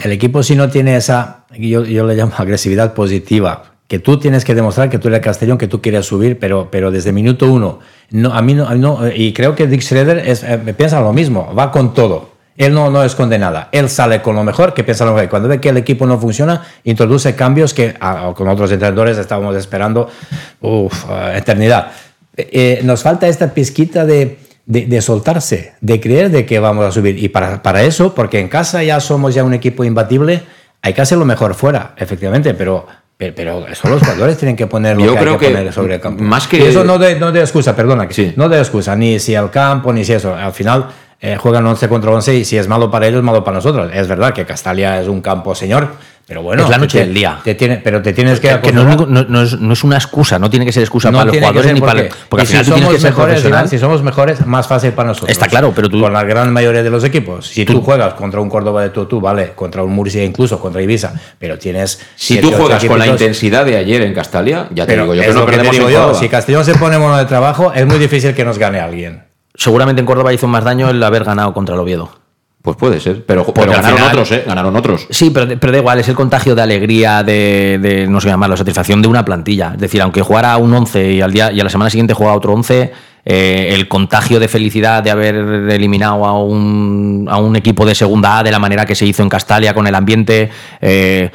el 0.03 0.13
equipo 0.13 0.43
si 0.43 0.57
no 0.57 0.69
tiene 0.69 0.97
esa, 0.97 1.45
yo, 1.57 1.85
yo 1.85 2.07
le 2.07 2.15
llamo 2.15 2.33
agresividad 2.37 2.95
positiva, 2.95 3.75
que 3.87 3.99
tú 3.99 4.19
tienes 4.19 4.45
que 4.45 4.55
demostrar 4.55 4.91
que 4.91 4.99
tú 4.99 5.09
eres 5.09 5.21
Castellón, 5.21 5.59
que 5.59 5.69
tú 5.69 5.81
quieres 5.81 6.07
subir, 6.07 6.39
pero, 6.39 6.69
pero 6.71 6.91
desde 6.91 7.13
minuto 7.13 7.53
uno, 7.53 7.81
no, 8.11 8.33
a 8.33 8.43
mí 8.43 8.55
no, 8.55 9.07
eh, 9.07 9.15
y 9.17 9.33
creo 9.33 9.55
que 9.55 9.67
Dick 9.67 9.81
Schroeder 9.81 10.23
eh, 10.27 10.75
piensa 10.77 11.01
lo 11.01 11.13
mismo, 11.13 11.55
va 11.55 11.71
con 11.71 11.95
todo. 11.95 12.35
Él 12.57 12.73
no, 12.73 12.91
no 12.91 13.03
esconde 13.03 13.39
nada. 13.39 13.69
Él 13.73 13.89
sale 13.89 14.23
con 14.23 14.37
lo 14.37 14.45
mejor, 14.45 14.75
que 14.75 14.85
piensa 14.85 15.05
lo 15.05 15.13
mejor. 15.13 15.29
Cuando 15.29 15.49
ve 15.49 15.61
que 15.61 15.71
el 15.71 15.77
equipo 15.77 16.07
no 16.07 16.19
funciona, 16.19 16.63
introduce 16.85 17.35
cambios 17.35 17.75
que 17.75 17.95
ah, 18.01 18.33
con 18.37 18.49
otros 18.49 18.71
entrenadores 18.71 19.19
estábamos 19.19 19.57
esperando 19.57 20.09
uf, 20.61 21.05
ah, 21.11 21.37
eternidad. 21.37 21.91
Eh, 22.37 22.49
eh, 22.53 22.81
nos 22.85 23.03
falta 23.03 23.27
esta 23.27 23.53
pizquita 23.53 24.07
de, 24.07 24.39
de, 24.67 24.87
de 24.87 25.03
soltarse, 25.03 25.75
de 25.81 26.01
creer 26.01 26.31
de 26.31 26.47
que 26.47 26.61
vamos 26.61 26.85
a 26.85 26.93
subir. 26.93 27.23
Y 27.23 27.29
para, 27.29 27.61
para 27.63 27.83
eso, 27.83 28.15
porque 28.15 28.39
en 28.39 28.49
casa 28.49 28.83
ya 28.85 29.01
somos 29.01 29.35
ya 29.35 29.43
un 29.43 29.55
equipo 29.55 29.83
imbatible, 29.83 30.43
hay 30.81 30.93
que 30.93 31.03
hacer 31.03 31.19
lo 31.19 31.25
mejor 31.25 31.55
fuera, 31.55 31.95
efectivamente, 31.97 32.55
pero... 32.55 32.87
Pero, 33.17 33.33
pero 33.37 33.69
eso 33.69 33.89
los 33.89 34.01
jugadores 34.01 34.37
tienen 34.39 34.57
que 34.57 34.67
poner 34.67 34.97
lo 34.97 35.05
Yo 35.05 35.13
que 35.13 35.19
hay 35.19 35.25
creo 35.25 35.39
que, 35.39 35.47
que 35.47 35.53
poner 35.55 35.73
sobre 35.73 35.95
el 35.95 36.01
campo. 36.01 36.23
más 36.25 36.49
que- 36.49 36.59
Y 36.59 36.63
eso 36.63 36.83
no 36.83 36.99
de, 36.99 37.19
no 37.19 37.31
de 37.31 37.41
excusa, 37.41 37.77
perdona, 37.77 38.09
que 38.09 38.15
Sí. 38.15 38.33
no 38.37 38.49
de 38.49 38.59
excusa, 38.59 38.97
ni 38.97 39.21
si 39.21 39.35
el 39.35 39.51
campo, 39.51 39.93
ni 39.93 40.05
si 40.05 40.15
eso. 40.15 40.35
Al 40.35 40.53
final 40.53 40.87
eh, 41.27 41.37
juegan 41.37 41.67
11 41.67 41.89
contra 41.89 42.11
11 42.11 42.35
y 42.37 42.45
si 42.45 42.57
es 42.59 42.69
malo 42.69 42.91
para 42.91 43.07
ellos, 43.07 43.23
malo 43.23 43.43
para 43.43 43.57
nosotros. 43.57 43.91
Es 43.95 44.07
verdad 44.09 44.33
que 44.35 44.45
Castalia 44.45 45.01
es 45.01 45.09
un 45.09 45.21
campo 45.23 45.55
señor, 45.55 45.89
pero 46.27 46.43
bueno. 46.43 46.65
Es 46.65 46.69
la 46.71 46.77
noche 46.79 46.99
del 46.99 47.15
día. 47.15 47.39
Te 47.43 47.55
tiene, 47.55 47.77
pero 47.79 48.03
te 48.03 48.13
tienes 48.13 48.41
que... 48.41 48.49
Que 48.61 48.73
no 48.73 48.83
es, 48.83 48.87
acostumbrar- 48.99 49.07
no- 49.09 49.25
no 49.29 49.43
es- 49.43 49.59
no 49.59 49.73
es 49.73 49.85
una 49.85 49.97
excusa, 49.97 50.39
no 50.39 50.51
tiene 50.51 50.67
que 50.67 50.73
ser 50.73 50.83
excusa 50.83 51.11
no 51.11 51.19
para 51.19 51.31
los 51.31 51.37
jugadores 51.39 51.73
ni 51.73 51.81
porque, 51.81 52.03
para. 52.05 52.09
Porque 52.29 52.37
y 52.37 52.41
al 52.43 52.47
final 52.47 52.65
si 52.65 52.71
tú 52.71 52.75
tienes 52.77 52.89
somos 52.89 53.01
ser 53.03 53.11
mejores, 53.11 53.35
profesional. 53.35 53.69
Si 53.69 53.79
somos 53.79 54.03
mejores, 54.03 54.47
más 54.47 54.67
fácil 54.67 54.93
para 54.93 55.09
nosotros. 55.09 55.31
Está 55.31 55.49
claro, 55.49 55.73
pero 55.75 55.89
tú- 55.89 56.01
Con 56.01 56.13
la 56.13 56.25
gran 56.25 56.53
mayoría 56.53 56.83
de 56.83 56.91
los 56.91 57.05
equipos. 57.05 57.47
Si 57.49 57.65
tú, 57.65 57.81
juegas 57.83 58.15
contra 58.15 58.41
un 58.41 58.49
Córdoba 58.51 58.83
de 58.83 58.91
Tutú, 58.91 59.21
vale, 59.21 59.53
contra 59.55 59.83
un 59.83 59.93
Murcia, 59.93 60.23
incluso 60.25 60.59
contra 60.61 60.83
Ibiza, 60.83 61.13
pero 61.39 61.59
tienes. 61.59 62.01
Si 62.17 62.39
tú 62.41 62.53
juegas 62.53 62.85
con 62.85 62.99
la 62.99 63.07
intensidad 63.07 63.65
de 63.65 63.77
ayer 63.77 64.03
en 64.03 64.13
Castalia, 64.15 64.69
ya 64.75 64.85
te 64.87 64.93
Pero 64.93 65.03
digo 65.05 65.15
yo 65.15 65.23
es 65.23 65.29
que 65.29 65.35
no 65.35 65.41
lo 65.41 65.47
que 65.47 65.53
te 65.53 65.63
perdemos 65.63 65.91
yo. 65.93 66.15
Si 66.15 66.29
Castellón 66.29 66.65
se 66.65 66.75
pone 66.75 66.99
mono 66.99 67.17
de 67.17 67.25
trabajo, 67.25 67.73
es 67.75 67.87
muy 67.87 67.99
difícil 67.99 68.35
que 68.35 68.45
nos 68.45 68.59
gane 68.59 68.81
alguien. 68.81 69.25
Seguramente 69.55 70.01
en 70.01 70.07
Córdoba 70.07 70.33
hizo 70.33 70.47
más 70.49 70.65
daño 70.65 70.91
el 70.91 71.03
haber 71.03 71.25
ganado 71.25 71.53
contra 71.55 71.75
el 71.75 71.81
Oviedo. 71.81 72.11
Pues 72.63 72.79
puede 72.79 72.99
ser, 72.99 73.27
pero, 73.27 73.45
ganaron 73.55 73.99
final- 73.99 74.09
otros, 74.09 74.33
¿eh? 74.33 74.43
Ganaron 74.47 74.75
otros. 74.75 75.07
Sí, 75.11 75.29
pero, 75.31 75.47
pero 75.61 75.71
da 75.71 75.79
igual, 75.79 75.99
es 76.01 76.09
el 76.09 76.15
contagio 76.15 76.55
de 76.55 76.63
alegría, 76.63 77.23
de, 77.23 77.79
de, 77.81 78.07
no 78.07 78.23
sé 78.23 78.29
llamarlo, 78.29 78.57
satisfacción 78.57 79.03
de 79.03 79.09
una 79.09 79.23
plantilla. 79.23 79.73
Es 79.75 79.81
decir, 79.81 80.01
aunque 80.01 80.23
jugara 80.23 80.57
un 80.57 80.73
11 80.73 81.13
y, 81.13 81.21
al 81.21 81.31
día, 81.31 81.53
y 81.53 81.61
a 81.61 81.65
la 81.65 81.69
semana 81.69 81.91
siguiente 81.91 82.15
juega 82.15 82.33
otro 82.33 82.55
11, 82.55 82.91
eh, 83.27 83.69
el 83.73 83.87
contagio 83.87 84.41
de 84.41 84.49
felicidad 84.49 85.03
de 85.03 85.11
haber 85.11 85.35
eliminado 85.35 86.25
a 86.25 86.43
un, 86.43 87.29
a 87.31 87.37
un 87.37 87.55
equipo 87.55 87.85
de 87.85 87.95
segunda 87.95 88.39
A 88.39 88.43
de 88.43 88.51
la 88.51 88.59
manera 88.59 88.87
que 88.87 88.95
se 88.95 89.05
hizo 89.05 89.23
en 89.23 89.29
Castalia 89.29 89.75
con 89.75 89.87
el 89.87 89.95
ambiente. 89.95 90.51
eh, 90.81 91.31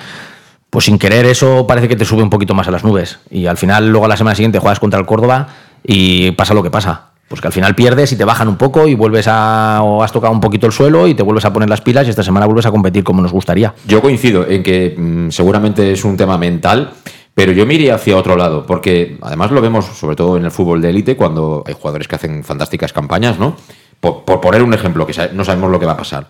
pues 0.72 0.86
sin 0.86 0.98
querer 1.00 1.26
eso 1.28 1.66
parece 1.68 1.88
que 1.88 1.96
te 1.96 2.06
sube 2.06 2.22
un 2.24 2.30
poquito 2.32 2.54
más 2.56 2.68
a 2.68 2.72
las 2.72 2.84
nubes. 2.84 3.20
Y 3.30 3.46
al 3.46 3.58
final, 3.58 3.90
luego 3.90 4.06
a 4.06 4.10
la 4.10 4.18
semana 4.18 4.36
siguiente 4.36 4.58
juegas 4.58 4.80
contra 4.80 5.00
el 5.00 5.06
Córdoba 5.06 5.48
y 5.84 6.32
pasa 6.32 6.54
lo 6.56 6.62
que 6.64 6.70
pasa. 6.72 7.09
Pues 7.30 7.42
que 7.42 7.48
al 7.48 7.54
final 7.54 7.76
pierdes 7.76 8.12
y 8.12 8.18
te 8.18 8.26
bajan 8.26 8.48
un 8.48 8.58
poco 8.58 8.88
y 8.88 8.96
vuelves 8.96 9.28
a. 9.28 9.82
o 9.84 10.04
has 10.04 10.12
tocado 10.12 10.34
un 10.34 10.42
poquito 10.42 10.66
el 10.66 10.74
suelo 10.74 11.08
y 11.08 11.14
te 11.14 11.24
vuelves 11.24 11.46
a 11.46 11.54
poner 11.54 11.70
las 11.70 11.80
pilas 11.80 12.08
y 12.08 12.10
esta 12.10 12.24
semana 12.24 12.48
vuelves 12.48 12.66
a 12.66 12.72
competir 12.72 13.04
como 13.04 13.22
nos 13.22 13.32
gustaría. 13.32 13.74
Yo 13.86 14.02
coincido 14.02 14.48
en 14.48 14.64
que 14.64 14.96
mm, 14.98 15.30
seguramente 15.30 15.92
es 15.92 16.04
un 16.04 16.18
tema 16.18 16.38
mental, 16.38 16.92
pero 17.36 17.52
yo 17.52 17.66
me 17.66 17.76
iría 17.76 17.96
hacia 17.96 18.18
otro 18.18 18.36
lado, 18.36 18.66
porque 18.66 19.18
además 19.22 19.52
lo 19.52 19.62
vemos 19.62 19.86
sobre 19.86 20.16
todo 20.16 20.38
en 20.38 20.46
el 20.46 20.52
fútbol 20.52 20.82
de 20.82 20.90
élite, 20.90 21.16
cuando 21.16 21.64
hay 21.66 21.74
jugadores 21.74 22.08
que 22.08 22.16
hacen 22.16 22.44
fantásticas 22.44 22.92
campañas, 22.92 23.38
¿no? 23.38 23.56
Por, 24.00 24.24
por 24.24 24.42
poner 24.42 24.64
un 24.64 24.74
ejemplo, 24.74 25.06
que 25.06 25.14
no 25.34 25.46
sabemos 25.46 25.70
lo 25.70 25.80
que 25.80 25.86
va 25.86 25.92
a 25.92 25.98
pasar. 25.98 26.26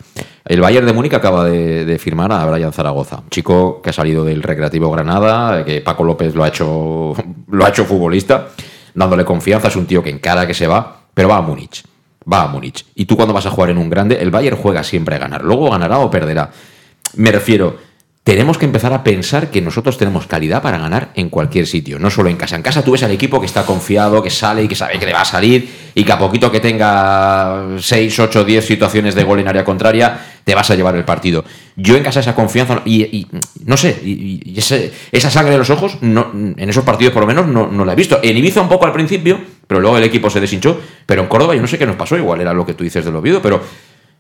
El 0.50 0.62
Bayern 0.62 0.88
de 0.88 0.94
Múnich 0.94 1.14
acaba 1.14 1.46
de, 1.46 2.00
firmar 2.00 2.32
a 2.32 2.44
Brian 2.44 2.74
Zaragoza, 2.74 3.22
chico 3.30 3.82
que 3.84 3.92
ha 3.92 3.94
salido 3.94 4.26
del 4.26 4.42
Recreativo 4.42 4.90
Granada, 4.90 5.64
que 5.64 5.82
Paco 5.82 6.04
López 6.04 6.34
lo 6.34 6.44
ha 6.44 6.48
hecho, 6.48 7.14
lo 7.52 7.66
ha 7.66 7.70
hecho 7.70 7.86
futbolista, 7.86 8.48
dándole 8.94 9.26
confianza, 9.26 9.68
es 9.68 9.76
un 9.76 9.86
tío 9.86 10.04
que 10.04 10.10
encara 10.10 10.48
que 10.48 10.54
se 10.54 10.68
va, 10.68 11.02
pero 11.14 11.30
va 11.30 11.38
a 11.38 11.42
Múnich. 11.42 11.84
Va 12.32 12.44
a 12.44 12.48
Múnich. 12.48 12.86
Y 12.96 13.06
tú 13.06 13.16
cuando 13.16 13.34
vas 13.34 13.46
a 13.46 13.52
jugar 13.52 13.70
en 13.70 13.78
un 13.78 13.90
grande, 13.90 14.18
el 14.22 14.32
Bayern 14.32 14.58
juega 14.58 14.84
siempre 14.84 15.16
a 15.16 15.20
ganar. 15.20 15.44
Luego 15.44 15.70
ganará 15.70 16.00
o 16.00 16.12
perderá. 16.12 16.52
Me 17.16 17.32
refiero, 17.32 17.78
tenemos 18.24 18.60
que 18.60 18.66
empezar 18.66 18.94
a 18.94 19.04
pensar 19.04 19.50
que 19.50 19.60
nosotros 19.60 19.98
tenemos 19.98 20.28
calidad 20.28 20.62
para 20.62 20.78
ganar 20.78 21.10
en 21.16 21.30
cualquier 21.30 21.66
sitio, 21.66 21.98
no 21.98 22.12
solo 22.12 22.30
en 22.30 22.38
casa. 22.38 22.56
En 22.56 22.62
casa 22.62 22.84
tú 22.84 22.92
ves 22.92 23.02
al 23.02 23.10
equipo 23.10 23.40
que 23.40 23.48
está 23.48 23.66
confiado, 23.66 24.22
que 24.22 24.30
sale 24.30 24.64
y 24.64 24.68
que 24.68 24.76
sabe 24.76 25.00
que 25.00 25.06
le 25.08 25.14
va 25.14 25.22
a 25.22 25.26
salir 25.26 25.68
y 25.96 26.04
que 26.04 26.12
a 26.12 26.20
poquito 26.20 26.52
que 26.52 26.60
tenga 26.60 27.70
6, 27.80 28.20
8, 28.20 28.44
10 28.44 28.64
situaciones 28.64 29.16
de 29.16 29.24
gol 29.24 29.40
en 29.40 29.48
área 29.48 29.66
contraria, 29.66 30.29
te 30.44 30.56
vas 30.56 30.70
a 30.72 30.76
llevar 30.76 30.96
el 30.96 31.06
partido. 31.06 31.44
Yo 31.76 31.96
en 31.96 32.04
casa 32.04 32.20
esa 32.20 32.36
confianza 32.36 32.82
y, 32.86 33.28
no 33.66 33.78
sé, 33.78 33.98
y, 34.04 34.54
ese- 34.58 34.92
esa 35.12 35.30
sangre 35.30 35.54
en 35.54 35.60
los 35.60 35.70
ojos, 35.70 35.98
no, 36.02 36.32
en 36.34 36.70
esos 36.70 36.84
partidos 36.84 37.14
por 37.14 37.22
lo 37.24 37.28
menos 37.28 37.48
no, 37.48 37.68
no 37.68 37.86
la 37.86 37.94
he 37.94 37.96
visto. 37.96 38.20
En 38.24 38.36
Ibiza 38.38 38.62
un 38.62 38.70
poco 38.70 38.86
al 38.86 38.94
principio, 38.94 39.40
pero 39.68 39.80
luego 39.80 39.98
el 39.98 40.04
equipo 40.04 40.30
se 40.30 40.40
deshinchó, 40.40 40.80
pero 41.06 41.22
en 41.22 41.28
Córdoba 41.28 41.56
yo 41.56 41.62
no 41.62 41.68
sé 41.68 41.78
qué 41.78 41.86
nos 41.86 41.96
pasó, 41.96 42.18
igual 42.18 42.42
era 42.42 42.54
lo 42.54 42.66
que 42.66 42.74
tú 42.74 42.84
dices 42.84 43.06
del 43.06 43.16
Oviedo, 43.16 43.42
pero 43.42 43.62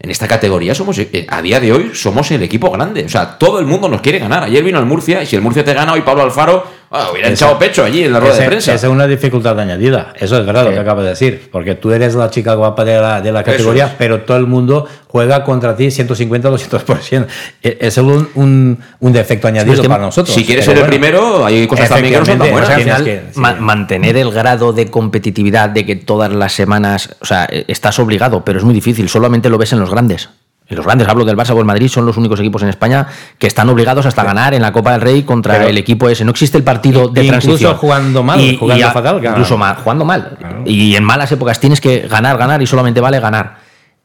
en 0.01 0.09
esta 0.11 0.27
categoría 0.29 0.73
somos, 0.73 0.97
eh, 0.99 1.25
a 1.29 1.41
día 1.41 1.59
de 1.59 1.73
hoy, 1.73 1.91
somos 1.93 2.31
el 2.31 2.41
equipo 2.43 2.71
grande. 2.71 3.03
O 3.03 3.09
sea, 3.09 3.37
todo 3.37 3.59
el 3.59 3.65
mundo 3.65 3.89
nos 3.89 3.99
quiere 3.99 4.19
ganar. 4.19 4.43
Ayer 4.43 4.63
vino 4.63 4.79
el 4.79 4.85
Murcia 4.85 5.21
y 5.21 5.25
si 5.25 5.35
el 5.35 5.41
Murcia 5.41 5.65
te 5.65 5.73
gana 5.73 5.91
hoy 5.91 6.01
Pablo 6.01 6.23
Alfaro, 6.23 6.65
ah, 6.91 7.09
hubiera 7.11 7.27
Esa- 7.29 7.45
echado 7.45 7.59
pecho 7.59 7.83
allí 7.83 8.03
en 8.03 8.13
la 8.13 8.19
rueda 8.19 8.35
de 8.37 8.45
prensa. 8.47 8.73
Esa 8.73 8.87
es 8.87 8.91
una 8.91 9.07
dificultad 9.07 9.59
añadida. 9.59 10.13
Eso 10.19 10.37
es 10.39 10.45
verdad 10.45 10.65
lo 10.65 10.71
que 10.71 10.79
acabas 10.79 11.03
de 11.03 11.09
decir. 11.11 11.49
Porque 11.51 11.75
tú 11.75 11.91
eres 11.91 12.15
la 12.15 12.29
chica 12.29 12.53
guapa 12.55 12.83
de 12.85 12.99
la, 12.99 13.21
de 13.21 13.31
la 13.31 13.43
categoría, 13.43 13.85
es. 13.87 13.91
pero 13.97 14.21
todo 14.21 14.37
el 14.37 14.47
mundo 14.47 14.85
juega 15.07 15.43
contra 15.43 15.75
ti 15.75 15.89
150 15.91 16.49
200%. 16.49 17.25
E- 17.63 17.77
Es 17.81 17.97
un, 17.97 18.29
un, 18.35 18.79
un 18.99 19.13
defecto 19.13 19.47
añadido 19.47 19.83
para 19.83 20.03
nosotros. 20.05 20.33
si 20.35 20.45
quieres 20.45 20.65
ser 20.65 20.75
el 20.75 20.79
bueno, 20.81 20.91
primero, 20.91 21.45
hay 21.45 21.65
cosas 21.67 21.89
también 21.89 22.13
que 22.13 22.19
no 22.19 22.25
son 22.25 22.37
tan 22.39 22.51
buenas. 22.51 22.69
o 22.69 22.73
sea, 22.73 22.95
al 22.95 23.03
final, 23.03 23.23
ma- 23.35 23.55
mantener 23.55 24.17
el 24.17 24.31
grado 24.31 24.73
de 24.73 24.87
competitividad 24.87 25.69
de 25.69 25.85
que 25.85 25.95
todas 25.95 26.31
las 26.31 26.53
semanas, 26.53 27.15
o 27.21 27.25
sea, 27.25 27.47
eh, 27.51 27.65
estás 27.67 27.99
obligado, 27.99 28.43
pero 28.45 28.59
es 28.59 28.65
muy 28.65 28.73
difícil, 28.73 29.09
solamente 29.09 29.49
lo 29.49 29.57
ves 29.57 29.73
en 29.73 29.79
los 29.79 29.89
grandes. 29.89 30.29
En 30.69 30.75
los 30.77 30.85
grandes, 30.85 31.07
hablo 31.07 31.25
del 31.25 31.35
Barça 31.35 31.51
o 31.55 31.59
el 31.59 31.65
Madrid, 31.65 31.87
son 31.89 32.05
los 32.05 32.15
únicos 32.17 32.39
equipos 32.39 32.61
en 32.61 32.69
España 32.69 33.07
que 33.39 33.47
están 33.47 33.67
obligados 33.69 34.05
hasta 34.05 34.23
ganar 34.23 34.53
en 34.53 34.61
la 34.61 34.71
Copa 34.71 34.91
del 34.91 35.01
Rey 35.01 35.23
contra 35.23 35.55
Pero- 35.55 35.67
el 35.67 35.77
equipo 35.79 36.07
ese. 36.09 36.23
No 36.23 36.31
existe 36.31 36.57
el 36.59 36.63
partido 36.63 37.07
de 37.07 37.23
Incluso 37.23 37.41
transición. 37.47 37.75
jugando 37.77 38.21
mal, 38.23 38.57
jugando 38.57 38.91
fatal. 38.91 39.19
Incluso 39.23 39.57
mal, 39.57 39.75
jugando 39.77 40.05
mal. 40.05 40.37
Y 40.65 40.95
en 40.95 41.03
malas 41.03 41.31
épocas 41.31 41.59
tienes 41.59 41.81
que 41.81 42.07
ganar, 42.07 42.37
ganar 42.37 42.61
y 42.61 42.67
solamente 42.67 43.01
vale 43.01 43.19
ganar. 43.19 43.57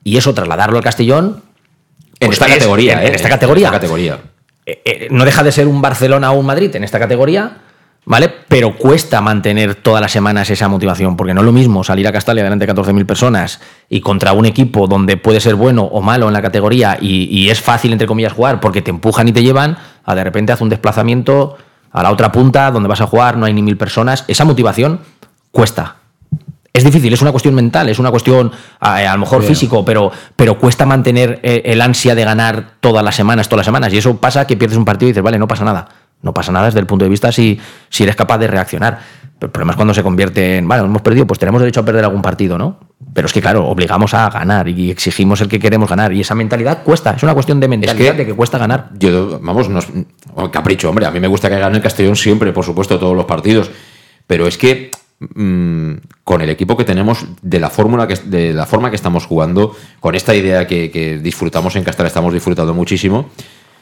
Y 0.02 0.16
eso 0.16 0.32
trasladarlo 0.32 0.78
al 0.78 0.82
Castellón. 0.84 1.42
En 2.20 2.28
pues 2.28 2.36
esta 2.36 2.46
es- 2.46 2.54
categoría, 2.54 2.94
en- 2.94 2.98
¿eh? 3.00 3.06
en 3.08 3.14
esta 3.14 3.28
categoría. 3.28 3.68
En 3.68 3.74
esta 3.74 3.80
categoría. 3.80 4.18
Eh, 4.64 4.80
eh, 4.86 5.08
no 5.10 5.26
deja 5.26 5.42
de 5.42 5.52
ser 5.52 5.66
un 5.66 5.82
Barcelona 5.82 6.32
o 6.32 6.38
un 6.38 6.46
Madrid 6.46 6.74
en 6.74 6.84
esta 6.84 6.98
categoría, 6.98 7.58
¿Vale? 8.06 8.30
Pero 8.48 8.76
cuesta 8.76 9.22
mantener 9.22 9.76
todas 9.76 10.02
las 10.02 10.12
semanas 10.12 10.50
esa 10.50 10.68
motivación, 10.68 11.16
porque 11.16 11.32
no 11.32 11.40
es 11.40 11.46
lo 11.46 11.52
mismo 11.52 11.82
salir 11.84 12.06
a 12.06 12.12
Castalia 12.12 12.44
delante 12.44 12.66
de 12.66 12.74
14.000 12.74 13.06
personas 13.06 13.60
y 13.88 14.02
contra 14.02 14.34
un 14.34 14.44
equipo 14.44 14.86
donde 14.86 15.16
puede 15.16 15.40
ser 15.40 15.54
bueno 15.54 15.84
o 15.84 16.02
malo 16.02 16.26
en 16.26 16.34
la 16.34 16.42
categoría 16.42 16.98
y, 17.00 17.24
y 17.30 17.48
es 17.48 17.62
fácil, 17.62 17.92
entre 17.92 18.06
comillas, 18.06 18.34
jugar 18.34 18.60
porque 18.60 18.82
te 18.82 18.90
empujan 18.90 19.28
y 19.28 19.32
te 19.32 19.42
llevan, 19.42 19.78
a 20.04 20.14
de 20.14 20.22
repente 20.22 20.52
hace 20.52 20.62
un 20.62 20.68
desplazamiento 20.68 21.56
a 21.92 22.02
la 22.02 22.10
otra 22.10 22.30
punta 22.30 22.70
donde 22.70 22.88
vas 22.88 23.00
a 23.00 23.06
jugar, 23.06 23.38
no 23.38 23.46
hay 23.46 23.54
ni 23.54 23.62
mil 23.62 23.78
personas. 23.78 24.24
Esa 24.28 24.44
motivación 24.44 25.00
cuesta. 25.50 25.96
Es 26.72 26.82
difícil, 26.82 27.12
es 27.12 27.22
una 27.22 27.30
cuestión 27.30 27.54
mental, 27.54 27.88
es 27.88 28.00
una 28.00 28.10
cuestión 28.10 28.50
a, 28.80 28.96
a 28.96 29.12
lo 29.12 29.20
mejor 29.20 29.38
Bien. 29.38 29.48
físico, 29.50 29.84
pero, 29.84 30.10
pero 30.34 30.58
cuesta 30.58 30.84
mantener 30.84 31.38
eh, 31.44 31.62
el 31.66 31.80
ansia 31.80 32.16
de 32.16 32.24
ganar 32.24 32.72
todas 32.80 33.04
las 33.04 33.14
semanas, 33.14 33.48
todas 33.48 33.58
las 33.60 33.66
semanas. 33.66 33.92
Y 33.92 33.98
eso 33.98 34.16
pasa 34.16 34.44
que 34.44 34.56
pierdes 34.56 34.76
un 34.76 34.84
partido 34.84 35.08
y 35.08 35.12
dices, 35.12 35.22
vale, 35.22 35.38
no 35.38 35.46
pasa 35.46 35.64
nada. 35.64 35.86
No 36.24 36.32
pasa 36.32 36.50
nada 36.50 36.66
desde 36.66 36.80
el 36.80 36.86
punto 36.86 37.04
de 37.04 37.10
vista 37.10 37.30
si, 37.30 37.60
si 37.90 38.02
eres 38.02 38.16
capaz 38.16 38.38
de 38.38 38.48
reaccionar. 38.48 38.98
Pero 39.38 39.48
el 39.48 39.52
problema 39.52 39.72
es 39.72 39.76
cuando 39.76 39.92
se 39.92 40.02
convierte 40.02 40.56
en, 40.56 40.66
vale, 40.66 40.82
hemos 40.82 41.02
perdido, 41.02 41.26
pues 41.26 41.38
tenemos 41.38 41.60
derecho 41.60 41.80
a 41.80 41.84
perder 41.84 42.02
algún 42.04 42.22
partido, 42.22 42.56
¿no? 42.56 42.78
Pero 43.12 43.26
es 43.26 43.32
que, 43.32 43.42
claro, 43.42 43.66
obligamos 43.68 44.14
a 44.14 44.30
ganar 44.30 44.66
y 44.68 44.90
exigimos 44.90 45.42
el 45.42 45.48
que 45.48 45.60
queremos 45.60 45.90
ganar. 45.90 46.14
Y 46.14 46.22
esa 46.22 46.34
mentalidad 46.34 46.82
cuesta, 46.82 47.10
es 47.10 47.22
una 47.22 47.34
cuestión 47.34 47.60
de 47.60 47.68
mentalidad, 47.68 48.14
de 48.14 48.24
que 48.24 48.32
cuesta 48.32 48.56
ganar. 48.56 48.90
Yo, 48.98 49.38
vamos, 49.40 49.68
capricho, 50.50 50.88
hombre. 50.88 51.04
A 51.04 51.10
mí 51.10 51.20
me 51.20 51.28
gusta 51.28 51.50
que 51.50 51.58
gane 51.58 51.76
el 51.76 51.82
Castellón 51.82 52.16
siempre, 52.16 52.52
por 52.52 52.64
supuesto, 52.64 52.98
todos 52.98 53.14
los 53.14 53.26
partidos. 53.26 53.70
Pero 54.26 54.46
es 54.46 54.56
que 54.56 54.90
mm, 55.20 55.92
con 56.24 56.40
el 56.40 56.48
equipo 56.48 56.74
que 56.74 56.84
tenemos, 56.84 57.26
de 57.42 57.60
la 57.60 57.68
fórmula 57.68 58.08
que 58.08 58.16
de 58.16 58.54
la 58.54 58.64
forma 58.64 58.88
que 58.88 58.96
estamos 58.96 59.26
jugando, 59.26 59.76
con 60.00 60.14
esta 60.14 60.34
idea 60.34 60.66
que, 60.66 60.90
que 60.90 61.18
disfrutamos 61.18 61.76
en 61.76 61.84
Castilla, 61.84 62.06
estamos 62.06 62.32
disfrutando 62.32 62.72
muchísimo. 62.72 63.28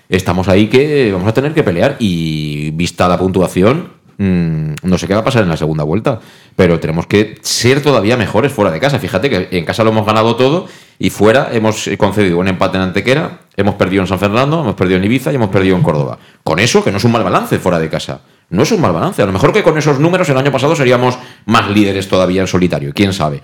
Estamos 0.09 0.49
ahí 0.49 0.69
que 0.69 1.11
vamos 1.13 1.29
a 1.29 1.35
tener 1.35 1.55
que 1.55 1.63
pelear. 1.63 1.97
Y 1.99 2.71
vista 2.73 3.09
la 3.09 3.19
puntuación, 3.19 3.93
mm, 4.19 4.75
no 4.83 4.99
sé 4.99 5.07
qué 5.07 5.15
va 5.15 5.21
a 5.21 5.25
pasar 5.25 5.43
en 5.43 5.49
la 5.49 5.57
segunda 5.57 5.85
vuelta. 5.85 6.21
Pero 6.57 6.81
tenemos 6.81 7.07
que 7.07 7.37
ser 7.43 7.83
todavía 7.83 8.17
mejores 8.17 8.53
fuera 8.53 8.71
de 8.71 8.81
casa. 8.81 8.99
Fíjate 8.99 9.31
que 9.31 9.49
en 9.57 9.65
casa 9.65 9.85
lo 9.85 9.91
hemos 9.91 10.07
ganado 10.07 10.37
todo 10.37 10.67
y 10.99 11.11
fuera 11.11 11.49
hemos 11.53 11.91
concedido 11.99 12.39
un 12.39 12.49
empate 12.49 12.77
en 12.77 12.85
Antequera, 12.85 13.41
hemos 13.57 13.75
perdido 13.75 14.03
en 14.03 14.07
San 14.07 14.19
Fernando, 14.19 14.61
hemos 14.61 14.75
perdido 14.75 14.99
en 14.99 15.05
Ibiza 15.05 15.33
y 15.33 15.35
hemos 15.35 15.51
perdido 15.51 15.77
en 15.77 15.83
Córdoba. 15.83 16.19
Con 16.45 16.59
eso, 16.59 16.85
que 16.85 16.91
no 16.91 16.99
es 16.99 17.05
un 17.05 17.13
mal 17.13 17.25
balance 17.25 17.59
fuera 17.59 17.79
de 17.79 17.89
casa. 17.89 18.21
No 18.51 18.63
es 18.63 18.71
un 18.71 18.81
mal 18.81 18.93
balance. 18.93 19.23
A 19.23 19.27
lo 19.27 19.33
mejor 19.33 19.53
que 19.53 19.63
con 19.63 19.79
esos 19.79 19.99
números 19.99 20.29
el 20.29 20.37
año 20.37 20.53
pasado 20.53 20.77
seríamos 20.77 21.19
más 21.47 21.71
líderes 21.71 22.07
todavía 22.07 22.43
en 22.43 22.47
solitario. 22.47 22.93
¿Quién 22.95 23.15
sabe? 23.15 23.41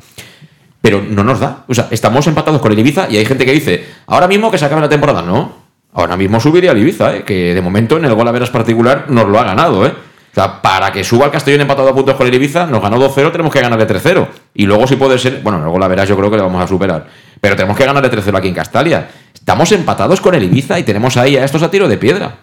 Pero 0.83 1.03
no 1.03 1.25
nos 1.25 1.41
da. 1.41 1.65
O 1.67 1.75
sea, 1.75 1.89
estamos 1.91 2.27
empatados 2.27 2.61
con 2.61 2.73
el 2.73 2.79
Ibiza 2.79 3.09
y 3.11 3.17
hay 3.17 3.25
gente 3.25 3.45
que 3.45 3.53
dice, 3.53 3.85
ahora 4.07 4.29
mismo 4.29 4.51
que 4.51 4.59
se 4.59 4.67
acabe 4.67 4.83
la 4.83 4.89
temporada. 4.89 5.23
No. 5.23 5.68
Ahora 5.99 6.16
mismo 6.16 6.38
subiría 6.38 6.70
el 6.70 6.78
Ibiza, 6.78 7.16
¿eh? 7.16 7.22
que 7.24 7.55
de 7.55 7.61
momento 7.61 7.96
en 7.96 8.05
el 8.05 8.14
gol 8.14 8.28
a 8.28 8.30
veras 8.30 8.51
particular 8.51 9.07
nos 9.09 9.26
lo 9.26 9.38
ha 9.40 9.42
ganado. 9.42 9.84
¿eh? 9.84 9.90
O 9.90 10.34
sea, 10.34 10.62
para 10.62 10.92
que 10.92 11.03
suba 11.03 11.24
el 11.26 11.32
Castellón 11.32 11.62
empatado 11.62 11.88
a 11.88 11.94
puntos 11.94 12.14
con 12.14 12.24
el 12.28 12.34
Ibiza, 12.34 12.66
nos 12.66 12.80
ganó 12.80 12.99
2-0, 12.99 13.32
tenemos 13.32 13.53
que 13.53 13.61
ganarle 13.61 13.84
3-0. 13.84 14.28
Y 14.55 14.66
luego 14.66 14.86
si 14.86 14.94
puede 14.94 15.18
ser, 15.18 15.40
bueno, 15.42 15.59
en 15.59 15.64
el 15.64 15.70
gol 15.70 15.82
yo 16.07 16.16
creo 16.16 16.30
que 16.30 16.36
le 16.36 16.42
vamos 16.42 16.62
a 16.62 16.68
superar. 16.68 17.09
Pero 17.40 17.57
tenemos 17.57 17.76
que 17.76 17.84
ganarle 17.84 18.09
3-0 18.12 18.36
aquí 18.38 18.46
en 18.46 18.55
Castalia. 18.55 19.09
Estamos 19.34 19.72
empatados 19.72 20.20
con 20.20 20.36
el 20.36 20.44
Ibiza 20.44 20.78
y 20.78 20.84
tenemos 20.84 21.16
ahí 21.16 21.36
a 21.36 21.44
estos 21.44 21.64
a 21.64 21.70
tiro 21.72 21.88
de 21.88 21.99
piedra. 21.99 22.36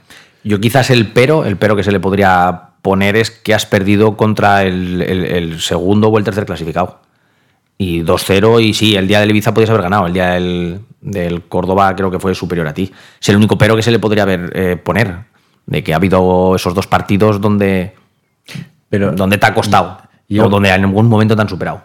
Yo 0.44 0.60
quizás 0.60 0.90
el 0.90 1.08
pero, 1.08 1.46
el 1.46 1.56
pero 1.56 1.78
que 1.78 1.84
se 1.84 1.94
le 1.94 2.02
podría 2.02 2.62
poner 2.82 3.16
es 3.16 3.32
que 3.32 3.54
has 3.54 3.66
perdido 3.66 4.18
contra 4.18 4.64
el- 4.64 5.02
el 5.02 5.62
segundo 5.62 6.10
o 6.10 6.18
el 6.18 6.26
tercer 6.26 6.46
clasificado. 6.46 7.00
Y 7.78 8.04
2-0 8.04 8.62
y 8.64 8.74
sí, 8.74 8.96
el 8.96 9.08
día 9.08 9.20
del 9.20 9.30
Ibiza 9.32 9.54
podías 9.54 9.70
haber 9.70 9.82
ganado, 9.84 10.08
el 10.08 10.14
día 10.14 10.32
del, 10.32 10.80
del 11.02 11.42
Córdoba 11.44 11.94
creo 11.96 12.10
que 12.10 12.20
fue 12.20 12.34
superior 12.34 12.68
a 12.68 12.74
ti. 12.74 12.92
Es 13.22 13.30
el 13.30 13.36
único 13.36 13.58
pero 13.58 13.76
que 13.76 13.82
se 13.84 13.92
le 13.92 14.00
podría 14.00 14.24
haber 14.24 14.52
eh, 14.56 14.78
poner, 14.78 15.18
de 15.66 15.84
que 15.84 15.92
ha 15.94 15.98
habido 15.98 16.56
esos 16.56 16.74
dos 16.74 16.88
partidos 16.88 17.42
donde, 17.42 17.94
Pero 18.90 19.12
donde 19.12 19.38
te 19.38 19.46
ha 19.46 19.54
costado, 19.54 19.98
yo- 20.30 20.46
o 20.46 20.50
donde 20.50 20.70
en 20.70 20.82
ningún 20.84 21.08
momento 21.10 21.36
te 21.36 21.42
han 21.42 21.50
superado. 21.50 21.82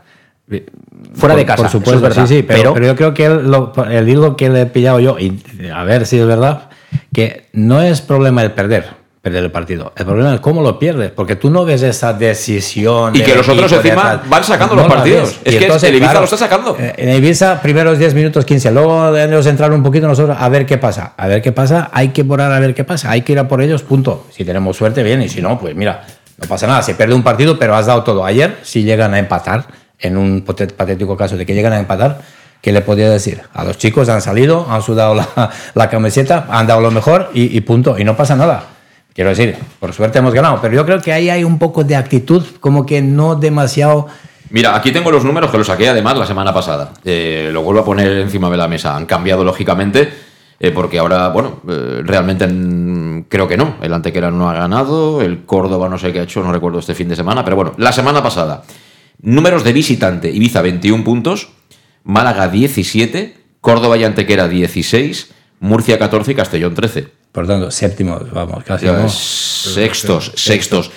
Fuera 1.14 1.34
de 1.36 1.44
casa, 1.46 1.56
Por 1.56 1.66
eso 1.66 1.78
supuesto, 1.78 1.96
es 1.96 2.02
verdad, 2.02 2.26
sí, 2.26 2.36
sí, 2.36 2.42
pero, 2.42 2.60
pero- 2.60 2.74
pero 2.74 2.86
yo 2.86 2.96
creo 2.96 3.14
que 3.14 3.24
el, 3.26 3.50
lo- 3.50 3.72
el 3.88 4.36
que 4.36 4.48
le 4.48 4.62
he 4.62 4.66
pillado 4.66 5.00
yo, 5.00 5.18
y 5.18 5.40
a 5.74 5.82
ver 5.84 6.06
si 6.06 6.18
es 6.18 6.26
verdad, 6.26 6.70
que 7.12 7.46
no 7.52 7.80
es 7.80 8.00
problema 8.00 8.42
el 8.42 8.52
perder, 8.52 8.88
perder 9.22 9.44
el 9.44 9.50
partido. 9.50 9.92
El 9.96 10.06
problema 10.06 10.34
es 10.34 10.40
cómo 10.40 10.62
lo 10.62 10.78
pierdes, 10.78 11.10
porque 11.10 11.36
tú 11.36 11.50
no 11.50 11.64
ves 11.64 11.82
esa 11.82 12.12
decisión. 12.14 13.14
Y 13.14 13.20
que 13.22 13.34
los 13.34 13.46
otros 13.48 13.70
encima 13.72 14.22
van 14.26 14.44
sacando 14.44 14.74
los 14.74 14.84
la 14.88 14.94
partidos. 14.94 15.28
Es 15.44 15.54
Y 15.54 15.58
que 15.58 15.66
el 15.66 15.94
Ibiza 15.96 16.14
lo 16.14 16.24
está 16.24 16.36
sacando. 16.38 16.76
eh, 16.78 16.94
En 16.96 17.14
Ibiza, 17.16 17.60
primeros 17.60 17.98
10 17.98 18.14
minutos, 18.14 18.44
15. 18.44 18.70
Luego 18.70 19.12
de 19.12 19.24
ellos 19.24 19.44
entrar 19.46 19.72
un 19.72 19.82
poquito 19.82 20.06
nosotros 20.08 20.36
a 20.40 20.48
ver 20.48 20.64
qué 20.64 20.78
pasa. 20.78 21.12
A 21.16 21.26
ver 21.26 21.42
qué 21.42 21.52
pasa, 21.52 21.90
hay 21.92 22.08
que 22.08 22.22
borrar 22.22 22.50
a 22.52 22.60
ver 22.60 22.74
qué 22.74 22.84
pasa. 22.84 23.10
Hay 23.10 23.20
que 23.22 23.32
ir 23.32 23.38
a 23.38 23.46
por 23.46 23.60
ellos, 23.60 23.82
punto. 23.82 24.26
Si 24.30 24.44
tenemos 24.44 24.76
suerte, 24.76 25.02
bien. 25.02 25.20
Y 25.22 25.28
si 25.28 25.42
no, 25.42 25.58
pues 25.58 25.74
mira, 25.74 26.02
no 26.38 26.48
pasa 26.48 26.66
nada. 26.66 26.82
Se 26.82 26.94
pierde 26.94 27.14
un 27.14 27.22
partido, 27.22 27.58
pero 27.58 27.74
has 27.76 27.86
dado 27.86 28.02
todo. 28.02 28.24
Ayer, 28.24 28.56
si 28.62 28.84
llegan 28.84 29.12
a 29.12 29.18
empatar, 29.18 29.66
en 29.98 30.16
un 30.16 30.42
patético 30.46 31.14
caso 31.16 31.36
de 31.36 31.44
que 31.44 31.52
llegan 31.54 31.74
a 31.74 31.78
empatar, 31.78 32.22
¿qué 32.62 32.72
le 32.72 32.80
podría 32.80 33.10
decir? 33.10 33.42
A 33.52 33.64
los 33.64 33.76
chicos 33.76 34.08
han 34.08 34.22
salido, 34.22 34.66
han 34.70 34.80
sudado 34.80 35.14
la, 35.14 35.50
la 35.74 35.90
camiseta, 35.90 36.46
han 36.48 36.66
dado 36.66 36.80
lo 36.80 36.90
mejor 36.90 37.30
y, 37.34 37.54
y 37.54 37.60
punto. 37.60 37.98
Y 37.98 38.04
no 38.04 38.16
pasa 38.16 38.34
nada. 38.34 38.64
Quiero 39.20 39.36
decir, 39.36 39.54
por 39.78 39.92
suerte 39.92 40.18
hemos 40.18 40.32
ganado, 40.32 40.60
pero 40.62 40.74
yo 40.74 40.86
creo 40.86 40.98
que 40.98 41.12
ahí 41.12 41.28
hay 41.28 41.44
un 41.44 41.58
poco 41.58 41.84
de 41.84 41.94
actitud, 41.94 42.42
como 42.58 42.86
que 42.86 43.02
no 43.02 43.34
demasiado. 43.34 44.06
Mira, 44.48 44.74
aquí 44.74 44.92
tengo 44.92 45.10
los 45.10 45.26
números 45.26 45.50
que 45.50 45.58
los 45.58 45.66
saqué 45.66 45.90
además 45.90 46.16
la 46.16 46.24
semana 46.24 46.54
pasada. 46.54 46.94
Eh, 47.04 47.50
lo 47.52 47.60
vuelvo 47.60 47.82
a 47.82 47.84
poner 47.84 48.10
encima 48.12 48.48
de 48.48 48.56
la 48.56 48.66
mesa. 48.66 48.96
Han 48.96 49.04
cambiado 49.04 49.44
lógicamente, 49.44 50.10
eh, 50.58 50.70
porque 50.70 50.98
ahora, 50.98 51.28
bueno, 51.28 51.60
eh, 51.68 52.00
realmente 52.02 52.48
creo 53.28 53.46
que 53.46 53.58
no. 53.58 53.74
El 53.82 53.92
Antequera 53.92 54.30
no 54.30 54.48
ha 54.48 54.54
ganado, 54.54 55.20
el 55.20 55.44
Córdoba 55.44 55.90
no 55.90 55.98
sé 55.98 56.14
qué 56.14 56.20
ha 56.20 56.22
hecho, 56.22 56.42
no 56.42 56.50
recuerdo 56.50 56.78
este 56.78 56.94
fin 56.94 57.10
de 57.10 57.16
semana, 57.16 57.44
pero 57.44 57.56
bueno, 57.56 57.74
la 57.76 57.92
semana 57.92 58.22
pasada. 58.22 58.62
Números 59.20 59.64
de 59.64 59.74
visitante: 59.74 60.30
Ibiza 60.30 60.62
21 60.62 61.04
puntos, 61.04 61.50
Málaga 62.04 62.48
17, 62.48 63.36
Córdoba 63.60 63.98
y 63.98 64.04
Antequera 64.04 64.48
16, 64.48 65.30
Murcia 65.60 65.98
14 65.98 66.32
y 66.32 66.34
Castellón 66.34 66.74
13. 66.74 67.19
Por 67.32 67.46
tanto, 67.46 67.70
séptimo, 67.70 68.18
vamos, 68.32 68.64
casi. 68.64 68.86
Sextos, 69.12 70.32
sextos. 70.34 70.90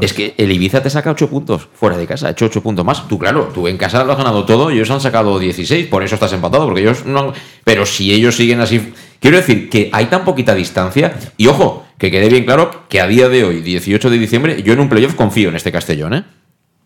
Es 0.00 0.14
que 0.14 0.34
el 0.38 0.50
Ibiza 0.52 0.82
te 0.82 0.88
saca 0.88 1.10
8 1.10 1.28
puntos 1.28 1.68
fuera 1.74 1.98
de 1.98 2.06
casa, 2.06 2.28
ha 2.28 2.30
hecho 2.30 2.46
8 2.46 2.62
puntos 2.62 2.84
más. 2.84 3.06
Tú, 3.08 3.18
claro, 3.18 3.50
tú 3.52 3.68
en 3.68 3.76
casa 3.76 4.02
lo 4.04 4.12
has 4.12 4.18
ganado 4.18 4.44
todo 4.46 4.70
y 4.70 4.76
ellos 4.76 4.90
han 4.90 5.00
sacado 5.02 5.38
16, 5.38 5.86
por 5.88 6.02
eso 6.02 6.14
estás 6.14 6.32
empatado, 6.32 6.64
porque 6.64 6.80
ellos 6.80 7.04
no 7.04 7.18
han- 7.18 7.32
Pero 7.62 7.84
si 7.84 8.12
ellos 8.12 8.36
siguen 8.36 8.60
así. 8.60 8.94
Quiero 9.20 9.36
decir 9.36 9.68
que 9.68 9.90
hay 9.92 10.06
tan 10.06 10.24
poquita 10.24 10.54
distancia. 10.54 11.14
Y 11.36 11.46
ojo, 11.48 11.84
que 11.98 12.10
quede 12.10 12.28
bien 12.30 12.44
claro 12.44 12.84
que 12.88 13.00
a 13.00 13.06
día 13.06 13.28
de 13.28 13.44
hoy, 13.44 13.60
18 13.60 14.08
de 14.08 14.18
diciembre, 14.18 14.62
yo 14.62 14.72
en 14.72 14.80
un 14.80 14.88
playoff 14.88 15.14
confío 15.14 15.50
en 15.50 15.56
este 15.56 15.72
Castellón, 15.72 16.14
¿eh? 16.14 16.24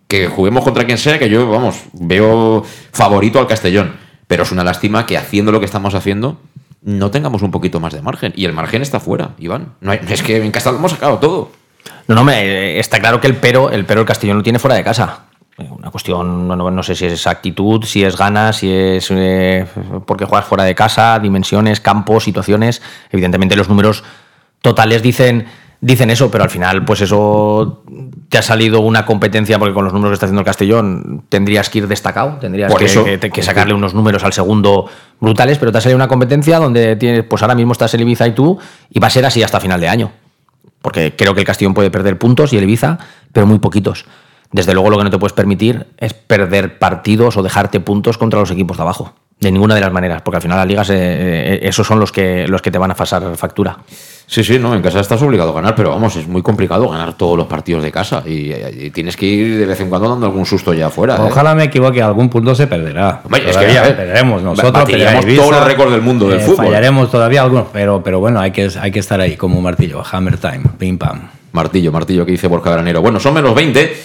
Que 0.09 0.27
juguemos 0.27 0.65
contra 0.65 0.85
quien 0.85 0.99
sea, 0.99 1.19
que 1.19 1.29
yo, 1.29 1.49
vamos, 1.49 1.77
veo 1.93 2.65
favorito 2.93 3.39
al 3.39 3.47
Castellón. 3.47 3.95
Pero 4.27 4.43
es 4.43 4.51
una 4.53 4.65
lástima 4.65 5.07
que 5.07 5.17
haciendo 5.17 5.53
lo 5.53 5.61
que 5.61 5.67
estamos 5.67 5.95
haciendo, 5.95 6.41
no 6.83 7.11
tengamos 7.11 7.43
un 7.43 7.51
poquito 7.51 7.81
más 7.81 7.93
de 7.93 8.03
margen. 8.03 8.33
Y 8.37 8.45
el 8.45 8.53
margen 8.53 8.83
está 8.83 9.01
fuera, 9.01 9.31
Iván. 9.39 9.75
No 9.81 9.93
hay- 9.93 10.01
es 10.09 10.23
que 10.23 10.43
en 10.43 10.51
casa 10.51 10.71
lo 10.73 10.79
hemos 10.79 10.93
sacado 10.93 11.19
todo. 11.19 11.51
No, 12.09 12.15
no, 12.15 12.25
me, 12.25 12.43
eh, 12.43 12.79
está 12.81 12.99
claro 13.01 13.21
que 13.21 13.27
el 13.27 13.37
pero, 13.37 13.71
el 13.71 13.85
pero 13.85 14.01
el 14.01 14.07
Castellón 14.07 14.39
lo 14.39 14.43
tiene 14.43 14.59
fuera 14.59 14.75
de 14.77 14.85
casa. 14.85 15.25
Eh, 15.59 15.69
Una 15.71 15.91
cuestión, 15.91 16.49
no, 16.49 16.57
no- 16.57 16.83
sé 16.83 16.95
si 16.95 17.07
es 17.07 17.27
actitud, 17.27 17.85
si 17.85 18.03
es 18.05 18.17
ganas, 18.17 18.57
si 18.57 18.73
es 18.73 19.09
eh, 19.11 19.67
porque 20.07 20.25
juegas 20.25 20.47
fuera 20.47 20.65
de 20.65 20.75
casa, 20.75 21.19
dimensiones, 21.19 21.81
campos, 21.81 22.25
situaciones. 22.25 22.81
Evidentemente 23.11 23.57
los 23.57 23.69
números 23.69 24.03
totales 24.63 25.03
dicen, 25.03 25.47
dicen 25.81 26.11
eso, 26.11 26.31
pero 26.31 26.45
al 26.45 26.51
final, 26.51 26.85
pues 26.85 27.01
eso 27.01 27.83
te 28.29 28.39
ha 28.39 28.43
salido 28.43 28.81
una 28.81 29.07
competencia, 29.07 29.59
porque 29.59 29.75
con 29.75 29.85
los 29.85 29.93
números 29.93 30.11
que 30.11 30.15
está 30.15 30.27
haciendo 30.27 30.41
el 30.41 30.45
Castellón 30.47 31.25
tendrías 31.29 31.71
que 31.71 31.79
ir 31.79 31.89
destacado, 31.89 32.37
tendrías 32.41 32.71
Por 32.71 32.81
que, 32.81 32.87
eso. 32.87 33.05
que- 33.05 33.19
que 33.19 33.43
sacarle 33.43 33.75
unos 33.75 33.95
números 33.95 34.23
al 34.25 34.33
segundo 34.33 34.87
brutales, 35.21 35.59
pero 35.59 35.73
te 35.73 35.79
ha 35.79 35.81
salido 35.81 35.97
una 35.97 36.09
competencia 36.09 36.59
donde 36.59 36.97
tienes, 36.97 37.25
pues 37.25 37.43
ahora 37.43 37.55
mismo 37.55 37.73
estás 37.73 37.93
el 37.95 38.03
Ibiza 38.03 38.27
y 38.29 38.33
tú, 38.33 38.59
y 38.91 39.01
va 39.01 39.07
a 39.07 39.11
ser 39.11 39.25
así 39.27 39.43
hasta 39.43 39.59
final 39.61 39.81
de 39.81 39.89
año 39.89 40.13
porque 40.83 41.15
creo 41.15 41.35
que 41.35 41.41
el 41.41 41.47
Castellón 41.47 41.75
puede 41.75 41.91
perder 41.91 42.17
puntos 42.19 42.55
y 42.55 42.57
el 42.57 42.63
Ibiza, 42.65 42.99
pero 43.35 43.47
muy 43.47 43.59
poquitos. 43.59 44.07
Desde 44.51 44.73
luego 44.73 44.89
lo 44.89 44.97
que 44.97 45.05
no 45.05 45.11
te 45.11 45.19
puedes 45.19 45.35
permitir 45.35 45.87
es 45.99 46.15
perder 46.15 46.79
partidos 46.79 47.37
o 47.37 47.43
dejarte 47.43 47.81
puntos 47.81 48.17
contra 48.17 48.41
los 48.41 48.51
equipos 48.51 48.79
de 48.79 48.83
abajo. 48.85 49.15
De 49.41 49.51
ninguna 49.51 49.75
de 49.75 49.81
las 49.81 49.91
maneras, 49.91 50.21
porque 50.21 50.37
al 50.37 50.43
final 50.43 50.59
las 50.59 50.67
ligas, 50.67 50.91
eh, 50.91 50.95
eh, 50.99 51.61
esos 51.63 51.87
son 51.87 51.99
los 51.99 52.13
que, 52.13 52.47
los 52.47 52.61
que 52.61 52.71
te 52.71 52.77
van 52.77 52.91
a 52.91 52.95
pasar 52.95 53.23
factura. 53.37 53.79
Sí, 54.27 54.45
sí, 54.45 54.59
no, 54.59 54.75
en 54.77 54.83
casa 54.83 55.01
estás 55.01 55.21
obligado 55.23 55.51
a 55.51 55.55
ganar, 55.55 55.75
pero 55.75 55.91
vamos, 55.91 56.15
es 56.15 56.29
muy 56.29 56.43
complicado 56.43 56.89
ganar 56.89 57.15
todos 57.15 57.37
los 57.39 57.47
partidos 57.47 57.83
de 57.83 57.91
casa 57.91 58.23
y, 58.27 58.53
y 58.53 58.91
tienes 58.91 59.17
que 59.17 59.25
ir 59.27 59.59
de 59.59 59.65
vez 59.67 59.81
en 59.81 59.89
cuando 59.89 60.09
dando 60.11 60.27
algún 60.27 60.45
susto 60.45 60.73
ya 60.75 60.87
afuera. 60.89 61.17
¿eh? 61.17 61.21
Ojalá 61.23 61.55
me 61.55 61.65
equivoque, 61.65 62.01
algún 62.03 62.29
punto 62.29 62.55
se 62.55 62.67
perderá. 62.67 63.23
Hombre, 63.25 63.41
es 63.41 63.47
que, 63.47 63.53
Todavía 63.55 63.81
a 63.81 63.83
ver, 63.85 63.97
perderemos 63.97 64.43
nosotros. 64.43 64.89
Ibiza, 64.91 65.21
todos 65.37 65.51
los 65.51 65.65
récords 65.65 65.91
del 65.93 66.03
mundo 66.03 66.29
del 66.29 66.41
fútbol. 66.41 66.67
Fallaremos 66.67 67.11
todavía 67.11 67.43
algunos, 67.43 67.67
pero, 67.73 68.03
pero 68.05 68.21
bueno, 68.21 68.41
hay 68.41 68.51
que, 68.53 68.69
hay 68.79 68.93
que 68.93 68.99
estar 69.01 69.21
ahí 69.21 69.37
como 69.37 69.57
un 69.57 69.65
martillo. 69.65 70.03
Hammer 70.13 70.37
time, 70.37 70.65
pim 70.79 70.99
pam. 70.99 71.29
Martillo, 71.53 71.91
martillo 71.91 72.25
que 72.27 72.33
dice 72.33 72.47
Borja 72.47 72.71
Granero. 72.71 73.01
Bueno, 73.01 73.19
son 73.19 73.35
menos 73.35 73.55
20. 73.55 73.97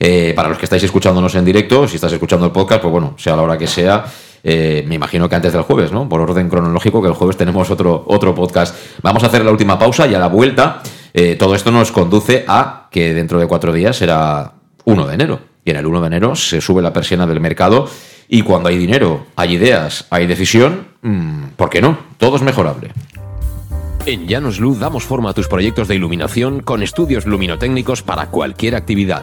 eh, 0.00 0.32
para 0.34 0.48
los 0.48 0.56
que 0.56 0.64
estáis 0.64 0.82
escuchándonos 0.84 1.34
en 1.34 1.44
directo, 1.44 1.86
si 1.88 1.96
estás 1.96 2.12
escuchando 2.12 2.46
el 2.46 2.52
podcast, 2.52 2.80
pues 2.80 2.92
bueno, 2.92 3.14
sea 3.18 3.36
la 3.36 3.42
hora 3.42 3.58
que 3.58 3.66
sea. 3.66 4.04
Eh, 4.44 4.84
me 4.86 4.94
imagino 4.94 5.28
que 5.28 5.34
antes 5.34 5.52
del 5.52 5.62
jueves, 5.62 5.90
¿no? 5.90 6.08
Por 6.08 6.20
orden 6.20 6.48
cronológico, 6.48 7.00
que 7.00 7.08
el 7.08 7.14
jueves 7.14 7.36
tenemos 7.36 7.70
otro, 7.70 8.04
otro 8.06 8.34
podcast. 8.34 8.76
Vamos 9.02 9.24
a 9.24 9.26
hacer 9.26 9.44
la 9.44 9.50
última 9.50 9.78
pausa 9.78 10.06
y 10.06 10.14
a 10.14 10.18
la 10.18 10.28
vuelta 10.28 10.82
Eh, 11.16 11.36
todo 11.36 11.54
esto 11.54 11.70
nos 11.70 11.92
conduce 11.92 12.44
a 12.48 12.88
que 12.90 13.14
dentro 13.14 13.38
de 13.38 13.46
cuatro 13.46 13.72
días 13.72 13.96
será 13.96 14.54
1 14.84 15.06
de 15.06 15.14
enero. 15.14 15.38
Y 15.64 15.70
en 15.70 15.76
el 15.76 15.86
1 15.86 16.00
de 16.00 16.06
enero 16.08 16.34
se 16.34 16.60
sube 16.60 16.82
la 16.82 16.92
persiana 16.92 17.24
del 17.24 17.38
mercado 17.38 17.88
y 18.28 18.42
cuando 18.42 18.68
hay 18.68 18.76
dinero, 18.76 19.26
hay 19.36 19.54
ideas, 19.54 20.06
hay 20.10 20.26
decisión, 20.26 20.88
mm, 21.02 21.54
¿por 21.56 21.70
qué 21.70 21.80
no? 21.80 21.98
Todo 22.18 22.34
es 22.34 22.42
mejorable. 22.42 22.90
En 24.06 24.26
Llanos 24.26 24.58
Luz 24.58 24.80
damos 24.80 25.04
forma 25.04 25.30
a 25.30 25.34
tus 25.34 25.46
proyectos 25.46 25.86
de 25.86 25.94
iluminación 25.94 26.60
con 26.60 26.82
estudios 26.82 27.26
luminotécnicos 27.26 28.02
para 28.02 28.26
cualquier 28.26 28.74
actividad. 28.74 29.22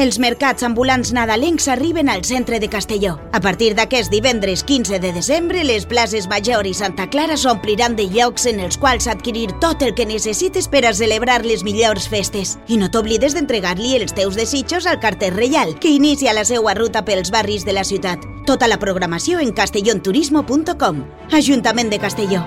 Els 0.00 0.16
mercats 0.16 0.64
ambulants 0.64 1.10
nadalencs 1.12 1.66
arriben 1.68 2.08
al 2.08 2.22
centre 2.24 2.56
de 2.58 2.70
Castelló. 2.72 3.18
A 3.36 3.40
partir 3.44 3.74
d'aquest 3.76 4.08
divendres 4.08 4.62
15 4.64 4.96
de 4.98 5.10
desembre, 5.12 5.60
les 5.60 5.84
places 5.84 6.24
Major 6.30 6.64
i 6.64 6.72
Santa 6.72 7.04
Clara 7.12 7.36
s'ompliran 7.36 7.98
de 7.98 8.06
llocs 8.08 8.48
en 8.48 8.62
els 8.64 8.80
quals 8.80 9.10
adquirir 9.12 9.50
tot 9.60 9.84
el 9.84 9.92
que 9.92 10.08
necessites 10.08 10.70
per 10.72 10.86
a 10.88 10.94
celebrar 10.96 11.44
les 11.44 11.66
millors 11.68 12.08
festes. 12.08 12.56
I 12.66 12.80
no 12.80 12.88
t'oblides 12.88 13.36
d'entregar-li 13.36 13.92
els 14.00 14.16
teus 14.16 14.40
desitjos 14.40 14.88
al 14.88 15.02
carter 15.04 15.34
reial, 15.36 15.76
que 15.76 15.92
inicia 15.92 16.32
la 16.32 16.48
seva 16.48 16.72
ruta 16.80 17.04
pels 17.04 17.28
barris 17.28 17.68
de 17.68 17.76
la 17.76 17.84
ciutat. 17.84 18.24
Tota 18.48 18.72
la 18.72 18.80
programació 18.80 19.44
en 19.44 19.52
castellonturismo.com. 19.52 21.04
Ajuntament 21.28 21.92
de 21.92 22.00
Castelló. 22.00 22.46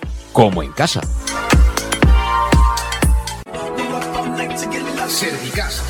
como 0.31 0.63
en 0.63 0.71
casa. 0.71 1.01
Servicas, 5.07 5.83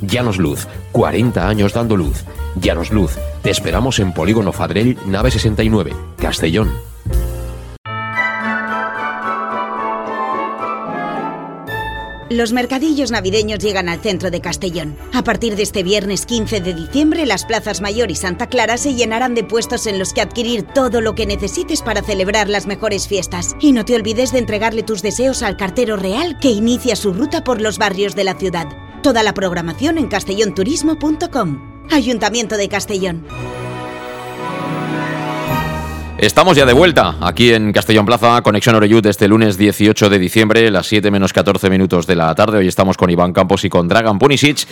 Llanos 0.00 0.38
Luz, 0.38 0.66
40 0.92 1.48
años 1.48 1.72
dando 1.72 1.96
luz. 1.96 2.24
Llanos 2.60 2.90
Luz, 2.90 3.16
te 3.42 3.50
esperamos 3.50 3.98
en 3.98 4.12
Polígono 4.12 4.52
Fadrell, 4.52 4.96
nave 5.06 5.30
69, 5.30 5.92
Castellón. 6.16 6.70
Los 12.30 12.52
mercadillos 12.52 13.10
navideños 13.10 13.58
llegan 13.58 13.88
al 13.88 14.00
centro 14.00 14.30
de 14.30 14.42
Castellón. 14.42 14.98
A 15.14 15.24
partir 15.24 15.56
de 15.56 15.62
este 15.62 15.82
viernes 15.82 16.26
15 16.26 16.60
de 16.60 16.74
diciembre, 16.74 17.24
las 17.24 17.46
plazas 17.46 17.80
Mayor 17.80 18.10
y 18.10 18.16
Santa 18.16 18.48
Clara 18.48 18.76
se 18.76 18.94
llenarán 18.94 19.34
de 19.34 19.44
puestos 19.44 19.86
en 19.86 19.98
los 19.98 20.12
que 20.12 20.20
adquirir 20.20 20.62
todo 20.62 21.00
lo 21.00 21.14
que 21.14 21.24
necesites 21.24 21.80
para 21.80 22.02
celebrar 22.02 22.50
las 22.50 22.66
mejores 22.66 23.08
fiestas. 23.08 23.56
Y 23.60 23.72
no 23.72 23.86
te 23.86 23.94
olvides 23.94 24.32
de 24.32 24.40
entregarle 24.40 24.82
tus 24.82 25.00
deseos 25.00 25.42
al 25.42 25.56
cartero 25.56 25.96
real 25.96 26.38
que 26.38 26.50
inicia 26.50 26.96
su 26.96 27.14
ruta 27.14 27.44
por 27.44 27.62
los 27.62 27.78
barrios 27.78 28.14
de 28.14 28.24
la 28.24 28.34
ciudad. 28.34 28.68
Toda 29.02 29.22
la 29.22 29.32
programación 29.32 29.96
en 29.96 30.08
castellonturismo.com. 30.08 31.86
Ayuntamiento 31.90 32.56
de 32.56 32.68
Castellón. 32.68 33.24
Estamos 36.18 36.56
ya 36.56 36.66
de 36.66 36.72
vuelta 36.72 37.16
aquí 37.20 37.52
en 37.52 37.72
Castellón 37.72 38.04
Plaza, 38.06 38.42
Conexión 38.42 38.74
Oreyud 38.74 39.06
este 39.06 39.28
lunes 39.28 39.56
18 39.56 40.10
de 40.10 40.18
diciembre, 40.18 40.68
las 40.72 40.88
7 40.88 41.12
menos 41.12 41.32
14 41.32 41.70
minutos 41.70 42.08
de 42.08 42.16
la 42.16 42.34
tarde. 42.34 42.58
Hoy 42.58 42.66
estamos 42.66 42.96
con 42.96 43.08
Iván 43.08 43.32
Campos 43.32 43.64
y 43.64 43.68
con 43.68 43.86
Dragan 43.86 44.18
Punisic. 44.18 44.66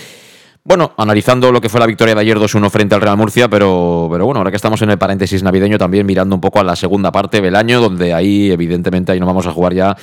Bueno, 0.65 0.93
analizando 0.97 1.53
lo 1.53 1.61
que 1.61 1.69
fue 1.69 1.79
la 1.79 1.87
victoria 1.87 2.17
de 2.17 2.23
ayer 2.23 2.37
2-1 2.37 2.69
frente 2.71 2.97
al 2.97 3.01
Real 3.01 3.17
Murcia, 3.17 3.49
pero, 3.49 4.09
pero 4.11 4.25
bueno, 4.25 4.39
ahora 4.39 4.51
que 4.51 4.57
estamos 4.57 4.83
en 4.83 4.91
el 4.91 4.99
paréntesis 4.99 5.45
navideño, 5.45 5.79
también 5.79 6.05
mirando 6.05 6.35
un 6.35 6.41
poco 6.41 6.59
a 6.59 6.65
la 6.65 6.75
segunda 6.75 7.13
parte 7.13 7.41
del 7.41 7.55
año, 7.55 7.81
donde 7.81 8.13
ahí, 8.13 8.51
evidentemente, 8.51 9.13
ahí 9.13 9.21
no 9.21 9.27
vamos 9.27 9.47
a 9.47 9.53
jugar 9.53 9.73
ya 9.73 9.97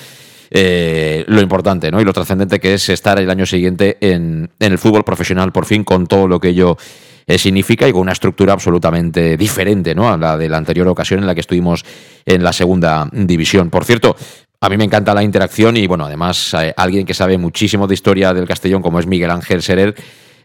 eh, 0.56 1.26
lo 1.28 1.42
importante 1.42 1.90
¿no? 1.90 2.00
y 2.00 2.06
lo 2.06 2.14
trascendente 2.14 2.60
que 2.60 2.76
es 2.76 2.88
estar 2.90 3.20
el 3.20 3.30
año 3.30 3.46
siguiente 3.46 3.98
en, 4.00 4.52
en 4.60 4.72
el 4.72 4.78
fútbol 4.78 5.04
profesional, 5.04 5.52
por 5.52 5.66
fin, 5.66 5.84
con 5.84 6.06
todo 6.06 6.28
lo 6.28 6.40
que 6.40 6.50
ello 6.50 6.78
eh, 7.26 7.40
significa 7.40 7.88
y 7.88 7.92
con 7.92 8.02
una 8.02 8.12
estructura 8.12 8.54
absolutamente 8.54 9.36
diferente 9.36 9.96
¿no? 9.96 10.14
a 10.14 10.18
la 10.18 10.38
de 10.38 10.48
la 10.48 10.58
anterior 10.58 10.88
ocasión 10.88 11.22
en 11.22 11.26
la 11.26 11.34
que 11.34 11.42
estuvimos 11.42 11.84
en 12.26 12.44
la 12.44 12.54
segunda 12.54 13.10
división. 13.12 13.72
Por 13.72 13.84
cierto, 13.84 14.16
a 14.62 14.70
mí 14.70 14.78
me 14.78 14.84
encanta 14.84 15.14
la 15.14 15.24
interacción 15.24 15.76
y 15.76 15.88
bueno, 15.88 16.06
además 16.06 16.54
eh, 16.54 16.74
alguien 16.78 17.06
que 17.06 17.16
sabe 17.16 17.38
muchísimo 17.38 17.88
de 17.88 17.96
historia 17.96 18.34
del 18.34 18.48
Castellón 18.48 18.82
como 18.82 19.00
es 19.00 19.08
Miguel 19.08 19.32
Ángel 19.32 19.64
Serer 19.64 19.96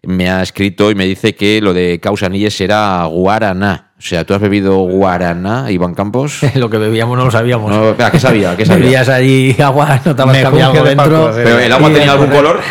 me 0.02 0.30
ha 0.30 0.42
escrito 0.42 0.90
y 0.90 0.94
me 0.94 1.04
dice 1.04 1.34
que 1.34 1.61
lo 1.61 1.74
de 1.74 1.98
Causanilles 2.00 2.56
será 2.56 3.04
Guaraná. 3.06 3.88
O 3.99 4.01
sea, 4.01 4.24
¿tú 4.24 4.32
has 4.32 4.40
bebido 4.40 4.76
guaraná, 4.76 5.72
Iván 5.72 5.92
Campos? 5.92 6.38
Lo 6.55 6.70
que 6.70 6.78
bebíamos 6.78 7.18
no 7.18 7.24
lo 7.24 7.30
sabíamos. 7.32 7.68
No, 7.70 7.88
espera, 7.90 8.12
¿qué 8.12 8.20
sabía? 8.20 8.57
¿Qué 8.57 8.64
sabía? 8.64 8.84
Bebías 8.84 9.09
allí 9.09 9.57
agua, 9.61 10.01
no 10.05 10.11
algo 10.12 10.32
de 10.32 10.82
dentro. 10.84 11.24
Paco. 11.24 11.30
¿Pero 11.34 11.59
el 11.59 11.72
agua 11.72 11.90
tenía 11.92 12.12
algún 12.12 12.28
color? 12.28 12.61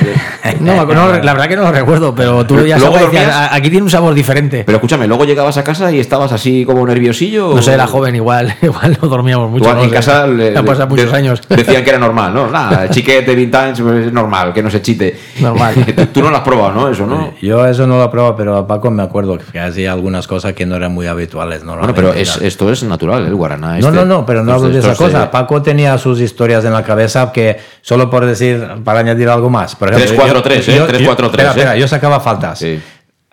No, 0.62 0.86
no, 0.86 1.12
la 1.12 1.34
verdad 1.34 1.50
que 1.50 1.58
no 1.58 1.64
lo 1.64 1.72
recuerdo, 1.74 2.16
pero 2.16 2.46
tú 2.46 2.66
ya 2.66 2.78
Luego 2.78 2.94
sabes, 2.94 3.12
dormías- 3.12 3.50
aquí 3.52 3.70
tiene 3.70 3.84
un 3.84 3.90
sabor 3.90 4.14
diferente. 4.14 4.64
Pero 4.66 4.78
escúchame, 4.78 5.06
luego 5.06 5.26
llegabas 5.26 5.58
a 5.58 5.64
casa 5.64 5.92
y 5.92 6.00
estabas 6.00 6.32
así 6.32 6.64
como 6.64 6.86
nerviosillo. 6.88 7.54
no 7.54 7.62
sé, 7.62 7.74
era 7.74 7.86
joven 7.86 8.16
igual, 8.16 8.56
igual 8.62 8.98
no 9.02 9.10
dormíamos 9.10 9.50
mucho. 9.52 9.66
Igual 9.66 9.76
no 9.78 9.84
en 9.84 9.90
sé. 9.90 9.96
casa 9.98 10.26
le- 10.26 10.58
han 10.58 10.64
pasado 10.64 10.88
muchos 10.88 11.12
de- 11.12 11.18
años. 11.18 11.42
decían 11.50 11.84
que 11.84 11.90
era 11.90 12.00
normal, 12.00 12.34
¿no? 12.34 12.50
Nada, 12.50 12.90
chiquete, 12.90 13.36
vintage, 13.36 13.84
pues 13.84 14.06
es 14.06 14.14
normal, 14.14 14.54
que 14.54 14.64
no 14.64 14.70
se 14.70 14.82
chite. 14.82 15.18
Normal. 15.42 15.74
Tú- 15.94 16.06
Tú 16.14 16.22
no 16.22 16.30
lo 16.30 16.38
has 16.38 16.44
probado, 16.44 16.72
¿no? 16.72 16.88
Eso, 16.90 17.06
¿no? 17.06 17.34
Yo 17.42 17.66
eso 17.68 17.86
no 17.86 17.98
lo 17.98 18.06
he 18.06 18.10
probado, 18.10 18.38
pero 18.38 18.56
a 18.56 18.66
Paco 18.66 18.90
me 18.90 19.04
acuerdo 19.04 19.38
que 19.38 19.60
hacía 19.60 19.92
algunas 19.92 20.28
cosas 20.28 20.54
que 20.54 20.66
no 20.66 20.78
eran 20.78 20.94
muy 20.94 21.08
habituales. 21.18 21.64
Bueno, 21.64 21.94
pero 21.94 22.14
es, 22.14 22.38
esto 22.38 22.72
es 22.72 22.84
natural, 22.84 23.26
el 23.26 23.36
guaraná. 23.36 23.72
No, 23.80 23.90
este. 23.90 23.92
no, 23.92 24.06
no, 24.06 24.26
pero 24.26 24.44
no 24.44 24.54
hablo 24.54 24.70
de 24.70 24.80
esa 24.80 24.92
es, 24.94 24.98
cosa. 24.98 25.24
eh, 25.26 25.30
Paco 25.32 25.62
tenía 25.62 25.98
sus 25.98 26.20
historias 26.22 26.64
en 26.66 26.74
la 26.74 26.84
cabeza 26.84 27.32
que, 27.32 27.58
solo 27.82 28.10
por 28.10 28.26
decir, 28.26 28.66
para 28.84 29.00
añadir 29.00 29.30
algo 29.30 29.50
más. 29.50 29.76
Por 29.76 29.94
ejemplo, 29.94 30.26
3-4-3, 30.44 30.62
yo- 30.62 30.74
¿eh? 30.74 30.78
yo- 30.78 30.88
3-4-3, 30.88 31.26
Espera, 31.26 31.44
¿eh? 31.44 31.50
espera, 31.50 31.76
yo 31.76 31.88
sacaba 31.88 32.20
faltas. 32.20 32.60
Sí. 32.60 32.80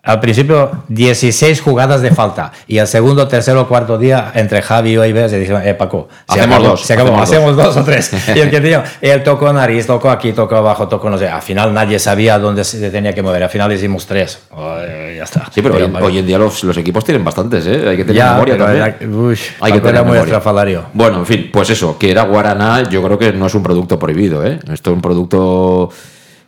Al 0.05 0.21
principio, 0.21 0.71
16 0.89 1.63
jugadas 1.63 2.03
de 2.03 2.11
falta. 2.11 2.53
Y 2.67 2.79
al 2.79 2.87
segundo, 2.87 3.27
tercero, 3.27 3.67
cuarto 3.67 3.97
día, 3.97 4.33
entre 4.35 4.61
Javi 4.61 4.91
y 4.91 5.03
Iber, 5.03 5.31
se 5.31 5.39
dijeron, 5.39 5.63
eh, 5.67 5.73
Paco, 5.73 6.09
se 6.29 6.35
Hacemos 6.41 6.57
acabó, 6.57 6.69
dos, 6.71 6.81
se 6.83 6.93
acabó, 6.93 7.09
hacemos 7.21 7.23
hacemos 7.53 7.57
dos. 7.57 7.77
o 7.79 7.85
tres. 7.85 8.11
y 8.35 8.39
el 8.39 8.51
que 8.51 8.61
tenía, 8.61 8.85
él 9.01 9.23
tocó 9.23 9.51
nariz, 9.53 9.87
tocó 9.87 10.11
aquí, 10.11 10.33
tocó 10.33 10.57
abajo, 10.57 10.89
tocó 10.89 11.09
no 11.09 11.17
sé. 11.17 11.27
Al 11.29 11.41
final 11.41 11.73
nadie 11.73 11.99
sabía 11.99 12.39
dónde 12.39 12.65
se 12.65 12.91
tenía 12.91 13.15
que 13.15 13.23
mover. 13.23 13.43
Al 13.45 13.49
final 13.49 13.73
hicimos 13.73 14.07
tres. 14.07 14.41
Oh, 14.51 14.77
eh, 14.79 15.15
ya 15.17 15.25
está. 15.25 15.47
Sí, 15.51 15.63
pero 15.63 15.77
hoy, 15.77 15.89
Paco- 15.89 16.05
hoy 16.05 16.19
en 16.19 16.27
día 16.27 16.39
los, 16.39 16.63
los 16.65 16.77
equipos 16.77 17.03
tienen 17.03 17.25
bastantes, 17.25 17.67
¿eh? 17.67 17.89
Hay 17.89 17.97
que 17.97 18.05
tener 18.05 18.17
Ya, 18.17 18.33
memoria 18.33 18.55
pero 18.57 18.65
también. 18.67 18.97
era- 19.01 19.09
uy, 19.17 19.39
Hay 19.61 19.73
que 19.73 19.81
tener 19.81 20.03
muy 20.05 20.13
memoria. 20.13 20.35
Bueno, 20.93 21.19
en 21.21 21.27
fin, 21.27 21.49
pues 21.51 21.71
eso, 21.71 21.97
que 21.99 22.11
era 22.11 22.25
guaraná, 22.25 22.83
yo 22.91 23.03
creo 23.03 23.19
que 23.19 23.33
no 23.33 23.47
es 23.47 23.55
un 23.55 23.63
producto 23.63 23.99
prohibido, 23.99 24.45
¿eh? 24.45 24.59
Esto 24.71 24.91
es 24.91 24.95
un 24.97 25.01
producto. 25.01 25.89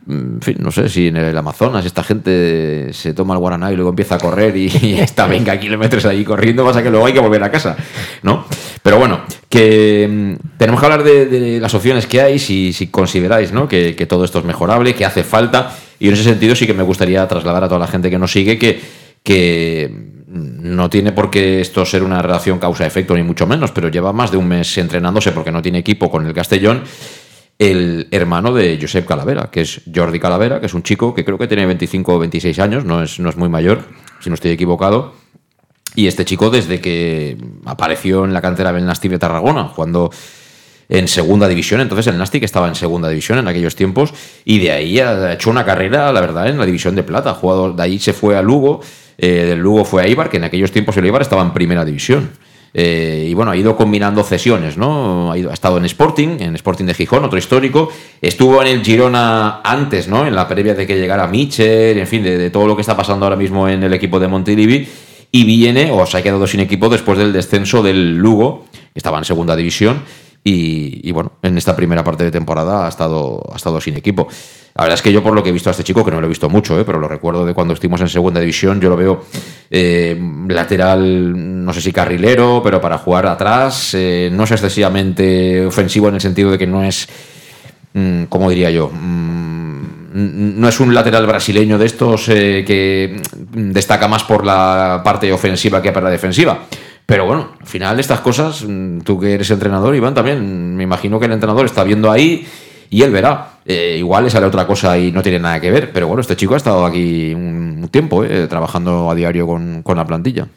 Mm, 0.07 0.35
En 0.37 0.41
fin, 0.41 0.57
no 0.61 0.71
sé 0.71 0.89
si 0.89 1.09
en 1.09 1.17
el 1.17 1.37
Amazonas 1.37 1.85
esta 1.85 2.03
gente 2.03 2.93
se 2.93 3.13
toma 3.15 3.35
el 3.35 3.41
guaraná 3.41 3.71
y 3.73 3.77
luego 3.77 3.91
empieza 3.91 4.15
a 4.15 4.19
correr 4.19 4.57
y, 4.57 4.67
y 4.83 4.95
está 4.95 5.27
20 5.27 5.59
kilómetros 5.59 6.05
ahí 6.07 6.25
corriendo, 6.25 6.65
pasa 6.65 6.83
que 6.83 6.91
luego 6.91 7.07
hay 7.07 7.13
que 7.13 7.21
volver 7.21 7.43
a 7.43 7.51
casa, 7.51 7.77
¿no? 8.23 8.47
Pero 8.83 8.99
bueno, 8.99 9.21
que 9.49 10.09
mm, 10.09 10.59
tenemos 10.59 10.81
que 10.81 10.87
hablar 10.87 11.03
de, 11.03 11.59
las 11.61 11.75
opciones 11.75 12.07
que 12.07 12.21
hay, 12.21 12.39
si, 12.39 12.73
si 12.73 12.89
consideráis, 12.89 13.53
¿no? 13.53 13.69
Que, 13.69 13.95
que 13.95 14.07
todo 14.07 14.25
esto 14.25 14.39
es 14.39 14.45
mejorable, 14.45 14.95
que 14.95 15.05
hace 15.05 15.25
falta, 15.25 15.77
y 15.99 16.09
en 16.09 16.15
ese 16.15 16.25
sentido 16.25 16.55
sí 16.55 16.67
que 16.67 16.75
me 16.75 16.83
gustaría 16.83 17.27
trasladar 17.27 17.65
a 17.65 17.69
toda 17.69 17.81
la 17.81 17.87
gente 17.87 18.11
que 18.11 18.19
nos 18.19 18.33
sigue 18.33 18.59
que, 18.59 18.81
que 19.23 19.91
no 20.29 20.91
tiene 20.91 21.13
por 21.13 21.31
qué 21.31 21.61
esto 21.61 21.85
ser 21.85 22.03
una 22.03 22.21
relación 22.21 22.59
causa-efecto, 22.59 23.15
ni 23.15 23.23
mucho 23.23 23.47
menos, 23.47 23.73
pero 23.73 23.89
lleva 23.89 24.13
más 24.13 24.31
de 24.31 24.37
un 24.37 24.49
mes 24.49 24.77
entrenándose 24.79 25.33
porque 25.33 25.53
no 25.53 25.63
tiene 25.63 25.79
equipo 25.79 26.11
con 26.11 26.27
el 26.27 26.35
Castellón. 26.35 26.83
El 27.59 28.09
hermano 28.11 28.53
de 28.53 28.79
Josep 28.81 29.07
Calavera, 29.07 29.51
que 29.51 29.63
es 29.63 29.81
Jordi 29.93 30.19
Calavera, 30.19 30.61
que 30.61 30.67
es 30.67 30.75
un 30.75 30.83
chico 30.83 31.15
que 31.15 31.25
creo 31.25 31.39
que 31.39 31.47
tiene 31.47 31.65
25 31.65 32.15
o 32.15 32.19
26 32.19 32.59
años, 32.59 32.85
no 32.85 33.03
es, 33.03 33.19
no 33.19 33.31
es 33.31 33.37
muy 33.37 33.49
mayor, 33.49 33.83
si 34.21 34.29
no 34.29 34.35
estoy 34.35 34.51
equivocado. 34.51 35.15
Y 35.95 36.07
este 36.07 36.27
chico, 36.27 36.51
desde 36.51 36.81
que 36.81 37.39
apareció 37.65 38.27
en 38.27 38.35
la 38.35 38.43
cantera 38.43 38.73
del 38.73 38.85
Nastic 38.85 39.11
de 39.11 39.19
Tarragona, 39.19 39.65
jugando 39.65 40.11
en 40.91 41.09
segunda 41.09 41.49
división, 41.49 41.81
entonces 41.81 42.07
el 42.09 42.19
Nastic 42.19 42.43
estaba 42.43 42.69
en 42.69 42.75
segunda 42.75 43.09
división 43.09 43.39
en 43.39 43.49
aquellos 43.49 43.75
tiempos, 43.75 44.13
y 44.45 44.59
de 44.59 44.73
ahí 44.73 45.01
ha 45.01 45.33
hecho 45.33 45.49
una 45.49 45.65
carrera, 45.65 46.13
la 46.13 46.21
verdad, 46.21 46.49
en 46.49 46.59
la 46.59 46.67
división 46.67 46.95
de 46.95 47.03
plata. 47.03 47.33
Jugado, 47.33 47.73
de 47.73 47.83
ahí 47.83 47.99
se 47.99 48.13
fue 48.13 48.37
a 48.37 48.43
Lugo, 48.43 48.83
eh, 49.17 49.47
del 49.47 49.61
Lugo 49.61 49.87
fue 49.87 50.03
a 50.03 50.09
Ibar, 50.09 50.29
que 50.29 50.37
en 50.37 50.45
aquellos 50.45 50.71
tiempos 50.71 50.95
el 50.99 51.07
Ibar 51.07 51.23
estaba 51.23 51.41
en 51.41 51.55
primera 51.55 51.87
división. 51.87 52.33
Eh, 52.79 53.29
y 53.31 53.33
bueno, 53.33 53.53
ha 53.53 53.57
ido 53.57 53.75
combinando 53.75 54.23
cesiones, 54.23 54.77
¿no? 54.77 55.33
Ha, 55.33 55.39
ido- 55.39 55.51
ha 55.51 55.55
estado 55.55 55.79
en 55.79 55.87
Sporting, 55.87 56.37
en 56.41 56.55
Sporting 56.57 56.85
de 56.85 56.93
Gijón, 56.93 57.25
otro 57.25 57.39
histórico. 57.39 57.89
Estuvo 58.21 58.61
en 58.61 58.69
el 58.69 58.85
Girona 58.85 59.63
antes, 59.65 60.09
¿no? 60.09 60.27
En 60.27 60.35
la 60.35 60.47
previa 60.47 60.75
de 60.75 60.87
que 60.87 60.95
llegara 60.99 61.27
Mitchell, 61.27 61.97
en 61.99 62.07
fin, 62.07 62.23
de, 62.23 62.51
todo 62.51 62.67
lo 62.67 62.77
que 62.77 62.83
está 62.83 62.95
pasando 62.95 63.25
ahora 63.25 63.37
mismo 63.37 63.67
en 63.67 63.83
el 63.83 63.95
equipo 63.95 64.21
de 64.21 64.29
Montilivi. 64.29 64.87
Y 65.33 65.45
viene, 65.45 65.91
o 65.91 66.05
se 66.05 66.19
ha 66.19 66.23
quedado 66.23 66.47
sin 66.47 66.61
equipo 66.61 66.91
después 66.91 67.17
del 67.19 67.33
descenso 67.33 67.83
del 67.83 68.19
Lugo, 68.19 68.67
que 68.73 68.99
estaba 68.99 69.17
en 69.17 69.25
segunda 69.25 69.57
división. 69.57 70.03
Y, 70.49 71.01
y 71.03 71.11
bueno, 71.11 71.33
en 71.43 71.59
esta 71.59 71.75
primera 71.75 72.05
parte 72.05 72.23
de 72.23 72.31
temporada 72.31 72.87
ha 72.87 72.89
estado, 72.89 73.43
ha 73.53 73.57
estado 73.57 73.81
sin 73.81 73.97
equipo. 73.97 74.29
La 74.77 74.85
verdad 74.85 74.95
es 74.95 75.03
que 75.03 75.13
yo, 75.13 75.21
por 75.21 75.35
lo 75.35 75.43
que 75.43 75.49
he 75.49 75.53
visto 75.53 75.71
a 75.71 75.73
este 75.73 75.83
chico, 75.83 76.05
que 76.05 76.13
no 76.13 76.21
lo 76.21 76.27
he 76.27 76.29
visto 76.29 76.49
mucho, 76.49 76.79
¿eh? 76.79 76.85
pero 76.85 77.01
lo 77.01 77.09
recuerdo 77.09 77.45
de 77.45 77.53
cuando 77.53 77.75
estuvimos 77.75 78.01
en 78.01 78.09
segunda 78.09 78.39
división, 78.39 78.81
yo 78.81 78.89
lo 78.89 78.97
veo 78.97 79.25
eh, 79.69 80.17
lateral, 80.47 81.65
no 81.65 81.73
sé 81.73 81.81
si 81.81 81.91
carrilero, 81.91 82.61
pero 82.63 82.81
para 82.81 82.97
jugar 82.99 83.27
atrás, 83.27 83.95
eh, 83.95 84.31
no 84.33 84.45
es 84.45 84.53
excesivamente 84.53 85.67
ofensivo 85.67 86.07
en 86.11 86.15
el 86.15 86.21
sentido 86.21 86.53
de 86.53 86.59
que 86.59 86.67
no 86.69 86.85
es, 86.85 87.09
mm, 87.95 88.25
¿cómo 88.27 88.49
diría 88.49 88.71
yo? 88.71 88.89
Mm, 88.89 90.61
no 90.61 90.69
es 90.69 90.79
un 90.79 90.95
lateral 90.95 91.27
brasileño 91.27 91.77
de 91.77 91.87
estos 91.87 92.29
eh, 92.29 92.63
que 92.65 93.21
destaca 93.51 94.07
más 94.07 94.23
por 94.23 94.47
la 94.47 95.01
parte 95.05 95.33
ofensiva 95.33 95.83
que 95.83 95.91
por 95.91 96.05
la 96.05 96.11
defensiva. 96.11 96.67
Pero 97.07 97.25
bueno, 97.25 97.51
al 97.61 97.67
final 97.67 98.01
estas 98.01 98.21
cosas, 98.21 98.65
mm, 98.67 99.01
tú 99.01 99.19
que 99.19 99.35
eres 99.35 99.51
entrenador, 99.51 99.95
Iván, 99.95 100.15
también 100.15 100.77
me 100.77 100.83
imagino 100.83 101.21
que 101.21 101.27
el 101.27 101.33
entrenador 101.33 101.65
está 101.65 101.85
viendo 101.85 102.11
ahí 102.11 102.47
y 102.91 103.03
él 103.03 103.13
verá. 103.13 103.53
Eh, 103.65 103.97
igual 103.99 104.25
le 104.25 104.31
sale 104.31 104.47
otra 104.47 104.67
cosa 104.67 104.99
y 104.99 105.13
no 105.13 105.23
tiene 105.23 105.39
nada 105.39 105.61
que 105.61 105.71
ver, 105.71 105.93
pero 105.93 106.09
bueno, 106.09 106.21
este 106.21 106.37
chico 106.37 106.55
ha 106.55 106.57
estado 106.57 106.85
aquí 106.85 107.33
un, 107.35 107.89
tiempo, 107.91 108.25
eh, 108.25 108.47
trabajando 108.49 109.11
a 109.11 109.15
diario 109.15 109.47
con, 109.47 109.83
con 109.83 109.97
la 109.97 110.05
plantilla. 110.05 110.49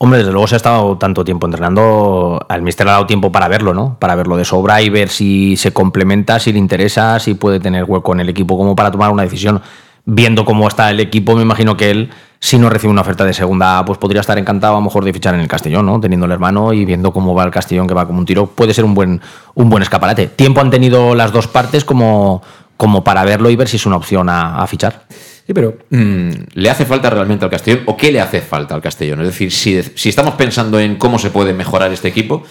Hombre, 0.00 0.18
desde 0.18 0.30
luego 0.30 0.46
se 0.46 0.54
ha 0.54 0.58
estado 0.58 0.96
tanto 0.96 1.24
tiempo 1.24 1.46
entrenando, 1.46 2.44
al 2.48 2.62
mister 2.62 2.86
ha 2.86 2.92
dado 2.92 3.06
tiempo 3.06 3.32
para 3.32 3.48
verlo, 3.48 3.74
¿no? 3.74 3.96
Para 3.98 4.14
verlo 4.14 4.36
de 4.36 4.44
sobra 4.44 4.80
y 4.80 4.90
ver 4.90 5.08
si 5.08 5.56
se 5.56 5.72
complementa, 5.72 6.38
si 6.38 6.52
le 6.52 6.60
interesa, 6.60 7.18
si 7.18 7.34
puede 7.34 7.58
tener 7.58 7.82
hueco 7.82 8.12
en 8.12 8.20
el 8.20 8.28
equipo 8.28 8.56
como 8.56 8.76
para 8.76 8.92
tomar 8.92 9.10
una 9.10 9.24
decisión. 9.24 9.60
Viendo 10.04 10.44
cómo 10.44 10.68
está 10.68 10.88
el 10.90 11.00
equipo, 11.00 11.34
me 11.34 11.42
imagino 11.42 11.76
que 11.76 11.90
él, 11.90 12.10
si 12.40 12.58
no 12.58 12.70
recibe 12.70 12.90
una 12.90 13.00
oferta 13.00 13.24
de 13.24 13.34
segunda, 13.34 13.84
pues 13.84 13.98
podría 13.98 14.20
estar 14.20 14.38
encantado 14.38 14.74
a 14.74 14.76
lo 14.78 14.84
mejor 14.84 15.04
de 15.04 15.12
fichar 15.12 15.34
en 15.34 15.40
el 15.40 15.48
Castellón, 15.48 15.86
¿no? 15.86 16.00
Teniendo 16.00 16.26
el 16.26 16.32
hermano 16.32 16.72
y 16.72 16.84
viendo 16.84 17.12
cómo 17.12 17.34
va 17.34 17.44
el 17.44 17.50
Castellón, 17.50 17.86
que 17.86 17.94
va 17.94 18.06
como 18.06 18.20
un 18.20 18.26
tiro, 18.26 18.46
puede 18.46 18.72
ser 18.74 18.84
un 18.84 18.94
buen, 18.94 19.20
un 19.54 19.68
buen 19.68 19.82
escaparate. 19.82 20.28
Tiempo 20.28 20.60
han 20.60 20.70
tenido 20.70 21.14
las 21.14 21.32
dos 21.32 21.48
partes 21.48 21.84
como, 21.84 22.42
como 22.76 23.02
para 23.02 23.24
verlo 23.24 23.50
y 23.50 23.56
ver 23.56 23.68
si 23.68 23.76
es 23.76 23.86
una 23.86 23.96
opción 23.96 24.28
a, 24.28 24.62
a 24.62 24.66
fichar. 24.66 25.04
Sí, 25.48 25.54
pero 25.54 25.78
mm, 25.90 26.30
¿le 26.54 26.70
hace 26.70 26.84
falta 26.84 27.10
realmente 27.10 27.44
al 27.44 27.50
Castellón 27.50 27.82
o 27.86 27.96
qué 27.96 28.12
le 28.12 28.20
hace 28.20 28.40
falta 28.40 28.74
al 28.74 28.82
Castellón? 28.82 29.20
Es 29.22 29.28
decir, 29.28 29.50
si, 29.50 29.82
si 29.82 30.10
estamos 30.10 30.34
pensando 30.34 30.78
en 30.78 30.96
cómo 30.96 31.18
se 31.18 31.30
puede 31.30 31.54
mejorar 31.54 31.90
este 31.90 32.08
equipo, 32.08 32.44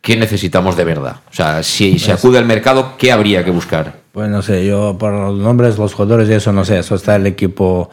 ¿qué 0.00 0.16
necesitamos 0.16 0.76
de 0.76 0.84
verdad? 0.84 1.16
O 1.30 1.34
sea, 1.34 1.62
si 1.62 1.98
se 1.98 2.10
acude 2.10 2.38
al 2.38 2.46
mercado, 2.46 2.94
¿qué 2.98 3.12
habría 3.12 3.44
que 3.44 3.50
buscar? 3.50 4.00
Pues 4.12 4.28
no 4.28 4.42
sé, 4.42 4.66
yo 4.66 4.96
por 4.98 5.12
los 5.12 5.38
nombres, 5.38 5.78
los 5.78 5.94
jugadores 5.94 6.28
y 6.28 6.32
eso, 6.32 6.52
no 6.52 6.64
sé, 6.64 6.78
eso 6.78 6.94
está 6.94 7.16
el 7.16 7.26
equipo 7.26 7.90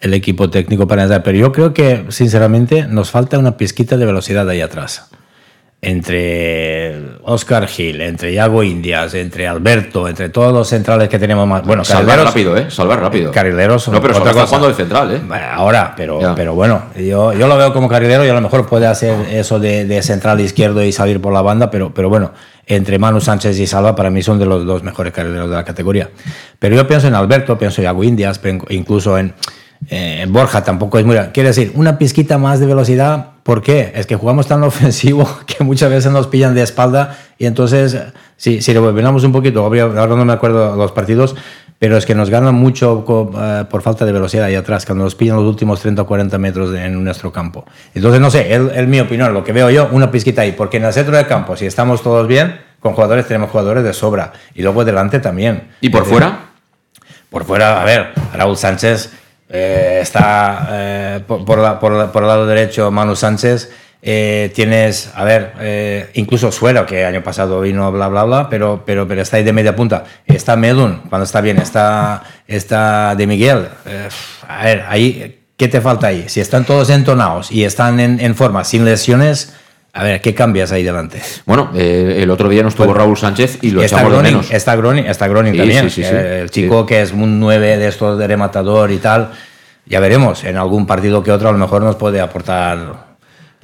el 0.00 0.14
equipo 0.14 0.50
técnico 0.50 0.86
para 0.86 1.02
entrar, 1.02 1.22
pero 1.22 1.38
yo 1.38 1.52
creo 1.52 1.74
que 1.74 2.06
sinceramente 2.08 2.86
nos 2.86 3.10
falta 3.10 3.38
una 3.38 3.56
pizquita 3.56 3.96
de 3.96 4.06
velocidad 4.06 4.48
ahí 4.48 4.60
atrás 4.60 5.10
entre 5.80 7.18
Oscar 7.22 7.68
Gil, 7.68 8.00
entre 8.00 8.32
Iago 8.32 8.64
Indias, 8.64 9.14
entre 9.14 9.46
Alberto, 9.46 10.08
entre 10.08 10.28
todos 10.28 10.52
los 10.52 10.68
centrales 10.68 11.08
que 11.08 11.20
tenemos 11.20 11.46
más. 11.46 11.62
Bueno, 11.64 11.84
salvar 11.84 12.18
rápido, 12.18 12.56
¿eh? 12.56 12.68
Salvar 12.68 13.00
rápido. 13.00 13.30
Carrileros. 13.30 13.86
No, 13.88 14.00
pero 14.00 14.14
está 14.14 14.46
jugando 14.46 14.68
de 14.68 14.74
central, 14.74 15.14
¿eh? 15.14 15.20
Ahora, 15.52 15.94
pero, 15.96 16.34
pero 16.34 16.54
bueno, 16.54 16.82
yo, 16.96 17.32
yo 17.32 17.46
lo 17.46 17.56
veo 17.56 17.72
como 17.72 17.88
carrilero 17.88 18.24
y 18.24 18.28
a 18.28 18.34
lo 18.34 18.40
mejor 18.40 18.66
puede 18.66 18.88
hacer 18.88 19.14
eso 19.30 19.60
de, 19.60 19.84
de, 19.84 20.02
central 20.02 20.40
izquierdo 20.40 20.82
y 20.82 20.90
salir 20.90 21.20
por 21.20 21.32
la 21.32 21.42
banda, 21.42 21.70
pero, 21.70 21.94
pero 21.94 22.08
bueno, 22.08 22.32
entre 22.66 22.98
Manu 22.98 23.20
Sánchez 23.20 23.56
y 23.60 23.66
Salva 23.68 23.94
para 23.94 24.10
mí 24.10 24.20
son 24.20 24.40
de 24.40 24.46
los 24.46 24.66
dos 24.66 24.82
mejores 24.82 25.12
carrileros 25.12 25.48
de 25.48 25.56
la 25.56 25.64
categoría. 25.64 26.10
Pero 26.58 26.74
yo 26.74 26.88
pienso 26.88 27.06
en 27.06 27.14
Alberto, 27.14 27.56
pienso 27.56 27.80
en 27.80 27.84
Iago 27.84 28.02
Indias, 28.02 28.40
incluso 28.70 29.16
en. 29.16 29.32
Eh, 29.90 30.26
Borja 30.28 30.64
tampoco 30.64 30.98
es 30.98 31.04
muy. 31.04 31.16
Quiere 31.32 31.50
decir, 31.50 31.72
una 31.74 31.98
pizquita 31.98 32.38
más 32.38 32.60
de 32.60 32.66
velocidad. 32.66 33.30
¿Por 33.42 33.62
qué? 33.62 33.92
Es 33.94 34.06
que 34.06 34.16
jugamos 34.16 34.46
tan 34.46 34.62
ofensivo 34.64 35.28
que 35.46 35.64
muchas 35.64 35.90
veces 35.90 36.12
nos 36.12 36.26
pillan 36.26 36.54
de 36.54 36.62
espalda 36.62 37.16
y 37.38 37.46
entonces, 37.46 37.96
si, 38.36 38.60
si 38.60 38.76
volvemos 38.76 39.24
un 39.24 39.32
poquito, 39.32 39.64
ahora 39.64 40.06
no 40.16 40.24
me 40.24 40.32
acuerdo 40.32 40.76
los 40.76 40.92
partidos, 40.92 41.36
pero 41.78 41.96
es 41.96 42.04
que 42.04 42.14
nos 42.14 42.30
ganan 42.30 42.54
mucho 42.54 43.04
uh, 43.06 43.64
por 43.68 43.82
falta 43.82 44.04
de 44.04 44.12
velocidad 44.12 44.46
ahí 44.46 44.56
atrás, 44.56 44.84
cuando 44.84 45.04
nos 45.04 45.14
pillan 45.14 45.36
los 45.36 45.44
últimos 45.44 45.80
30 45.80 46.02
o 46.02 46.06
40 46.06 46.36
metros 46.38 46.74
en 46.74 47.02
nuestro 47.04 47.32
campo. 47.32 47.64
Entonces, 47.94 48.20
no 48.20 48.30
sé, 48.30 48.52
es 48.52 48.88
mi 48.88 48.98
opinión, 49.00 49.32
lo 49.32 49.44
que 49.44 49.52
veo 49.52 49.70
yo, 49.70 49.88
una 49.92 50.10
pizquita 50.10 50.42
ahí, 50.42 50.52
porque 50.52 50.78
en 50.78 50.84
el 50.84 50.92
centro 50.92 51.16
del 51.16 51.26
campo, 51.26 51.56
si 51.56 51.66
estamos 51.66 52.02
todos 52.02 52.26
bien, 52.26 52.60
con 52.80 52.94
jugadores 52.94 53.26
tenemos 53.26 53.50
jugadores 53.50 53.84
de 53.84 53.92
sobra, 53.92 54.32
y 54.54 54.62
luego 54.62 54.84
delante 54.84 55.20
también. 55.20 55.68
¿Y 55.80 55.90
por 55.90 56.04
fuera? 56.04 56.46
Por 57.30 57.44
fuera, 57.44 57.80
a 57.80 57.84
ver, 57.84 58.08
Raúl 58.34 58.56
Sánchez 58.56 59.12
eh, 59.50 60.00
está 60.02 60.68
eh, 60.70 61.20
por, 61.26 61.44
por, 61.44 62.10
por, 62.10 62.22
el 62.22 62.28
lado 62.28 62.46
derecho 62.46 62.90
Manu 62.90 63.16
Sánchez. 63.16 63.70
Eh, 64.00 64.52
tienes, 64.54 65.10
a 65.14 65.24
ver, 65.24 66.10
incluso 66.14 66.52
Suero, 66.52 66.86
que 66.86 67.04
año 67.04 67.22
pasado 67.22 67.60
vino, 67.60 67.90
bla, 67.90 68.06
bla, 68.06 68.22
bla, 68.24 68.48
pero, 68.48 68.84
pero, 68.86 69.08
pero 69.08 69.22
está 69.22 69.38
ahí 69.38 69.42
de 69.42 69.52
media 69.52 69.74
punta. 69.74 70.04
Está 70.24 70.54
Medun, 70.54 71.02
cuando 71.08 71.24
está 71.24 71.40
bien, 71.40 71.58
está, 71.58 72.22
está 72.46 73.16
de 73.16 73.26
Miguel. 73.26 73.66
A 74.46 74.64
ver, 74.64 74.84
ahí, 74.88 75.40
¿qué 75.56 75.66
te 75.66 75.80
falta 75.80 76.08
ahí? 76.08 76.28
Si 76.28 76.40
están 76.40 76.64
todos 76.64 76.90
entonados 76.90 77.50
y 77.50 77.64
están 77.64 77.98
en 77.98 78.34
forma, 78.36 78.62
sin 78.62 78.84
lesiones, 78.84 79.54
a 79.98 80.04
ver, 80.04 80.20
¿qué 80.20 80.32
cambias 80.32 80.70
ahí 80.70 80.84
delante? 80.84 81.20
Bueno, 81.44 81.70
eh, 81.74 82.20
el 82.22 82.30
otro 82.30 82.48
día 82.48 82.62
no 82.62 82.68
estuvo 82.68 82.86
Pues, 82.86 82.96
Raúl 82.96 83.16
Sánchez 83.16 83.58
y 83.62 83.72
lo 83.72 83.82
está 83.82 83.96
echamos 83.96 84.12
de 84.12 84.18
Groning, 84.18 84.32
menos. 84.32 84.50
Está 84.52 84.76
Groning, 84.76 85.04
está 85.06 85.26
Groning 85.26 85.52
Sí, 85.54 85.58
también. 85.58 85.90
sí, 85.90 86.02
sí, 86.02 86.08
sí. 86.08 86.14
Eh, 86.14 86.40
El 86.42 86.50
chico 86.50 86.86
que 86.86 87.02
es 87.02 87.12
un 87.12 87.40
9 87.40 87.78
de 87.78 87.88
estos 87.88 88.16
de 88.16 88.28
rematador 88.28 88.92
y 88.92 88.98
tal. 88.98 89.32
Ya 89.86 89.98
veremos, 89.98 90.44
en 90.44 90.56
algún 90.56 90.86
partido 90.86 91.24
que 91.24 91.32
otro 91.32 91.48
a 91.48 91.52
lo 91.52 91.58
mejor 91.58 91.82
nos 91.82 91.96
puede 91.96 92.20
aportar. 92.20 93.08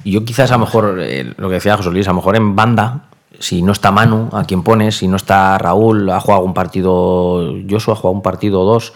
Y 0.03 0.11
yo 0.11 0.25
quizás 0.25 0.51
a 0.51 0.55
lo 0.55 0.65
mejor, 0.65 0.97
eh, 1.01 1.33
lo 1.37 1.47
que 1.47 1.53
decía 1.55 1.77
José 1.77 1.89
Luis, 1.89 2.05
a 2.07 2.11
lo 2.11 2.17
mejor 2.17 2.35
en 2.35 2.53
banda, 2.53 3.03
si 3.39 3.61
no 3.61 3.71
está 3.71 3.91
Manu, 3.91 4.27
a 4.33 4.43
quien 4.43 4.61
pones, 4.61 4.97
si 4.97 5.07
no 5.07 5.15
está 5.15 5.57
Raúl, 5.57 6.09
ha 6.09 6.19
jugado 6.19 6.43
un 6.43 6.53
partido, 6.53 7.53
Joshua 7.69 7.93
ha 7.93 7.97
jugado 7.97 8.15
un 8.15 8.21
partido 8.21 8.59
o 8.59 8.65
dos, 8.65 8.91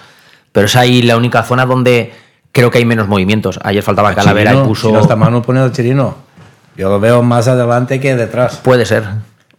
pero 0.51 0.65
es 0.65 0.75
ahí 0.75 1.03
la 1.03 1.15
única 1.15 1.43
zona 1.43 1.65
donde 1.65 2.11
creo 2.51 2.69
que 2.69 2.79
hay 2.79 2.85
menos 2.85 3.07
movimientos. 3.07 3.59
Ayer 3.63 3.81
faltaba 3.81 4.13
Calavera 4.13 4.53
y 4.53 4.57
puso... 4.67 4.87
Si 4.87 4.93
no 4.93 4.99
está 4.99 5.15
Manu, 5.15 5.41
pone 5.41 5.59
al 5.61 5.71
Chirino. 5.71 6.28
Yo 6.79 6.87
lo 6.87 6.97
veo 6.97 7.21
más 7.21 7.49
adelante 7.49 7.99
que 7.99 8.15
detrás. 8.15 8.61
Puede 8.63 8.85
ser. 8.85 9.03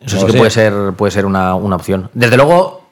Eso 0.00 0.20
sí 0.20 0.24
que 0.24 0.38
puede 0.38 0.50
ser, 0.50 0.72
puede 0.96 1.10
ser 1.10 1.26
una, 1.26 1.54
una 1.54 1.76
opción. 1.76 2.08
Desde 2.14 2.38
luego, 2.38 2.88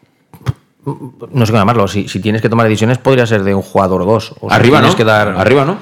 no 0.84 1.46
sé 1.46 1.52
cómo 1.52 1.62
llamarlo. 1.62 1.88
Si, 1.88 2.08
si 2.08 2.20
tienes 2.20 2.42
que 2.42 2.50
tomar 2.50 2.66
decisiones, 2.66 2.98
podría 2.98 3.26
ser 3.26 3.42
de 3.42 3.54
un 3.54 3.62
jugador 3.62 4.02
o 4.02 4.04
dos. 4.04 4.34
O 4.40 4.50
si 4.50 4.54
Arriba, 4.54 4.80
tienes 4.80 4.92
¿no? 4.92 4.96
que 4.98 5.04
dar... 5.04 5.28
Arriba, 5.28 5.64
¿no? 5.64 5.78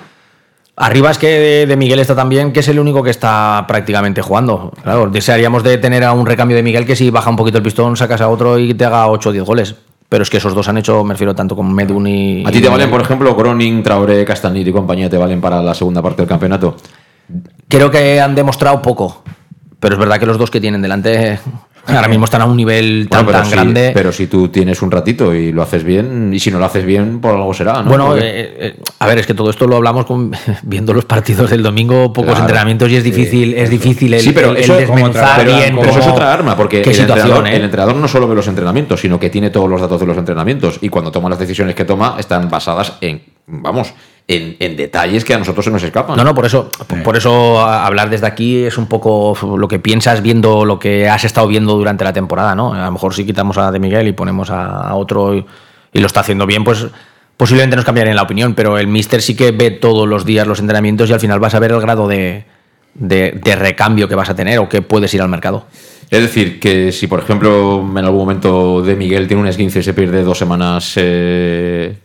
Arriba 0.76 1.11
es 1.11 1.18
que 1.18 1.26
de, 1.26 1.66
de 1.66 1.76
Miguel 1.76 1.99
está 1.99 2.14
también, 2.14 2.53
que 2.53 2.61
es 2.61 2.68
el 2.68 2.78
único 2.78 3.03
que 3.03 3.11
está 3.11 3.64
prácticamente 3.66 4.22
jugando. 4.22 4.72
Claro, 4.80 5.09
desearíamos 5.11 5.64
de 5.64 5.78
tener 5.78 6.05
a 6.05 6.12
un 6.12 6.24
recambio 6.24 6.57
de 6.57 6.62
Miguel 6.62 6.86
que 6.86 6.94
si 6.94 7.11
baja 7.11 7.28
un 7.28 7.36
poquito 7.36 7.59
el 7.59 7.64
pistón, 7.64 7.97
sacas 7.97 8.20
a 8.20 8.28
otro 8.28 8.61
y 8.61 8.74
te 8.74 8.84
haga 8.84 9.09
8 9.09 9.28
o 9.28 9.32
10 9.32 9.44
goles. 9.44 9.74
Pero 10.09 10.22
es 10.22 10.30
que 10.30 10.36
esos 10.36 10.55
dos 10.55 10.68
han 10.68 10.78
hecho, 10.78 11.03
me 11.03 11.14
refiero 11.14 11.34
tanto 11.34 11.57
con 11.57 11.74
Medun 11.74 12.07
y. 12.07 12.47
¿A 12.47 12.53
ti 12.53 12.59
y 12.59 12.61
te 12.61 12.68
valen, 12.68 12.86
Miguel. 12.86 12.90
por 12.90 13.01
ejemplo, 13.01 13.34
Groning, 13.34 13.82
Traoré, 13.82 14.24
Castanir 14.24 14.68
y 14.68 14.72
compañía, 14.72 15.11
te 15.11 15.18
valen 15.18 15.40
para 15.40 15.61
la 15.61 15.74
segunda 15.74 16.01
parte 16.01 16.22
del 16.22 16.28
campeonato? 16.28 16.76
Creo 17.68 17.91
que 17.91 18.20
han 18.20 18.35
demostrado 18.35 18.81
poco. 18.83 19.22
Pero 19.81 19.95
es 19.95 19.99
verdad 19.99 20.18
que 20.18 20.27
los 20.27 20.39
dos 20.39 20.51
que 20.51 20.61
tienen 20.61 20.81
delante 20.83 21.39
ahora 21.87 22.09
mismo 22.09 22.24
están 22.24 22.41
a 22.41 22.47
un 22.47 22.57
nivel 22.57 23.07
tan, 23.11 23.24
Bueno, 23.24 23.27
pero 23.27 23.39
tan 23.39 23.47
si- 23.47 23.53
grande. 23.53 23.91
Pero 23.95 24.11
si 24.11 24.27
tú 24.27 24.49
tienes 24.49 24.81
un 24.83 24.91
ratito 24.91 25.33
y 25.35 25.53
lo 25.53 25.62
haces 25.62 25.85
bien, 25.85 26.33
y 26.35 26.41
si 26.41 26.51
no 26.51 26.59
lo 26.59 26.64
haces 26.64 26.85
bien, 26.85 27.20
por 27.20 27.35
algo 27.35 27.53
será, 27.55 27.83
¿no? 27.83 27.89
Bueno, 27.91 28.16
eh, 28.16 28.20
eh, 28.24 28.81
a 28.99 29.07
ver, 29.07 29.18
es 29.18 29.27
que 29.27 29.35
todo 29.35 29.51
esto 29.51 29.66
lo 29.68 29.77
hablamos 29.77 30.05
con, 30.07 30.33
viendo 30.64 30.93
los 30.95 31.05
partidos 31.05 31.51
del 31.51 31.62
domingo, 31.62 32.12
pocos 32.12 32.31
Claro, 32.31 32.41
entrenamientos 32.41 32.91
y 32.91 32.97
es 32.97 33.05
difícil, 33.05 33.55
es 33.55 33.70
difícil 33.70 34.14
el, 34.14 34.20
sí, 34.20 34.33
pero 34.33 34.51
el- 34.51 34.57
eso, 34.57 34.74
el 34.79 34.87
desmenuzar 34.87 35.45
pero- 35.45 35.57
bien 35.57 35.77
pero 35.79 35.91
eso 35.91 36.01
es 36.01 36.07
otra 36.09 36.33
arma, 36.33 36.57
porque 36.57 36.81
el, 36.83 36.89
entrenador, 36.99 37.47
¿eh? 37.47 37.57
el 37.57 37.64
entrenador 37.64 37.95
no 37.97 38.09
solo 38.09 38.27
ve 38.27 38.35
los 38.35 38.49
entrenamientos, 38.49 39.01
sino 39.01 39.20
que 39.20 39.31
tiene 39.31 39.51
todos 39.51 39.68
los 39.68 39.81
datos 39.81 40.01
de 40.01 40.07
los 40.07 40.16
entrenamientos. 40.16 40.79
Y 40.81 40.89
cuando 40.89 41.12
toma 41.12 41.29
las 41.29 41.39
decisiones 41.39 41.74
que 41.77 41.85
toma, 41.85 42.16
están 42.18 42.49
basadas 42.49 42.95
en, 43.01 43.22
vamos, 43.47 43.93
en, 44.29 44.57
en 44.59 44.77
detalles 44.77 45.24
que 45.24 45.35
a 45.35 45.39
nosotros 45.39 45.64
se 45.64 45.70
nos 45.70 45.83
escapan. 45.83 46.16
No, 46.16 46.24
no, 46.24 46.35
por 46.35 46.47
eso, 46.47 46.68
por 47.05 47.16
eso 47.16 47.61
hablar 47.61 48.11
desde 48.11 48.27
aquí 48.27 48.64
es 48.64 48.77
un 48.77 48.87
poco 48.87 49.37
lo 49.57 49.68
que 49.68 49.79
piensas 49.79 50.20
viendo 50.22 50.64
lo 50.64 50.79
que 50.79 51.09
has 51.09 51.24
estado 51.24 51.47
viendo 51.47 51.74
durante 51.77 52.03
la 52.05 52.12
temporada, 52.12 52.55
¿no? 52.55 52.72
A 52.74 52.85
lo 52.87 52.93
mejor 52.93 53.14
si 53.14 53.24
quitamos 53.24 53.57
a 53.59 53.70
De 53.70 53.79
Miguel 53.79 54.09
y 54.09 54.12
ponemos 54.12 54.51
a, 54.51 54.89
a 54.89 54.95
otro 54.97 55.35
y, 55.35 55.47
y 55.93 56.01
lo 56.01 56.07
está 56.07 56.20
haciendo 56.20 56.45
bien, 56.47 56.64
pues 56.64 56.87
posiblemente 57.37 57.77
nos 57.77 57.85
cambiaría 57.85 58.14
la 58.14 58.22
opinión, 58.22 58.55
pero 58.55 58.79
el 58.79 58.87
Mister 58.89 59.22
sí 59.22 59.37
que 59.37 59.53
ve 59.53 59.70
todos 59.70 60.09
los 60.09 60.24
días 60.24 60.47
los 60.47 60.59
entrenamientos 60.59 61.09
y 61.09 61.12
al 61.12 61.20
final 61.20 61.39
vas 61.39 61.55
a 61.55 61.59
ver 61.61 61.70
el 61.72 61.81
grado 61.81 62.09
de, 62.09 62.47
de- 62.95 63.39
de 63.45 63.57
recambio 63.57 64.09
que 64.09 64.14
vas 64.16 64.29
a 64.31 64.35
tener 64.35 64.59
o 64.59 64.68
que 64.68 64.83
puedes 64.83 65.12
ir 65.14 65.22
al 65.22 65.29
mercado. 65.29 65.66
Es 66.11 66.20
decir, 66.20 66.59
que 66.61 66.91
si 66.93 67.07
por 67.09 67.20
ejemplo 67.20 67.81
en 67.81 67.99
algún 68.05 68.20
momento 68.20 68.81
de 68.83 68.97
Miguel 68.97 69.27
tiene 69.29 69.43
un 69.43 69.49
esguince 69.49 69.81
y 69.81 69.83
se 69.83 69.93
pierde 69.95 70.22
dos 70.24 70.39
semanas 70.39 70.95
eh, 70.97 71.97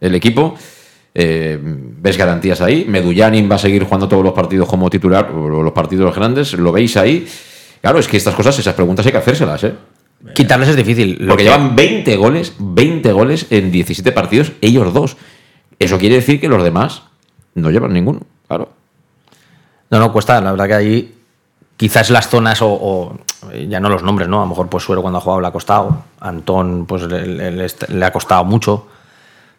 el 0.00 0.14
equipo, 0.14 0.56
eh, 1.18 1.58
ves 1.62 2.18
garantías 2.18 2.60
ahí. 2.60 2.84
Medullanin 2.86 3.50
va 3.50 3.54
a 3.54 3.58
seguir 3.58 3.84
jugando 3.84 4.06
todos 4.06 4.22
los 4.22 4.34
partidos 4.34 4.68
como 4.68 4.90
titular, 4.90 5.30
o 5.34 5.62
los 5.62 5.72
partidos 5.72 6.14
grandes, 6.14 6.52
lo 6.52 6.72
veis 6.72 6.96
ahí. 6.98 7.26
Claro, 7.80 7.98
es 7.98 8.06
que 8.06 8.18
estas 8.18 8.34
cosas, 8.34 8.58
esas 8.58 8.74
preguntas 8.74 9.06
hay 9.06 9.12
que 9.12 9.18
hacérselas, 9.18 9.64
¿eh? 9.64 9.74
Quitarles 10.34 10.68
es 10.70 10.76
difícil. 10.76 11.16
Lo 11.20 11.28
Porque 11.28 11.44
que- 11.44 11.50
llevan 11.50 11.74
20 11.74 12.16
goles, 12.16 12.52
20 12.58 13.12
goles 13.12 13.46
en 13.50 13.70
17 13.70 14.12
partidos, 14.12 14.52
ellos 14.60 14.92
dos. 14.92 15.16
Eso 15.78 15.98
quiere 15.98 16.16
decir 16.16 16.38
que 16.40 16.48
los 16.48 16.62
demás 16.62 17.02
no 17.54 17.70
llevan 17.70 17.92
ninguno, 17.94 18.20
claro. 18.48 18.70
No, 19.90 19.98
no, 19.98 20.12
cuesta. 20.12 20.40
La 20.40 20.50
verdad 20.50 20.66
que 20.66 20.74
ahí 20.74 21.14
quizás 21.76 22.10
las 22.10 22.28
zonas 22.28 22.60
o, 22.62 22.68
o, 22.68 23.18
ya 23.68 23.78
no 23.80 23.88
los 23.88 24.02
nombres, 24.02 24.28
¿no? 24.28 24.38
A 24.38 24.44
lo 24.44 24.48
mejor 24.48 24.68
pues 24.68 24.84
Suero 24.84 25.00
cuando 25.02 25.18
ha 25.18 25.20
jugado 25.22 25.40
le 25.40 25.46
ha 25.48 25.52
costado. 25.52 26.02
Antón 26.20 26.86
pues 26.86 27.02
le, 27.04 27.26
le- 27.52 27.66
le 27.88 28.04
ha 28.04 28.12
costado 28.12 28.44
mucho. 28.44 28.88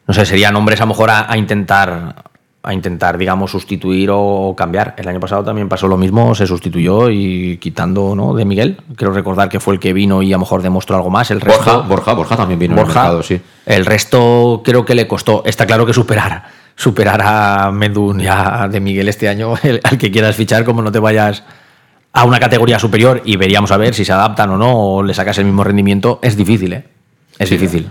No 0.07 0.13
sé, 0.13 0.25
serían 0.25 0.53
nombres 0.53 0.79
a 0.79 0.83
lo 0.83 0.89
mejor 0.89 1.09
a, 1.09 1.31
a 1.31 1.37
intentar 1.37 2.15
a 2.63 2.73
intentar, 2.73 3.17
digamos, 3.17 3.51
sustituir 3.51 4.09
o 4.11 4.53
cambiar. 4.57 4.93
El 4.97 5.07
año 5.07 5.21
pasado 5.21 5.41
también 5.41 5.69
pasó 5.69 5.87
lo 5.87 5.95
mismo, 5.95 6.35
se 6.35 6.45
sustituyó 6.45 7.09
y 7.09 7.57
quitando, 7.61 8.13
¿no? 8.13 8.33
De 8.33 8.43
Miguel. 8.43 8.81
Creo 8.97 9.11
recordar 9.13 9.47
que 9.47 9.61
fue 9.61 9.75
el 9.75 9.79
que 9.79 9.93
vino 9.93 10.21
y 10.21 10.33
a 10.33 10.35
lo 10.35 10.39
mejor 10.41 10.61
demostró 10.61 10.97
algo 10.97 11.09
más. 11.09 11.31
El 11.31 11.39
resto, 11.39 11.63
Borja, 11.63 11.87
Borja, 11.87 12.13
Borja 12.13 12.35
también 12.35 12.59
vino 12.59 12.73
en 12.73 12.79
el 12.79 12.83
Borja, 12.85 12.99
mercado, 13.03 13.23
sí. 13.23 13.39
el 13.65 13.85
resto 13.85 14.61
creo 14.65 14.83
que 14.83 14.95
le 14.95 15.07
costó. 15.07 15.43
Está 15.45 15.65
claro 15.65 15.85
que 15.85 15.93
superar, 15.93 16.43
superar 16.75 17.21
a 17.23 17.71
Medun 17.71 18.19
y 18.19 18.27
a 18.27 18.67
De 18.69 18.81
Miguel 18.81 19.07
este 19.07 19.29
año, 19.29 19.53
el- 19.63 19.79
al 19.81 19.97
que 19.97 20.11
quieras 20.11 20.35
fichar, 20.35 20.65
como 20.65 20.81
no 20.81 20.91
te 20.91 20.99
vayas 20.99 21.43
a 22.11 22.25
una 22.25 22.37
categoría 22.39 22.79
superior 22.79 23.21
y 23.23 23.37
veríamos 23.37 23.71
a 23.71 23.77
ver 23.77 23.93
si 23.93 24.03
se 24.03 24.11
adaptan 24.11 24.49
o 24.49 24.57
no, 24.57 24.75
o 24.77 25.03
le 25.03 25.13
sacas 25.13 25.37
el 25.37 25.45
mismo 25.45 25.63
rendimiento, 25.63 26.19
es 26.21 26.35
difícil, 26.35 26.73
¿eh? 26.73 26.83
Es 27.39 27.49
difícil. 27.49 27.89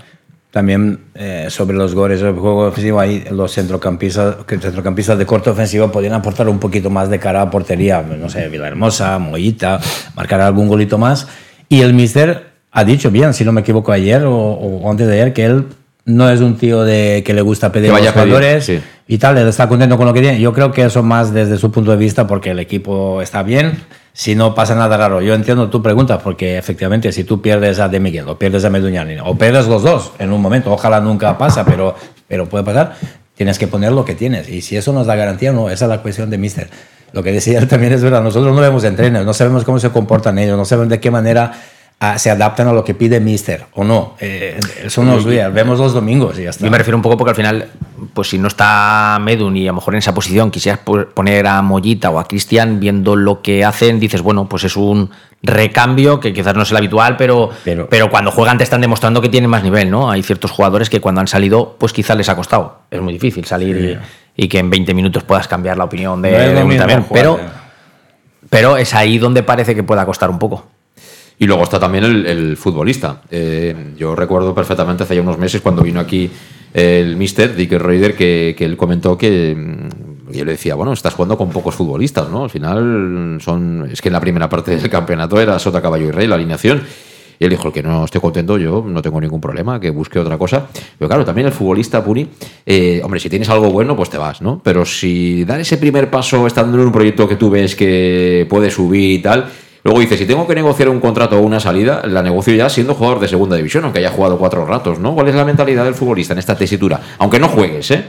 También 0.56 1.00
eh, 1.14 1.48
sobre 1.50 1.76
los 1.76 1.94
goles 1.94 2.22
del 2.22 2.32
juego 2.32 2.68
ofensivo, 2.68 2.98
ahí 2.98 3.22
los 3.30 3.52
centrocampistas, 3.52 4.36
centrocampistas 4.48 5.18
de 5.18 5.26
corte 5.26 5.50
ofensivo 5.50 5.92
podrían 5.92 6.14
aportar 6.14 6.48
un 6.48 6.58
poquito 6.58 6.88
más 6.88 7.10
de 7.10 7.18
cara 7.18 7.42
a 7.42 7.50
portería. 7.50 8.00
No 8.00 8.30
sé, 8.30 8.48
Villahermosa, 8.48 9.18
Mollita, 9.18 9.78
marcar 10.14 10.40
algún 10.40 10.66
golito 10.66 10.96
más. 10.96 11.28
Y 11.68 11.82
el 11.82 11.92
Mister 11.92 12.52
ha 12.72 12.84
dicho 12.84 13.10
bien, 13.10 13.34
si 13.34 13.44
no 13.44 13.52
me 13.52 13.60
equivoco, 13.60 13.92
ayer 13.92 14.24
o, 14.24 14.34
o 14.34 14.90
antes 14.90 15.06
de 15.06 15.20
ayer, 15.20 15.34
que 15.34 15.44
él 15.44 15.66
no 16.06 16.30
es 16.30 16.40
un 16.40 16.56
tío 16.56 16.84
de 16.84 17.22
que 17.22 17.34
le 17.34 17.42
gusta 17.42 17.70
pedir 17.70 17.90
a 17.90 18.00
los 18.00 18.12
pedir, 18.12 18.62
sí. 18.62 18.80
Y 19.08 19.18
tal, 19.18 19.38
está 19.38 19.68
contento 19.68 19.96
con 19.96 20.06
lo 20.06 20.12
que 20.12 20.20
tiene. 20.20 20.40
Yo 20.40 20.52
creo 20.52 20.72
que 20.72 20.82
eso 20.82 21.02
más 21.02 21.32
desde 21.32 21.58
su 21.58 21.70
punto 21.70 21.92
de 21.92 21.96
vista 21.96 22.26
porque 22.26 22.50
el 22.50 22.58
equipo 22.58 23.22
está 23.22 23.42
bien, 23.42 23.84
si 24.12 24.34
no 24.34 24.54
pasa 24.54 24.74
nada 24.74 24.96
raro. 24.96 25.20
Yo 25.20 25.34
entiendo 25.34 25.70
tu 25.70 25.82
pregunta 25.82 26.18
porque 26.18 26.58
efectivamente 26.58 27.12
si 27.12 27.22
tú 27.22 27.40
pierdes 27.40 27.78
a 27.78 27.88
De 27.88 28.00
Miguel 28.00 28.28
o 28.28 28.38
pierdes 28.38 28.64
a 28.64 28.70
Meduñani 28.70 29.16
o 29.22 29.36
pierdes 29.36 29.68
los 29.68 29.82
dos 29.82 30.12
en 30.18 30.32
un 30.32 30.40
momento, 30.40 30.72
ojalá 30.72 31.00
nunca 31.00 31.38
pasa, 31.38 31.64
pero, 31.64 31.94
pero 32.26 32.48
puede 32.48 32.64
pasar, 32.64 32.96
tienes 33.34 33.58
que 33.58 33.68
poner 33.68 33.92
lo 33.92 34.04
que 34.04 34.14
tienes. 34.14 34.48
Y 34.48 34.60
si 34.60 34.76
eso 34.76 34.92
nos 34.92 35.06
da 35.06 35.14
garantía, 35.14 35.52
no, 35.52 35.70
esa 35.70 35.84
es 35.84 35.88
la 35.88 36.02
cuestión 36.02 36.28
de 36.30 36.38
Mister. 36.38 36.68
Lo 37.12 37.22
que 37.22 37.30
decía 37.30 37.58
él 37.60 37.68
también 37.68 37.92
es 37.92 38.02
verdad, 38.02 38.22
nosotros 38.22 38.54
no 38.54 38.60
vemos 38.60 38.82
entrenos, 38.82 39.24
no 39.24 39.32
sabemos 39.32 39.64
cómo 39.64 39.78
se 39.78 39.90
comportan 39.90 40.38
ellos, 40.38 40.56
no 40.58 40.64
sabemos 40.64 40.90
de 40.90 40.98
qué 40.98 41.10
manera 41.12 41.52
ah, 42.00 42.18
se 42.18 42.30
adaptan 42.30 42.68
a 42.68 42.72
lo 42.72 42.84
que 42.84 42.94
pide 42.94 43.20
Mister 43.20 43.66
o 43.74 43.84
no. 43.84 44.14
Eh, 44.20 44.58
eso 44.84 45.02
nos 45.02 45.24
días, 45.24 45.52
vemos 45.52 45.78
los 45.78 45.92
domingos 45.94 46.38
y 46.38 46.44
ya 46.44 46.50
está. 46.50 46.64
Yo 46.64 46.70
me 46.70 46.78
refiero 46.78 46.96
un 46.96 47.02
poco 47.02 47.16
porque 47.16 47.30
al 47.30 47.36
final, 47.36 47.68
pues 48.14 48.28
si 48.28 48.38
no 48.38 48.48
está 48.48 49.18
Medun 49.20 49.56
y 49.56 49.64
a 49.64 49.70
lo 49.70 49.74
mejor 49.76 49.94
en 49.94 49.98
esa 49.98 50.12
posición 50.14 50.50
quisieras 50.50 50.80
po- 50.80 51.06
poner 51.14 51.46
a 51.46 51.62
Mollita 51.62 52.10
o 52.10 52.18
a 52.18 52.24
Cristian, 52.28 52.80
viendo 52.80 53.16
lo 53.16 53.42
que 53.42 53.64
hacen, 53.64 53.98
dices, 54.00 54.22
bueno, 54.22 54.48
pues 54.48 54.64
es 54.64 54.76
un 54.76 55.10
recambio 55.42 56.18
que 56.18 56.32
quizás 56.32 56.54
no 56.54 56.62
es 56.62 56.70
el 56.70 56.76
habitual, 56.78 57.16
pero, 57.16 57.50
pero, 57.88 58.10
cuando 58.10 58.30
juegan 58.32 58.58
te 58.58 58.64
están 58.64 58.80
demostrando 58.80 59.20
que 59.20 59.28
tienen 59.28 59.48
más 59.50 59.62
nivel, 59.62 59.90
¿no? 59.90 60.10
Hay 60.10 60.22
ciertos 60.22 60.50
jugadores 60.50 60.90
que 60.90 61.00
cuando 61.00 61.20
han 61.20 61.28
salido, 61.28 61.76
pues 61.78 61.92
quizás 61.92 62.16
les 62.16 62.28
ha 62.28 62.34
costado. 62.34 62.80
Es 62.90 63.00
muy 63.00 63.12
difícil 63.12 63.44
salir 63.44 64.00
y, 64.36 64.44
y 64.44 64.48
que 64.48 64.58
en 64.58 64.70
20 64.70 64.92
minutos 64.94 65.22
puedas 65.22 65.46
cambiar 65.46 65.76
la 65.76 65.84
opinión 65.84 66.20
de, 66.22 66.30
No 66.32 66.38
de 66.38 66.64
mismo 66.64 66.78
también. 66.78 67.06
Pero, 67.12 67.38
eh. 67.38 67.42
pero 68.50 68.76
es 68.76 68.92
ahí 68.94 69.18
donde 69.18 69.42
parece 69.42 69.74
que 69.74 69.82
pueda 69.82 70.04
costar 70.04 70.30
un 70.30 70.38
poco. 70.38 70.66
Y 71.38 71.46
luego 71.46 71.64
está 71.64 71.78
también 71.78 72.04
el, 72.04 72.56
futbolista. 72.56 73.22
Eh, 73.30 73.92
yo 73.96 74.16
recuerdo 74.16 74.54
perfectamente 74.54 75.02
hace 75.02 75.14
ya 75.14 75.20
unos 75.20 75.38
meses 75.38 75.60
cuando 75.60 75.82
vino 75.82 76.00
aquí 76.00 76.30
el 76.72 77.16
mister 77.16 77.54
Dick 77.54 77.72
Reuter 77.72 78.14
que, 78.14 78.54
él 78.58 78.76
comentó 78.76 79.16
que 79.18 79.54
mm, 79.54 80.32
yo 80.32 80.44
le 80.44 80.52
decía, 80.52 80.74
bueno, 80.74 80.92
estás 80.92 81.14
jugando 81.14 81.36
con 81.36 81.50
pocos 81.50 81.74
futbolistas, 81.74 82.28
¿no? 82.30 82.44
Al 82.44 82.50
final 82.50 83.38
son 83.40 83.88
es 83.90 84.00
que 84.00 84.08
en 84.08 84.14
la 84.14 84.20
primera 84.20 84.48
parte 84.48 84.76
del 84.76 84.88
campeonato 84.88 85.40
era 85.40 85.58
Sota, 85.58 85.82
Caballo 85.82 86.06
y 86.06 86.10
Rey 86.10 86.26
la 86.26 86.36
alineación. 86.36 86.82
Y 87.38 87.44
él 87.44 87.50
dijo, 87.50 87.70
que 87.70 87.82
no 87.82 88.06
esté 88.06 88.18
contento, 88.18 88.56
yo 88.56 88.82
no 88.86 89.02
tengo 89.02 89.20
ningún 89.20 89.42
problema, 89.42 89.78
que 89.78 89.90
busque 89.90 90.18
otra 90.18 90.38
cosa. 90.38 90.68
Pero 90.98 91.06
claro, 91.06 91.24
también 91.24 91.46
el 91.46 91.52
futbolista, 91.52 92.02
Puni, 92.02 92.28
eh, 92.64 93.02
hombre, 93.04 93.20
si 93.20 93.28
tienes 93.28 93.50
algo 93.50 93.70
bueno, 93.70 93.94
pues 93.94 94.08
te 94.08 94.16
vas, 94.16 94.40
¿no? 94.40 94.62
Pero 94.64 94.86
si 94.86 95.44
dar 95.44 95.60
ese 95.60 95.76
primer 95.76 96.08
paso 96.10 96.46
estando 96.46 96.78
en 96.78 96.86
un 96.86 96.92
proyecto 96.92 97.28
que 97.28 97.36
tú 97.36 97.50
ves 97.50 97.76
que 97.76 98.46
puede 98.48 98.70
subir 98.70 99.18
y 99.18 99.18
tal, 99.18 99.50
luego 99.86 100.00
dices, 100.00 100.18
si 100.18 100.26
tengo 100.26 100.48
que 100.48 100.54
negociar 100.56 100.88
un 100.88 100.98
contrato 100.98 101.38
o 101.38 101.42
una 101.42 101.60
salida, 101.60 102.02
la 102.04 102.20
negocio 102.20 102.52
ya 102.52 102.68
siendo 102.68 102.94
jugador 102.94 103.20
de 103.20 103.28
segunda 103.28 103.54
división, 103.54 103.84
aunque 103.84 104.00
haya 104.00 104.10
jugado 104.10 104.36
cuatro 104.36 104.66
ratos, 104.66 104.98
¿no? 104.98 105.14
¿Cuál 105.14 105.28
es 105.28 105.36
la 105.36 105.44
mentalidad 105.44 105.84
del 105.84 105.94
futbolista 105.94 106.32
en 106.32 106.40
esta 106.40 106.56
tesitura? 106.56 107.00
Aunque 107.18 107.38
no 107.38 107.48
juegues, 107.48 107.92
¿eh? 107.92 108.04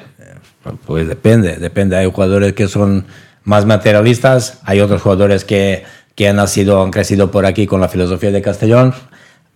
Pues 0.88 1.07
depende, 1.07 1.57
depende. 1.57 1.95
Hay 1.95 2.11
jugadores 2.11 2.53
que 2.53 2.67
son 2.67 3.05
más 3.43 3.67
materialistas, 3.67 4.59
hay 4.65 4.82
otros 4.82 5.03
jugadores 5.03 5.45
que, 5.45 5.84
que 6.15 6.28
han 6.28 6.38
nacido, 6.38 6.82
han 6.82 6.89
crecido 6.89 7.30
por 7.30 7.45
aquí 7.45 7.67
con 7.67 7.80
la 7.80 7.89
filosofía 7.89 8.32
de 8.32 8.41
Castellón, 8.41 8.95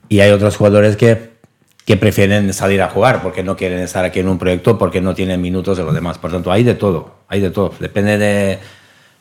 y 0.08 0.20
hay 0.20 0.30
otros 0.30 0.58
jugadores 0.58 0.98
que, 0.98 1.32
que 1.86 1.98
prefieren 1.98 2.54
salir 2.54 2.84
a 2.84 2.90
jugar 2.90 3.24
porque 3.24 3.42
no 3.42 3.58
quieren 3.58 3.80
estar 3.80 4.06
aquí 4.06 4.20
en 4.20 4.28
un 4.28 4.38
proyecto, 4.38 4.78
porque 4.78 5.02
no 5.02 5.16
tienen 5.16 5.42
minutos 5.42 5.76
de 5.76 5.84
los 5.84 5.94
demás. 5.96 6.20
Por 6.20 6.32
tanto, 6.32 6.52
hay 6.52 6.64
de 6.64 6.76
todo, 6.76 7.16
hay 7.28 7.42
de 7.42 7.50
todo. 7.50 7.74
Depende 7.80 8.20
de 8.20 8.60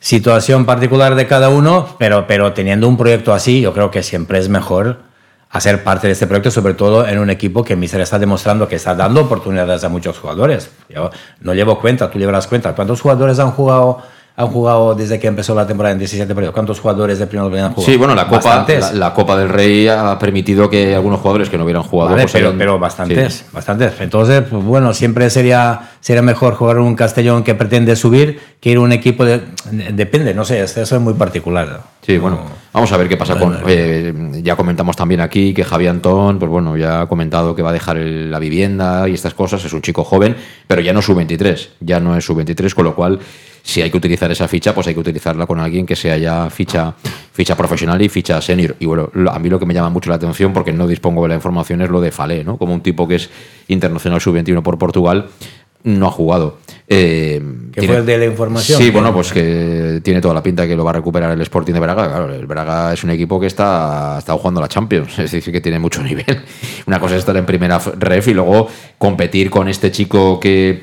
situación 0.00 0.64
particular 0.66 1.14
de 1.14 1.26
cada 1.26 1.50
uno, 1.50 1.94
pero, 1.98 2.26
pero 2.26 2.52
teniendo 2.52 2.88
un 2.88 2.96
proyecto 2.96 3.32
así, 3.32 3.60
yo 3.60 3.72
creo 3.72 3.90
que 3.90 4.02
siempre 4.02 4.38
es 4.38 4.48
mejor 4.48 4.98
hacer 5.50 5.84
parte 5.84 6.06
de 6.06 6.14
este 6.14 6.26
proyecto, 6.26 6.50
sobre 6.50 6.74
todo 6.74 7.06
en 7.06 7.18
un 7.18 7.28
equipo 7.28 7.64
que 7.64 7.76
Mister 7.76 8.00
está 8.00 8.18
demostrando 8.18 8.66
que 8.68 8.76
está 8.76 8.94
dando 8.94 9.20
oportunidades 9.22 9.84
a 9.84 9.88
muchos 9.88 10.18
jugadores. 10.18 10.70
Yo 10.88 11.10
no 11.40 11.54
llevo 11.54 11.80
cuenta, 11.80 12.10
tú 12.10 12.18
llevarás 12.18 12.46
cuenta. 12.46 12.74
¿Cuántos 12.74 13.00
jugadores 13.00 13.38
han 13.38 13.50
jugado, 13.50 14.02
han 14.36 14.46
jugado 14.48 14.94
desde 14.94 15.18
que 15.18 15.26
empezó 15.26 15.54
la 15.54 15.66
temporada 15.66 15.92
en 15.92 15.98
17 15.98 16.34
periodos? 16.34 16.54
¿Cuántos 16.54 16.80
jugadores 16.80 17.18
de 17.18 17.26
primera 17.26 17.44
división 17.46 17.66
han 17.66 17.74
jugado? 17.74 17.92
Sí, 17.92 17.98
bueno, 17.98 18.14
la 18.14 18.26
Copa, 18.26 18.64
la, 18.68 18.92
la 18.92 19.12
Copa 19.14 19.36
del 19.36 19.48
Rey 19.48 19.86
ha 19.88 20.18
permitido 20.18 20.70
que 20.70 20.94
algunos 20.94 21.20
jugadores 21.20 21.50
que 21.50 21.58
no 21.58 21.64
hubieran 21.64 21.82
jugado... 21.82 22.10
Vale, 22.12 22.22
pues 22.22 22.32
pero, 22.32 22.54
pero 22.56 22.78
bastantes, 22.78 23.34
Sí. 23.34 23.44
bastantes. 23.52 23.92
Entonces, 24.00 24.42
pues, 24.48 24.64
bueno, 24.64 24.94
siempre 24.94 25.28
sería, 25.30 25.90
sería 26.00 26.22
mejor 26.22 26.54
jugar 26.54 26.78
un 26.78 26.94
Castellón 26.96 27.42
que 27.44 27.54
pretende 27.54 27.96
subir 27.96 28.40
que 28.60 28.70
ir 28.70 28.76
a 28.78 28.80
un 28.80 28.92
equipo 28.92 29.24
de... 29.24 29.42
Depende, 29.92 30.32
no 30.34 30.44
sé, 30.44 30.62
eso 30.62 30.80
es 30.82 30.92
muy 31.00 31.14
particular. 31.14 31.80
Sí, 32.06 32.16
bueno, 32.18 32.40
vamos 32.72 32.90
a 32.92 32.96
ver 32.96 33.08
qué 33.08 33.16
pasa 33.18 33.38
con. 33.38 33.58
eh, 33.68 34.40
ya 34.42 34.56
comentamos 34.56 34.96
también 34.96 35.20
aquí 35.20 35.52
que 35.52 35.64
Javi 35.64 35.86
Antón, 35.86 36.38
pues 36.38 36.50
bueno, 36.50 36.76
ya 36.78 37.02
ha 37.02 37.06
comentado 37.06 37.54
que 37.54 37.60
va 37.62 37.70
a 37.70 37.72
dejar 37.74 37.98
el- 37.98 38.30
la 38.30 38.38
vivienda 38.38 39.06
y 39.08 39.12
estas 39.14 39.34
cosas. 39.34 39.62
Es 39.64 39.72
un 39.74 39.82
chico 39.82 40.02
joven, 40.02 40.34
pero 40.66 40.80
ya 40.80 40.92
no 40.94 41.00
es 41.00 41.04
su 41.06 41.14
23, 41.14 41.70
ya 41.80 42.00
no 42.00 42.16
es 42.16 42.24
su 42.24 42.34
23, 42.34 42.74
con 42.74 42.84
lo 42.84 42.94
cual, 42.94 43.20
si 43.70 43.80
hay 43.80 43.90
que 43.90 43.96
utilizar 43.96 44.30
esa 44.30 44.48
ficha, 44.48 44.74
pues 44.74 44.88
hay 44.88 44.94
que 44.94 45.00
utilizarla 45.00 45.46
con 45.46 45.60
alguien 45.60 45.86
que 45.86 45.96
sea 45.96 46.18
ya 46.18 46.50
ficha, 46.50 46.92
ficha 47.32 47.56
profesional 47.56 48.00
y 48.02 48.08
ficha 48.08 48.40
senior. 48.40 48.76
Y 48.80 48.86
bueno, 48.86 49.10
a 49.30 49.38
mí 49.38 49.48
lo 49.48 49.58
que 49.58 49.66
me 49.66 49.72
llama 49.72 49.90
mucho 49.90 50.10
la 50.10 50.16
atención, 50.16 50.52
porque 50.52 50.72
no 50.72 50.86
dispongo 50.86 51.22
de 51.22 51.28
la 51.28 51.34
información, 51.36 51.80
es 51.80 51.88
lo 51.88 52.00
de 52.00 52.10
Falé, 52.10 52.44
¿no? 52.44 52.58
Como 52.58 52.74
un 52.74 52.80
tipo 52.80 53.06
que 53.06 53.14
es 53.14 53.30
internacional 53.68 54.20
sub-21 54.20 54.62
por 54.62 54.76
Portugal. 54.76 55.28
No 55.82 56.08
ha 56.08 56.10
jugado. 56.10 56.58
Eh, 56.86 57.40
¿Qué 57.72 57.82
fue 57.86 57.96
el 57.98 58.04
de 58.04 58.18
la 58.18 58.26
información? 58.26 58.82
Sí, 58.82 58.90
bueno, 58.90 59.14
pues 59.14 59.32
que 59.32 60.00
tiene 60.02 60.20
toda 60.20 60.34
la 60.34 60.42
pinta 60.42 60.66
que 60.66 60.76
lo 60.76 60.84
va 60.84 60.90
a 60.90 60.94
recuperar 60.94 61.30
el 61.30 61.40
Sporting 61.40 61.72
de 61.72 61.80
Braga. 61.80 62.06
Claro, 62.06 62.34
el 62.34 62.46
Braga 62.46 62.92
es 62.92 63.02
un 63.02 63.10
equipo 63.10 63.40
que 63.40 63.46
está, 63.46 64.16
está 64.18 64.34
jugando 64.34 64.60
la 64.60 64.68
Champions, 64.68 65.18
es 65.18 65.30
decir, 65.30 65.52
que 65.52 65.62
tiene 65.62 65.78
mucho 65.78 66.02
nivel. 66.04 66.42
Una 66.86 67.00
cosa 67.00 67.14
es 67.14 67.20
estar 67.20 67.36
en 67.36 67.46
primera 67.46 67.78
ref 67.78 68.28
y 68.28 68.34
luego 68.34 68.68
competir 68.98 69.48
con 69.48 69.68
este 69.68 69.90
chico 69.90 70.38
que, 70.38 70.82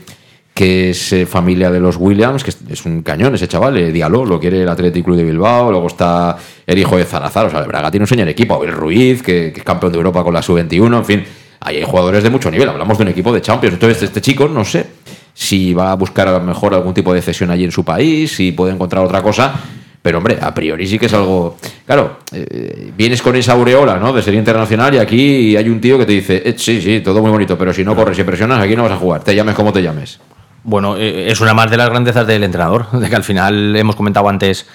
que 0.57 0.89
es 0.89 1.13
eh, 1.13 1.27
familia 1.27 1.69
de 1.69 1.79
los 1.79 1.97
Williams, 1.97 2.43
que 2.43 2.49
es, 2.49 2.57
es 2.67 2.83
un 2.83 3.03
cañón 3.03 3.35
ese 3.35 3.47
chaval, 3.47 3.77
eh, 3.77 3.91
Diallo, 3.91 4.25
lo 4.25 4.39
quiere 4.39 4.63
el 4.63 4.67
Athletic 4.67 5.05
Club 5.05 5.15
de 5.15 5.23
Bilbao, 5.23 5.69
luego 5.69 5.85
está 5.85 6.35
el 6.65 6.79
hijo 6.79 6.97
de 6.97 7.05
Zarazar, 7.05 7.45
o 7.45 7.49
sea, 7.51 7.59
el 7.59 7.67
Braga 7.67 7.91
tiene 7.91 8.05
un 8.05 8.07
señor 8.07 8.27
equipo, 8.27 8.55
Abel 8.55 8.71
Ruiz, 8.71 9.21
que, 9.21 9.51
que 9.53 9.59
es 9.59 9.63
campeón 9.63 9.91
de 9.91 9.99
Europa 9.99 10.23
con 10.23 10.33
la 10.33 10.41
Sub-21, 10.41 10.97
en 10.97 11.05
fin, 11.05 11.23
ahí 11.59 11.75
hay 11.77 11.83
jugadores 11.83 12.23
de 12.23 12.31
mucho 12.31 12.49
nivel, 12.49 12.67
hablamos 12.69 12.97
de 12.97 13.03
un 13.03 13.09
equipo 13.09 13.31
de 13.31 13.39
Champions, 13.39 13.75
entonces 13.75 14.01
este 14.01 14.19
chico, 14.19 14.47
no 14.47 14.65
sé 14.65 14.87
si 15.31 15.75
va 15.75 15.91
a 15.91 15.95
buscar 15.95 16.27
a 16.27 16.31
lo 16.31 16.41
mejor 16.41 16.73
algún 16.73 16.95
tipo 16.95 17.13
de 17.13 17.21
cesión 17.21 17.51
allí 17.51 17.63
en 17.63 17.71
su 17.71 17.85
país, 17.85 18.31
si 18.31 18.51
puede 18.51 18.73
encontrar 18.73 19.05
otra 19.05 19.21
cosa, 19.21 19.53
pero 20.01 20.17
hombre, 20.17 20.39
a 20.41 20.55
priori 20.55 20.87
sí 20.87 20.97
que 20.97 21.05
es 21.05 21.13
algo. 21.13 21.57
Claro, 21.85 22.17
eh, 22.31 22.91
vienes 22.97 23.21
con 23.21 23.35
esa 23.35 23.51
aureola, 23.53 23.97
¿no? 23.97 24.11
De 24.13 24.23
ser 24.23 24.33
internacional 24.33 24.95
y 24.95 24.97
aquí 24.97 25.55
hay 25.55 25.69
un 25.69 25.79
tío 25.79 25.99
que 25.99 26.05
te 26.05 26.13
dice, 26.13 26.41
"Eh, 26.43 26.55
sí, 26.57 26.81
sí, 26.81 27.01
todo 27.01 27.21
muy 27.21 27.29
bonito, 27.29 27.55
pero 27.57 27.71
si 27.73 27.83
no 27.83 27.95
corres 27.95 28.17
y 28.17 28.23
presionas, 28.23 28.59
aquí 28.59 28.75
no 28.75 28.81
vas 28.83 28.93
a 28.93 28.97
jugar, 28.97 29.23
te 29.23 29.35
llames 29.35 29.53
como 29.53 29.71
te 29.71 29.83
llames. 29.83 30.19
Bueno, 30.63 30.97
eh, 30.97 31.31
es 31.31 31.39
una 31.41 31.53
más 31.53 31.71
de 31.71 31.77
las 31.77 31.89
grandezas 31.89 32.27
del 32.27 32.43
entrenador, 32.43 32.89
de 32.99 33.09
que 33.09 33.15
al 33.15 33.23
final 33.23 33.75
hemos 33.75 33.95
comentado 33.95 34.27
antes 34.29 34.67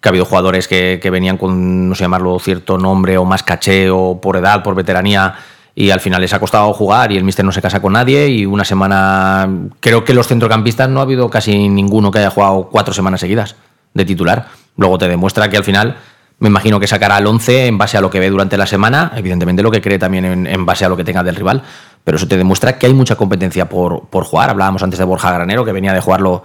que 0.00 0.08
ha 0.08 0.10
habido 0.10 0.24
jugadores 0.24 0.66
que, 0.66 1.08
venían 1.10 1.36
con, 1.36 1.88
no 1.88 1.94
sé 1.94 2.04
llamarlo, 2.04 2.38
cierto 2.38 2.78
nombre 2.78 3.18
o 3.18 3.24
más 3.24 3.42
caché 3.42 3.90
o 3.90 4.18
por 4.20 4.36
edad, 4.36 4.62
por 4.62 4.74
veteranía, 4.74 5.34
y 5.74 5.90
al 5.90 6.00
final 6.00 6.22
les 6.22 6.32
ha 6.32 6.40
costado 6.40 6.72
jugar 6.72 7.12
y 7.12 7.16
el 7.16 7.24
míster 7.24 7.44
no 7.44 7.52
se 7.52 7.62
casa 7.62 7.80
con 7.80 7.92
nadie 7.92 8.28
y 8.28 8.46
una 8.46 8.64
semana, 8.64 9.48
creo 9.80 10.04
que 10.04 10.14
los 10.14 10.26
centrocampistas 10.26 10.88
no 10.88 11.00
ha 11.00 11.02
habido 11.02 11.28
casi 11.28 11.68
ninguno 11.68 12.10
que 12.10 12.18
haya 12.18 12.30
jugado 12.30 12.68
cuatro 12.70 12.94
semanas 12.94 13.20
seguidas 13.20 13.56
de 13.94 14.04
titular. 14.04 14.48
Luego 14.76 14.98
te 14.98 15.08
demuestra 15.08 15.48
que 15.50 15.56
al 15.56 15.64
final 15.64 15.96
me 16.38 16.48
imagino 16.48 16.80
que 16.80 16.86
sacará 16.86 17.18
el 17.18 17.26
11 17.26 17.66
en 17.66 17.78
base 17.78 17.98
a 17.98 18.00
lo 18.00 18.10
que 18.10 18.18
ve 18.18 18.30
durante 18.30 18.56
la 18.56 18.66
semana, 18.66 19.12
evidentemente 19.14 19.62
lo 19.62 19.70
que 19.70 19.82
cree 19.82 19.98
también 19.98 20.46
en 20.46 20.66
base 20.66 20.86
a 20.86 20.88
lo 20.88 20.96
que 20.96 21.04
tenga 21.04 21.22
del 21.22 21.36
rival, 21.36 21.62
pero 22.04 22.16
eso 22.16 22.26
te 22.28 22.36
demuestra 22.36 22.78
que 22.78 22.86
hay 22.86 22.94
mucha 22.94 23.16
competencia 23.16 23.68
por, 23.68 24.06
por 24.08 24.24
jugar. 24.24 24.50
Hablábamos 24.50 24.82
antes 24.82 24.98
de 24.98 25.04
Borja 25.04 25.32
Granero, 25.32 25.64
que 25.64 25.72
venía 25.72 25.92
de 25.92 26.00
jugarlo 26.00 26.42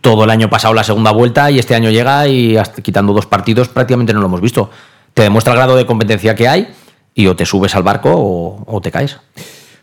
todo 0.00 0.24
el 0.24 0.30
año 0.30 0.48
pasado 0.48 0.74
la 0.74 0.84
segunda 0.84 1.10
vuelta 1.10 1.50
y 1.50 1.58
este 1.58 1.74
año 1.74 1.90
llega 1.90 2.26
y 2.28 2.56
hasta 2.56 2.82
quitando 2.82 3.12
dos 3.12 3.26
partidos 3.26 3.68
prácticamente 3.68 4.12
no 4.12 4.20
lo 4.20 4.26
hemos 4.26 4.40
visto. 4.40 4.70
Te 5.14 5.22
demuestra 5.22 5.52
el 5.52 5.58
grado 5.58 5.76
de 5.76 5.86
competencia 5.86 6.34
que 6.34 6.48
hay 6.48 6.68
y 7.14 7.26
o 7.26 7.34
te 7.34 7.44
subes 7.44 7.74
al 7.74 7.82
barco 7.82 8.12
o, 8.14 8.64
o 8.66 8.80
te 8.80 8.90
caes. 8.90 9.18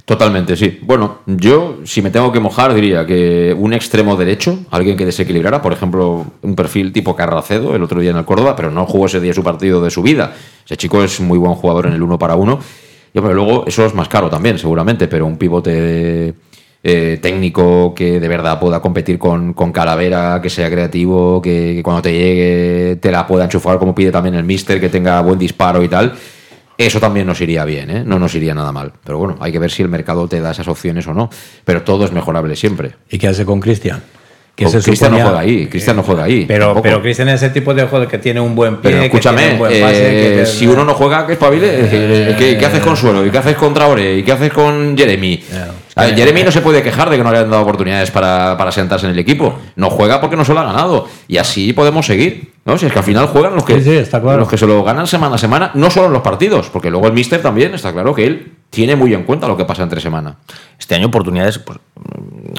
Totalmente, 0.06 0.56
sí. 0.56 0.80
Bueno, 0.84 1.22
yo, 1.26 1.80
si 1.84 2.04
me 2.04 2.12
tengo 2.12 2.32
que 2.32 2.40
mojar, 2.40 2.76
diría 2.76 3.08
que 3.08 3.56
un 3.58 3.74
extremo 3.74 4.16
derecho, 4.16 4.60
alguien 4.70 4.96
que 4.96 5.06
desequilibrara, 5.06 5.64
por 5.64 5.74
ejemplo, 5.74 6.28
un 6.44 6.56
perfil 6.56 6.94
tipo 6.94 7.16
Carracedo, 7.16 7.76
el 7.76 7.82
otro 7.82 8.00
día 8.00 8.12
en 8.12 8.18
el 8.18 8.26
Córdoba, 8.26 8.56
pero 8.56 8.70
no 8.70 8.86
jugó 8.86 9.08
ese 9.08 9.20
día 9.20 9.34
su 9.34 9.44
partido 9.44 9.82
de 9.82 9.90
su 9.90 10.04
vida. 10.04 10.36
Ese 10.64 10.78
chico 10.78 11.04
es 11.04 11.20
muy 11.20 11.40
buen 11.40 11.56
jugador 11.56 11.88
en 11.88 11.94
el 11.94 12.04
uno 12.04 12.20
para 12.20 12.36
uno. 12.36 12.60
Hombre, 13.16 13.34
luego 13.34 13.66
eso 13.66 13.86
es 13.86 13.94
más 13.94 14.10
caro 14.10 14.30
también, 14.30 14.60
seguramente, 14.60 15.08
pero 15.08 15.26
un 15.26 15.38
pivote 15.38 16.34
eh, 16.84 17.20
técnico 17.22 17.96
que 17.96 18.20
de 18.20 18.28
verdad 18.28 18.60
pueda 18.60 18.82
competir 18.82 19.18
con, 19.18 19.54
con 19.54 19.72
Calavera, 19.72 20.40
que 20.42 20.50
sea 20.50 20.70
creativo, 20.70 21.42
que, 21.42 21.74
que 21.76 21.84
cuando 21.84 22.02
te 22.02 22.14
llegue 22.14 22.98
te 22.98 23.12
la 23.12 23.26
pueda 23.26 23.46
enchufar, 23.46 23.80
como 23.80 23.96
pide 23.96 24.12
también 24.12 24.36
el 24.36 24.44
Mister, 24.44 24.80
que 24.80 24.90
tenga 24.90 25.22
buen 25.22 25.40
disparo 25.40 25.82
y 25.82 25.88
tal. 25.88 26.14
Eso 26.78 27.00
también 27.00 27.26
nos 27.26 27.40
iría 27.40 27.64
bien, 27.64 27.90
¿eh? 27.90 28.04
no 28.06 28.20
nos 28.20 28.36
iría 28.36 28.54
nada 28.54 28.72
mal. 28.72 28.92
Pero 29.04 29.18
bueno, 29.18 29.38
hay 29.40 29.52
que 29.52 29.60
ver 29.60 29.72
si 29.72 29.82
el 29.82 29.90
mercado 29.90 30.28
te 30.28 30.42
da 30.42 30.52
esas 30.52 30.68
opciones 30.68 31.08
o 31.08 31.14
no. 31.14 31.30
Pero 31.64 31.84
todo 31.84 32.04
es 32.04 32.12
mejorable 32.12 32.56
siempre. 32.56 32.96
¿Y 33.10 33.18
qué 33.18 33.30
hace 33.30 33.46
con 33.46 33.62
Cristian? 33.62 34.04
Que 34.56 34.68
se 34.70 34.80
Cristian 34.82 35.12
no 35.12 35.18
suponía- 35.18 35.24
juega 35.26 35.40
ahí, 35.40 35.68
Cristian 35.68 35.96
no 35.98 36.04
juega 36.04 36.24
ahí. 36.24 36.46
Pero, 36.48 36.66
tampoco. 36.68 36.84
pero 36.84 37.02
Cristian 37.02 37.28
es 37.30 37.42
ese 37.44 37.50
tipo 37.52 37.74
de 37.74 37.84
jugador 37.84 38.08
que 38.08 38.18
tiene 38.20 38.40
un 38.40 38.56
buen 38.56 38.78
pie, 38.78 38.92
Pero 38.92 39.00
que 39.02 39.06
escúchame, 39.08 39.38
tiene 39.40 39.54
un 39.54 39.60
buen 39.60 39.82
pase, 39.82 40.08
eh, 40.08 40.22
que 40.30 40.36
te- 40.40 40.46
si 40.46 40.66
uno 40.66 40.86
no 40.86 40.94
juega, 40.94 41.28
que 41.28 41.34
espabile. 41.34 41.68
Eh, 41.72 42.36
¿Qué, 42.38 42.58
qué 42.58 42.66
haces 42.66 42.80
con 42.82 42.96
Suelo? 42.96 43.26
¿Y 43.26 43.30
qué 43.32 43.38
haces 43.38 43.56
con 43.58 43.74
Traoré? 43.74 44.16
¿Y 44.18 44.24
qué 44.24 44.32
haces 44.32 44.54
con 44.54 44.98
Jeremy? 44.98 45.44
Jeremy 46.16 46.44
no 46.44 46.52
se 46.52 46.62
puede 46.62 46.82
quejar 46.84 47.10
de 47.10 47.18
que 47.18 47.24
no 47.24 47.32
le 47.32 47.40
han 47.40 47.50
dado 47.50 47.64
oportunidades 47.64 48.12
para, 48.12 48.58
para 48.58 48.72
sentarse 48.72 49.06
en 49.06 49.12
el 49.14 49.20
equipo. 49.20 49.58
No 49.76 49.90
juega 49.90 50.20
porque 50.22 50.36
no 50.36 50.44
se 50.46 50.54
lo 50.54 50.60
ha 50.62 50.66
ganado. 50.66 51.08
Y 51.28 51.38
así 51.38 51.74
podemos 51.74 52.06
seguir. 52.06 52.54
¿no? 52.66 52.78
Si 52.78 52.86
es 52.88 52.92
que 52.92 52.98
al 53.00 53.06
final 53.06 53.28
juegan 53.28 53.54
los 53.56 53.64
que, 53.64 53.76
Sí, 53.76 53.84
sí, 53.84 53.92
está 53.98 54.20
claro. 54.22 54.40
los 54.40 54.50
que 54.50 54.58
se 54.58 54.66
lo 54.66 54.84
ganan 54.84 55.06
semana 55.06 55.36
a 55.36 55.38
semana, 55.38 55.72
no 55.76 55.92
solo 55.92 56.08
en 56.08 56.14
los 56.14 56.22
partidos, 56.24 56.70
porque 56.74 56.90
luego 56.90 57.06
el 57.08 57.14
Mister 57.14 57.40
también 57.42 57.76
está 57.76 57.94
claro 57.94 58.16
que 58.16 58.26
él 58.26 58.54
tiene 58.70 58.96
muy 58.96 59.14
en 59.14 59.24
cuenta 59.24 59.48
lo 59.48 59.56
que 59.56 59.66
pasa 59.66 59.84
entre 59.84 60.02
semana. 60.02 60.36
Este 60.78 60.96
año 60.96 61.08
oportunidades, 61.08 61.60
pues, 61.60 61.80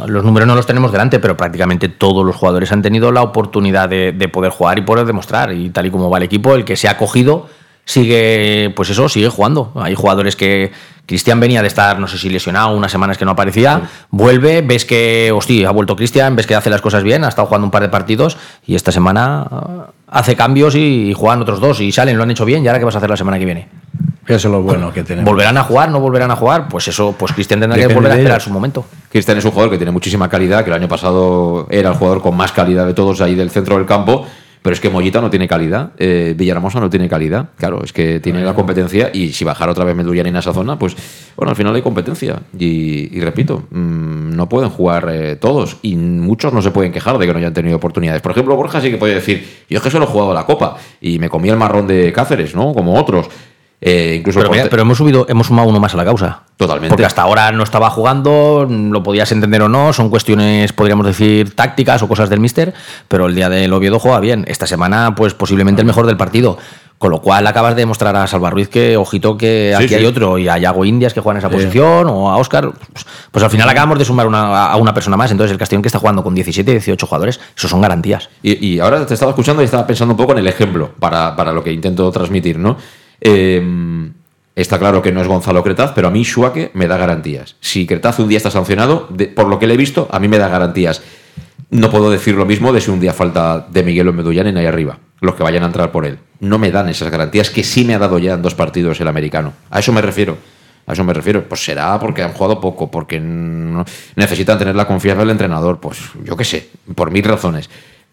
los 0.07 0.25
números 0.25 0.47
no 0.47 0.55
los 0.55 0.67
tenemos 0.67 0.93
delante, 0.93 1.19
pero 1.19 1.37
prácticamente 1.37 1.89
todos 1.89 2.25
los 2.25 2.37
jugadores 2.37 2.73
han 2.73 2.83
tenido 2.83 3.13
la 3.13 3.23
oportunidad 3.23 3.89
de, 3.89 4.13
de 4.13 4.29
poder 4.29 4.51
jugar 4.51 4.79
y 4.79 4.83
poder 4.83 5.07
demostrar. 5.07 5.53
Y 5.53 5.71
tal 5.71 5.87
y 5.87 5.91
como 5.91 6.09
va 6.09 6.19
el 6.19 6.25
equipo, 6.25 6.55
el 6.55 6.65
que 6.65 6.77
se 6.77 6.89
ha 6.89 6.97
cogido 6.97 7.49
sigue, 7.87 8.73
pues 8.77 8.91
eso, 8.91 9.09
sigue 9.09 9.29
jugando. 9.29 9.73
Hay 9.77 9.95
jugadores 9.95 10.37
que 10.37 10.73
Cristian 11.07 11.41
venía 11.41 11.63
de 11.63 11.69
estar, 11.69 11.99
no 11.99 12.09
sé 12.09 12.19
si 12.19 12.29
lesionado, 12.29 12.77
unas 12.77 12.91
semanas 12.91 13.17
que 13.17 13.25
no 13.25 13.31
aparecía, 13.31 13.83
vuelve, 14.11 14.61
ves 14.61 14.85
que, 14.85 15.33
hostia, 15.33 15.69
ha 15.69 15.73
vuelto 15.73 15.95
Cristian, 15.97 16.35
ves 16.35 16.47
que 16.47 16.57
hace 16.57 16.69
las 16.69 16.83
cosas 16.83 17.05
bien, 17.05 17.25
ha 17.25 17.29
estado 17.29 17.47
jugando 17.47 17.65
un 17.65 17.71
par 17.71 17.83
de 17.83 17.89
partidos 17.89 18.37
y 18.67 18.75
esta 18.75 18.91
semana 18.91 19.87
hace 20.09 20.35
cambios 20.35 20.75
y, 20.75 21.11
y 21.11 21.15
juegan 21.15 21.41
otros 21.41 21.61
dos 21.61 21.81
y 21.81 21.93
salen, 21.93 22.17
lo 22.17 22.25
han 22.25 22.31
hecho 22.33 22.45
bien. 22.45 22.65
¿Y 22.65 22.67
ahora 22.67 22.81
qué 22.81 22.85
vas 22.85 22.97
a 22.97 22.99
hacer 22.99 23.11
la 23.11 23.17
semana 23.17 23.39
que 23.39 23.45
viene? 23.45 23.69
Eso 24.29 24.49
es 24.49 24.53
lo 24.53 24.63
bueno 24.63 24.93
que 24.93 25.05
tenemos. 25.05 25.31
¿Volverán 25.31 25.57
a 25.57 25.63
jugar? 25.63 25.91
¿No 25.91 26.01
volverán 26.01 26.31
a 26.31 26.37
jugar? 26.37 26.69
Pues 26.69 26.89
eso, 26.89 27.15
pues 27.17 27.33
Cristian 27.33 27.61
tendrá 27.61 27.77
que 27.77 27.83
Depende 27.83 28.01
volver 28.01 28.13
a 28.13 28.17
esperar 28.17 28.41
su 28.41 28.51
momento. 28.51 28.85
Cristian 29.11 29.39
es 29.39 29.45
un 29.45 29.53
jugador 29.53 29.71
que 29.71 29.79
tiene 29.79 29.93
muchísima 29.93 30.29
calidad, 30.29 30.65
que 30.65 30.71
el 30.71 30.77
año 30.77 30.89
pasado 30.89 31.67
era 31.71 31.91
el 31.91 31.95
jugador 31.95 32.23
con 32.23 32.37
más 32.37 32.53
calidad 32.53 32.87
de 32.87 32.95
todos 32.95 33.21
ahí 33.21 33.35
del 33.35 33.51
centro 33.51 33.77
del 33.77 33.87
campo, 33.87 34.27
pero 34.63 34.75
es 34.75 34.81
que 34.81 34.91
Mollita 34.91 35.21
no 35.21 35.31
tiene 35.31 35.47
calidad, 35.47 35.93
eh, 35.97 36.35
Villahermosa 36.37 36.81
no 36.81 36.91
tiene 36.91 37.09
calidad, 37.09 37.51
claro, 37.57 37.85
es 37.85 37.93
que 37.93 38.19
tiene 38.19 38.43
la 38.43 38.53
competencia 38.53 39.11
y 39.15 39.33
si 39.33 39.45
bajara 39.45 39.71
otra 39.71 39.85
vez 39.85 39.95
Medullán 39.95 40.27
en 40.27 40.35
esa 40.35 40.53
zona, 40.53 40.77
pues 40.77 40.97
bueno, 41.37 41.51
al 41.51 41.57
final 41.57 41.73
hay 41.77 41.83
competencia 41.83 42.43
y, 42.59 43.17
y 43.17 43.21
repito, 43.21 43.63
mm, 43.71 44.35
no 44.35 44.49
pueden 44.49 44.71
jugar 44.71 45.09
eh, 45.09 45.37
todos 45.37 45.77
y 45.83 45.95
muchos 45.95 46.53
no 46.53 46.63
se 46.63 46.73
pueden 46.73 46.91
quejar 46.91 47.17
de 47.17 47.27
que 47.27 47.33
no 47.33 47.39
hayan 47.39 47.55
tenido 47.55 47.77
oportunidades. 47.77 48.23
Por 48.23 48.33
ejemplo, 48.33 48.57
Borja 48.57 48.81
sí 48.81 48.91
que 48.91 48.97
puede 48.97 49.15
decir, 49.15 49.47
yo 49.71 49.77
es 49.77 49.85
que 49.85 49.91
solo 49.91 50.07
he 50.07 50.09
jugado 50.09 50.35
la 50.35 50.45
Copa 50.47 50.79
y 51.01 51.21
me 51.21 51.29
comí 51.29 51.49
el 51.49 51.57
marrón 51.57 51.87
de 51.87 52.13
Cáceres, 52.13 52.57
¿no? 52.57 52.75
Como 52.75 52.99
otros. 52.99 53.29
Eh, 53.81 54.17
incluso 54.19 54.39
Pero, 54.41 54.51
mira, 54.51 54.63
Corte- 54.63 54.71
pero 54.71 54.83
hemos 54.83 54.97
subido, 54.99 55.27
hemos 55.29 55.47
sumado 55.49 55.69
uno 55.69 55.79
más 55.81 55.93
a 55.95 55.97
la 55.99 56.05
causa. 56.05 56.41
Totalmente. 56.57 56.89
Porque 56.91 57.05
hasta 57.05 57.23
ahora 57.23 57.53
no 57.53 57.63
estaba 57.63 57.91
jugando, 57.91 58.67
lo 58.69 59.03
podías 59.03 59.31
entender 59.33 59.61
o 59.63 59.69
no, 59.69 59.93
son 59.93 60.09
cuestiones, 60.09 60.73
podríamos 60.73 61.07
decir, 61.07 61.55
tácticas 61.55 62.03
o 62.03 62.09
cosas 62.09 62.31
del 62.31 62.41
míster, 62.41 62.73
pero 63.09 63.27
el 63.27 63.35
día 63.35 63.51
del 63.51 63.73
Oviedo 63.75 63.99
juega 63.99 64.19
bien. 64.21 64.45
Esta 64.49 64.67
semana, 64.67 65.15
pues 65.15 65.35
posiblemente 65.35 65.83
el 65.83 65.87
mejor 65.87 66.07
del 66.07 66.17
partido. 66.17 66.57
Con 66.99 67.11
lo 67.11 67.21
cual 67.21 67.47
acabas 67.47 67.75
de 67.77 67.83
demostrar 67.83 68.17
a 68.17 68.27
Salva 68.27 68.49
Ruiz 68.49 68.69
que, 68.71 68.97
ojito, 68.97 69.37
que 69.37 69.75
Sí, 69.77 69.85
aquí 69.85 69.89
sí. 69.89 69.95
hay 69.97 70.07
otro, 70.07 70.39
y 70.39 70.49
a 70.49 70.57
Yago 70.57 70.83
Indias 70.87 71.13
que 71.13 71.21
juega 71.21 71.39
en 71.39 71.45
esa 71.45 71.51
posición, 71.51 72.07
o 72.09 72.31
a 72.31 72.39
Oscar. 72.39 72.71
Pues, 72.73 73.05
pues 73.31 73.45
al 73.45 73.51
final 73.51 73.69
acabamos 73.69 73.99
de 73.99 74.07
sumar 74.07 74.27
una- 74.27 74.65
a 74.69 74.77
una 74.77 74.95
persona 74.95 75.15
más. 75.19 75.31
Entonces 75.31 75.53
el 75.53 75.59
Castellón 75.59 75.83
que 75.83 75.89
está 75.89 75.99
jugando 75.99 76.25
con 76.25 76.35
17, 76.35 76.71
18 76.71 77.07
jugadores, 77.07 77.39
eso 77.55 77.69
son 77.69 77.83
garantías. 77.83 78.31
Y, 78.43 78.67
y 78.67 78.81
ahora 78.81 79.05
te 79.05 79.13
estaba 79.13 79.33
escuchando 79.33 79.61
y 79.61 79.67
estaba 79.67 79.87
pensando 79.87 80.15
un 80.15 80.17
poco 80.17 80.33
en 80.33 80.39
el 80.39 80.47
ejemplo 80.47 80.91
para, 80.99 81.37
para 81.37 81.53
lo 81.53 81.63
que 81.63 81.71
intento 81.71 82.11
transmitir, 82.11 82.59
¿no? 82.59 82.79
Eh, 83.21 84.11
está 84.55 84.79
claro 84.79 85.03
que 85.03 85.13
no 85.13 85.21
es 85.21 85.29
Gonzalo 85.29 85.63
Cretaz, 85.63 85.93
pero 85.95 86.09
a 86.09 86.11
mí 86.11 86.23
Schuake 86.25 86.71
me 86.75 86.87
da 86.87 86.97
garantías. 86.97 87.57
Si 87.61 87.87
Cretaz 87.87 88.19
un 88.19 88.29
día 88.29 88.39
está 88.39 88.51
sancionado, 88.51 89.07
de- 89.11 89.27
por 89.29 89.47
lo 89.49 89.59
que 89.59 89.67
le 89.67 89.75
he 89.75 89.77
visto, 89.77 90.09
a 90.11 90.19
mí 90.19 90.29
me 90.29 90.39
da 90.39 90.49
garantías. 90.49 91.03
No 91.71 91.91
puedo 91.91 92.11
decir 92.11 92.35
lo 92.37 92.47
mismo 92.47 92.73
de 92.73 92.81
si 92.81 92.91
un 92.91 93.01
día 93.01 93.13
falta 93.13 93.67
de 93.71 93.83
Miguel 93.83 94.09
o 94.09 94.13
Medullán 94.13 94.47
en 94.47 94.57
ahí 94.57 94.67
arriba, 94.67 94.99
los 95.21 95.35
que 95.35 95.43
vayan 95.43 95.65
a 95.65 95.67
entrar 95.67 95.91
por 95.91 96.07
él. 96.07 96.19
No 96.41 96.59
me 96.59 96.71
dan 96.71 96.89
esas 96.89 97.11
garantías 97.11 97.51
que 97.51 97.65
sí 97.65 97.85
me 97.85 97.95
ha 97.95 97.99
dado 97.99 98.19
ya 98.19 98.35
en 98.35 98.43
dos 98.43 98.55
partidos 98.55 99.01
el 99.01 99.09
americano. 99.09 99.53
A 99.71 99.81
eso 99.81 99.93
me 99.93 100.01
refiero. 100.01 100.37
A 100.87 100.93
eso 100.93 101.03
me 101.03 101.13
refiero. 101.13 101.43
Pues 101.49 101.65
será 101.65 101.99
porque 101.99 102.23
han 102.23 102.33
jugado 102.33 102.61
poco, 102.61 102.89
porque 102.91 103.19
no- 103.19 103.85
necesitan 104.15 104.59
tener 104.59 104.77
la 104.77 104.87
confianza 104.87 105.21
del 105.23 105.31
entrenador. 105.31 105.81
Pues 105.81 105.99
yo 106.23 106.37
qué 106.37 106.45
sé, 106.45 106.71
por 106.95 107.11
mil 107.11 107.25
razones. 107.25 107.69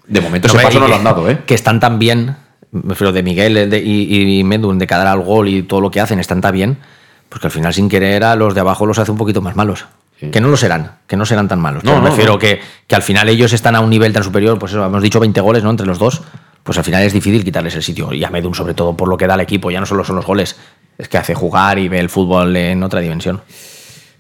De 0.07 0.19
momento 0.19 0.47
ese 0.47 0.57
paso 0.57 0.79
no 0.79 0.87
lo 0.87 0.95
han 0.95 1.03
dado, 1.03 1.29
¿eh? 1.29 1.39
Que 1.45 1.53
están 1.53 1.79
tan 1.79 1.99
bien, 1.99 2.35
me 2.73 2.89
refiero 2.89 3.11
de 3.13 3.23
Miguel 3.23 3.69
de- 3.69 3.79
y, 3.83 4.39
y 4.39 4.43
Medun, 4.43 4.77
de 4.79 4.87
cada 4.87 5.11
al 5.11 5.21
gol 5.21 5.47
y 5.47 5.63
todo 5.63 5.79
lo 5.81 5.89
que 5.91 6.01
hacen, 6.01 6.19
están 6.19 6.41
tan 6.41 6.53
bien, 6.53 6.77
pues 7.29 7.39
que 7.39 7.47
al 7.47 7.51
final 7.51 7.73
sin 7.73 7.87
querer 7.89 8.23
a 8.23 8.35
los 8.35 8.53
de 8.53 8.59
abajo 8.61 8.85
los 8.85 8.99
hace 8.99 9.11
un 9.11 9.17
poquito 9.17 9.41
más 9.41 9.55
malos. 9.55 9.85
Que 10.31 10.39
no 10.39 10.47
lo 10.47 10.55
serán, 10.55 10.99
que 11.05 11.17
no 11.17 11.25
serán 11.25 11.49
tan 11.49 11.59
malos. 11.59 11.83
No, 11.83 11.99
me 12.01 12.09
refiero 12.09 12.33
no. 12.33 12.39
Que, 12.39 12.61
que 12.87 12.95
al 12.95 13.01
final 13.01 13.27
ellos 13.27 13.51
están 13.51 13.75
a 13.75 13.81
un 13.81 13.89
nivel 13.89 14.13
tan 14.13 14.23
superior, 14.23 14.57
pues 14.57 14.71
eso, 14.71 14.85
hemos 14.85 15.03
dicho 15.03 15.19
20 15.19 15.41
goles, 15.41 15.63
¿no? 15.63 15.69
Entre 15.69 15.85
los 15.85 15.99
dos, 15.99 16.21
pues 16.63 16.77
al 16.77 16.85
final 16.85 17.03
es 17.03 17.11
difícil 17.11 17.43
quitarles 17.43 17.75
el 17.75 17.83
sitio. 17.83 18.13
Y 18.13 18.23
a 18.23 18.29
Medun, 18.29 18.55
sobre 18.55 18.73
todo, 18.73 18.95
por 18.95 19.09
lo 19.09 19.17
que 19.17 19.27
da 19.27 19.33
al 19.33 19.41
equipo, 19.41 19.69
ya 19.69 19.81
no 19.81 19.85
solo 19.85 20.05
son 20.05 20.15
los 20.15 20.25
goles, 20.25 20.55
es 20.97 21.09
que 21.09 21.17
hace 21.17 21.35
jugar 21.35 21.77
y 21.77 21.89
ve 21.89 21.99
el 21.99 22.07
fútbol 22.09 22.55
en 22.55 22.81
otra 22.83 23.01
dimensión. 23.01 23.41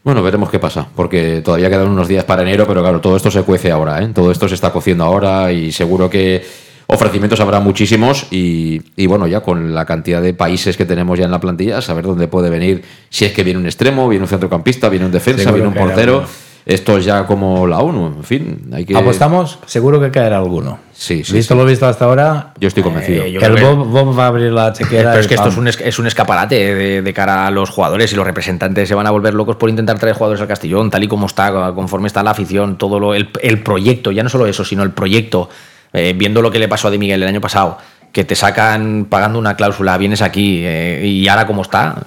Bueno, 0.03 0.21
veremos 0.21 0.49
qué 0.49 0.59
pasa, 0.59 0.85
porque 0.93 1.41
todavía 1.41 1.69
quedan 1.69 1.87
unos 1.87 2.09
días 2.09 2.25
para 2.25 2.41
enero, 2.41 2.65
pero 2.67 2.81
claro, 2.81 2.99
todo 2.99 3.15
esto 3.15 3.31
se 3.31 3.43
cuece 3.43 3.71
ahora, 3.71 4.03
¿eh? 4.03 4.09
Todo 4.13 4.29
esto 4.29 4.49
se 4.49 4.55
está 4.55 4.73
cociendo 4.73 5.05
ahora 5.05 5.53
y 5.53 5.71
seguro 5.71 6.09
que 6.09 6.45
ofrecimientos 6.87 7.39
habrá 7.39 7.59
muchísimos 7.59 8.27
y, 8.31 8.81
y 8.95 9.07
bueno, 9.07 9.27
ya 9.27 9.41
con 9.41 9.73
la 9.73 9.85
cantidad 9.85 10.21
de 10.21 10.33
países 10.33 10.77
que 10.77 10.85
tenemos 10.85 11.17
ya 11.17 11.25
en 11.25 11.31
la 11.31 11.39
plantilla, 11.39 11.81
saber 11.81 12.05
dónde 12.05 12.27
puede 12.27 12.49
venir, 12.49 12.83
si 13.09 13.25
es 13.25 13.31
que 13.33 13.43
viene 13.43 13.59
un 13.59 13.65
extremo, 13.65 14.07
viene 14.09 14.23
un 14.23 14.29
centrocampista, 14.29 14.89
viene 14.89 15.05
un 15.05 15.11
defensa, 15.11 15.43
Seguro 15.43 15.55
viene 15.63 15.67
un 15.69 15.73
portero. 15.87 16.13
alguno. 16.13 16.53
Esto 16.65 16.97
es 16.97 17.03
ya 17.03 17.25
como 17.25 17.67
la 17.67 17.79
ONU, 17.79 18.07
en 18.19 18.23
fin, 18.23 18.69
hay 18.71 18.85
que... 18.85 18.95
¿Apostamos? 18.95 19.59
Seguro 19.65 19.99
que 19.99 20.11
caerá 20.11 20.37
alguno. 20.37 20.79
Sí, 20.93 21.25
sí, 21.25 21.33
Visto 21.33 21.55
sí. 21.55 21.59
lo 21.59 21.65
visto 21.65 21.85
hasta 21.85 22.05
ahora, 22.05 22.53
Yo 22.57 22.69
estoy 22.69 22.81
convencido. 22.81 23.23
Eh, 23.25 23.33
yo 23.33 23.41
que 23.41 23.47
el 23.47 23.61
Bob, 23.61 23.85
Bob 23.85 24.17
va 24.17 24.23
a 24.23 24.27
abrir 24.27 24.49
la 24.53 24.71
chequera. 24.71 25.09
Pero 25.09 25.19
es 25.19 25.27
que 25.27 25.33
esto 25.33 25.49
es 25.49 25.57
un, 25.57 25.67
es, 25.67 25.77
es 25.81 25.99
un 25.99 26.07
escaparate 26.07 26.55
de, 26.73 27.01
de 27.01 27.13
cara 27.13 27.47
a 27.47 27.51
los 27.51 27.69
jugadores 27.69 28.13
y 28.13 28.15
los 28.15 28.25
representantes 28.25 28.87
se 28.87 28.95
van 28.95 29.05
a 29.05 29.11
volver 29.11 29.33
locos 29.33 29.57
por 29.57 29.69
intentar 29.69 29.99
traer 29.99 30.15
jugadores 30.15 30.39
al 30.39 30.47
Castellón, 30.47 30.89
tal 30.89 31.03
y 31.03 31.09
como 31.09 31.25
está, 31.25 31.73
conforme 31.75 32.07
está 32.07 32.23
la 32.23 32.31
afición, 32.31 32.77
todo 32.77 32.97
lo, 32.97 33.13
el, 33.13 33.29
el 33.41 33.61
proyecto, 33.61 34.13
ya 34.13 34.23
no 34.23 34.29
solo 34.29 34.45
eso, 34.47 34.63
sino 34.63 34.83
el 34.83 34.91
proyecto, 34.91 35.49
eh, 35.93 36.13
viendo 36.15 36.41
lo 36.41 36.51
que 36.51 36.59
le 36.59 36.67
pasó 36.67 36.87
a 36.87 36.91
Di 36.91 36.97
Miguel 36.97 37.23
el 37.23 37.29
año 37.29 37.41
pasado, 37.41 37.77
que 38.11 38.23
te 38.23 38.35
sacan 38.35 39.07
pagando 39.09 39.39
una 39.39 39.55
cláusula, 39.55 39.97
vienes 39.97 40.21
aquí 40.21 40.61
eh, 40.63 41.05
y 41.05 41.27
ahora 41.27 41.47
como 41.47 41.61
está, 41.61 42.03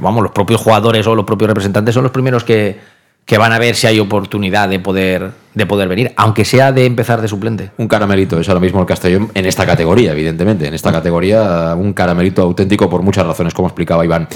vamos, 0.00 0.22
los 0.22 0.32
propios 0.32 0.60
jugadores 0.60 1.06
o 1.06 1.14
los 1.14 1.24
propios 1.24 1.48
representantes 1.48 1.94
son 1.94 2.04
los 2.04 2.12
primeros 2.12 2.44
que, 2.44 2.78
que 3.24 3.38
van 3.38 3.52
a 3.52 3.58
ver 3.58 3.74
si 3.74 3.86
hay 3.86 4.00
oportunidad 4.00 4.68
de 4.68 4.78
poder, 4.78 5.30
de 5.54 5.66
poder 5.66 5.88
venir, 5.88 6.12
aunque 6.16 6.44
sea 6.44 6.72
de 6.72 6.84
empezar 6.84 7.22
de 7.22 7.28
suplente. 7.28 7.70
Un 7.78 7.88
caramelito 7.88 8.38
es 8.38 8.48
ahora 8.48 8.60
mismo 8.60 8.80
el 8.80 8.86
Castellón 8.86 9.30
en 9.34 9.46
esta 9.46 9.64
categoría, 9.64 10.12
evidentemente. 10.12 10.66
En 10.66 10.74
esta 10.74 10.92
categoría, 10.92 11.74
un 11.76 11.92
caramelito 11.94 12.42
auténtico 12.42 12.90
por 12.90 13.02
muchas 13.02 13.26
razones, 13.26 13.54
como 13.54 13.68
explicaba 13.68 14.04
Iván. 14.04 14.28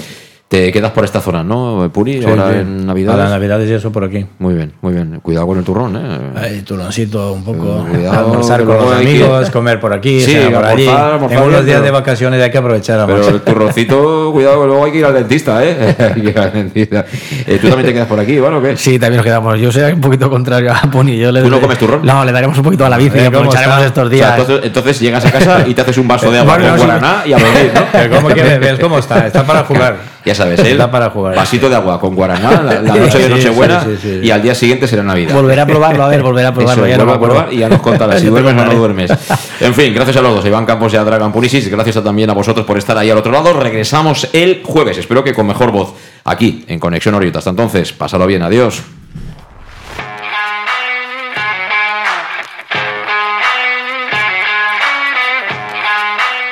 Te 0.49 0.71
quedas 0.71 0.91
por 0.93 1.05
esta 1.05 1.21
zona, 1.21 1.43
¿no, 1.43 1.91
Puri? 1.93 2.23
Sí, 2.23 2.25
ahora 2.27 2.49
sí. 2.49 2.55
en 2.61 2.87
Navidad. 2.87 3.13
Ahora 3.13 3.29
Navidades 3.29 3.69
y 3.69 3.73
eso 3.73 3.91
por 3.91 4.03
aquí. 4.03 4.25
Muy 4.39 4.55
bien, 4.55 4.73
muy 4.81 4.93
bien. 4.93 5.19
Cuidado 5.21 5.45
con 5.45 5.59
el 5.59 5.63
turrón, 5.63 5.95
¿eh? 5.95 6.19
Ay, 6.35 6.61
turroncito 6.63 7.33
un 7.33 7.43
poco. 7.43 7.85
Cuidado, 7.87 8.19
almorzar 8.25 8.63
con 8.63 8.77
los 8.77 8.91
hay 8.95 9.05
que- 9.05 9.09
amigos, 9.11 9.49
comer 9.51 9.79
por 9.79 9.93
aquí, 9.93 10.21
Sí, 10.21 10.35
por 10.51 10.65
allí. 10.65 10.87
almorzar, 10.87 11.13
almorzar 11.13 11.37
Tengo 11.37 11.49
unos 11.51 11.65
días 11.65 11.75
pero- 11.77 11.85
de 11.85 11.91
vacaciones, 11.91 12.41
hay 12.41 12.49
que 12.49 12.57
aprovechar. 12.57 13.05
Pero 13.05 13.27
el 13.29 13.41
turroncito, 13.41 14.29
cuidado, 14.33 14.65
luego 14.65 14.85
hay 14.85 14.91
que 14.91 14.97
ir 14.97 15.05
al 15.05 15.13
dentista, 15.13 15.63
¿eh? 15.63 15.95
Hay 15.99 16.19
que 16.19 16.29
ir 16.29 16.39
al 16.39 16.51
dentista. 16.51 17.05
Eh, 17.45 17.59
¿Tú 17.61 17.67
también 17.67 17.85
te 17.85 17.93
quedas 17.93 18.07
por 18.07 18.19
aquí, 18.19 18.31
Iván, 18.33 18.55
o 18.55 18.61
qué? 18.63 18.75
Sí, 18.75 18.97
también 18.97 19.17
nos 19.17 19.25
quedamos. 19.25 19.59
Yo 19.59 19.71
soy 19.71 19.91
un 19.93 20.01
poquito 20.01 20.31
contrario 20.31 20.73
a 20.73 20.81
Pony. 20.89 21.11
Yo 21.19 21.31
le 21.31 21.43
¿Tú 21.43 21.49
no 21.51 21.61
comes 21.61 21.77
turrón? 21.77 22.01
No, 22.03 22.25
le 22.25 22.31
daremos 22.31 22.57
un 22.57 22.63
poquito 22.63 22.83
a 22.87 22.89
la 22.89 22.97
bici 22.97 23.15
y 23.15 23.19
Eh, 23.19 23.25
¿cómo 23.25 23.37
aprovecharemos 23.37 23.85
estos 23.85 24.07
O 24.07 24.09
sea, 24.09 24.15
días. 24.17 24.31
entonces, 24.39 24.65
entonces 24.65 24.99
llegas 24.99 25.23
a 25.25 25.31
casa 25.31 25.63
y 25.67 25.75
te 25.75 25.81
haces 25.81 25.99
un 25.99 26.07
vaso 26.07 26.31
de 26.31 26.39
agua 26.39 26.55
Bueno, 26.57 26.69
con 26.75 26.77
guaraná 26.87 27.21
y 27.27 27.33
a 27.33 27.37
dormir, 27.37 27.71
¿no? 27.71 28.15
¿Cómo 28.15 28.29
que 28.29 28.41
ves 28.57 28.79
cómo 28.79 28.97
está? 28.97 29.27
Está 29.27 29.45
para 29.45 29.63
jugar. 29.63 30.17
Ya 30.25 30.35
sabes, 30.35 30.59
él, 30.61 30.67
Está 30.67 30.91
para 30.91 31.09
jugar. 31.09 31.35
vasito 31.35 31.69
de 31.69 31.75
agua 31.75 31.99
con 31.99 32.13
guaraná, 32.13 32.61
la, 32.61 32.81
la 32.81 32.95
noche 32.95 33.19
de 33.19 33.29
Nochebuena 33.29 33.83
sí, 33.83 33.97
sí, 34.01 34.19
sí. 34.21 34.27
y 34.27 34.31
al 34.31 34.41
día 34.41 34.53
siguiente 34.53 34.87
será 34.87 35.01
Navidad. 35.01 35.33
Volveré 35.33 35.61
a 35.61 35.65
probarlo, 35.65 36.03
a 36.03 36.07
ver, 36.09 36.21
volveré 36.21 36.47
a 36.47 36.53
probarlo. 36.53 36.85
Eso, 36.85 36.97
ya 36.97 37.03
no 37.03 37.11
a 37.13 37.19
probar 37.19 37.53
y 37.53 37.57
ya 37.59 37.69
nos 37.69 37.81
contarás 37.81 38.19
si 38.19 38.27
duermes 38.27 38.53
o 38.53 38.65
no 38.65 38.73
duermes. 38.73 39.11
En 39.61 39.73
fin, 39.73 39.93
gracias 39.93 40.17
a 40.17 40.21
los 40.21 40.35
dos, 40.35 40.45
Iván 40.45 40.65
Campos 40.65 40.93
y 40.93 40.97
a 40.97 41.03
Dragan 41.03 41.31
Punisis. 41.31 41.69
Gracias 41.69 41.97
a- 41.97 42.03
también 42.03 42.29
a 42.29 42.33
vosotros 42.33 42.65
por 42.65 42.77
estar 42.77 42.97
ahí 42.97 43.09
al 43.09 43.17
otro 43.17 43.31
lado. 43.31 43.53
Regresamos 43.53 44.27
el 44.33 44.61
jueves, 44.63 44.97
espero 44.97 45.23
que 45.23 45.33
con 45.33 45.47
mejor 45.47 45.71
voz, 45.71 45.93
aquí 46.25 46.65
en 46.67 46.79
Conexión 46.79 47.15
Oriota. 47.15 47.39
Hasta 47.39 47.51
entonces, 47.51 47.93
pásalo 47.93 48.27
bien, 48.27 48.41
adiós. 48.43 48.81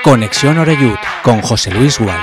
Conexión 0.03 0.57
Oreyud 0.57 0.95
con 1.21 1.41
José 1.41 1.71
Luis 1.71 1.99
Gual. 1.99 2.17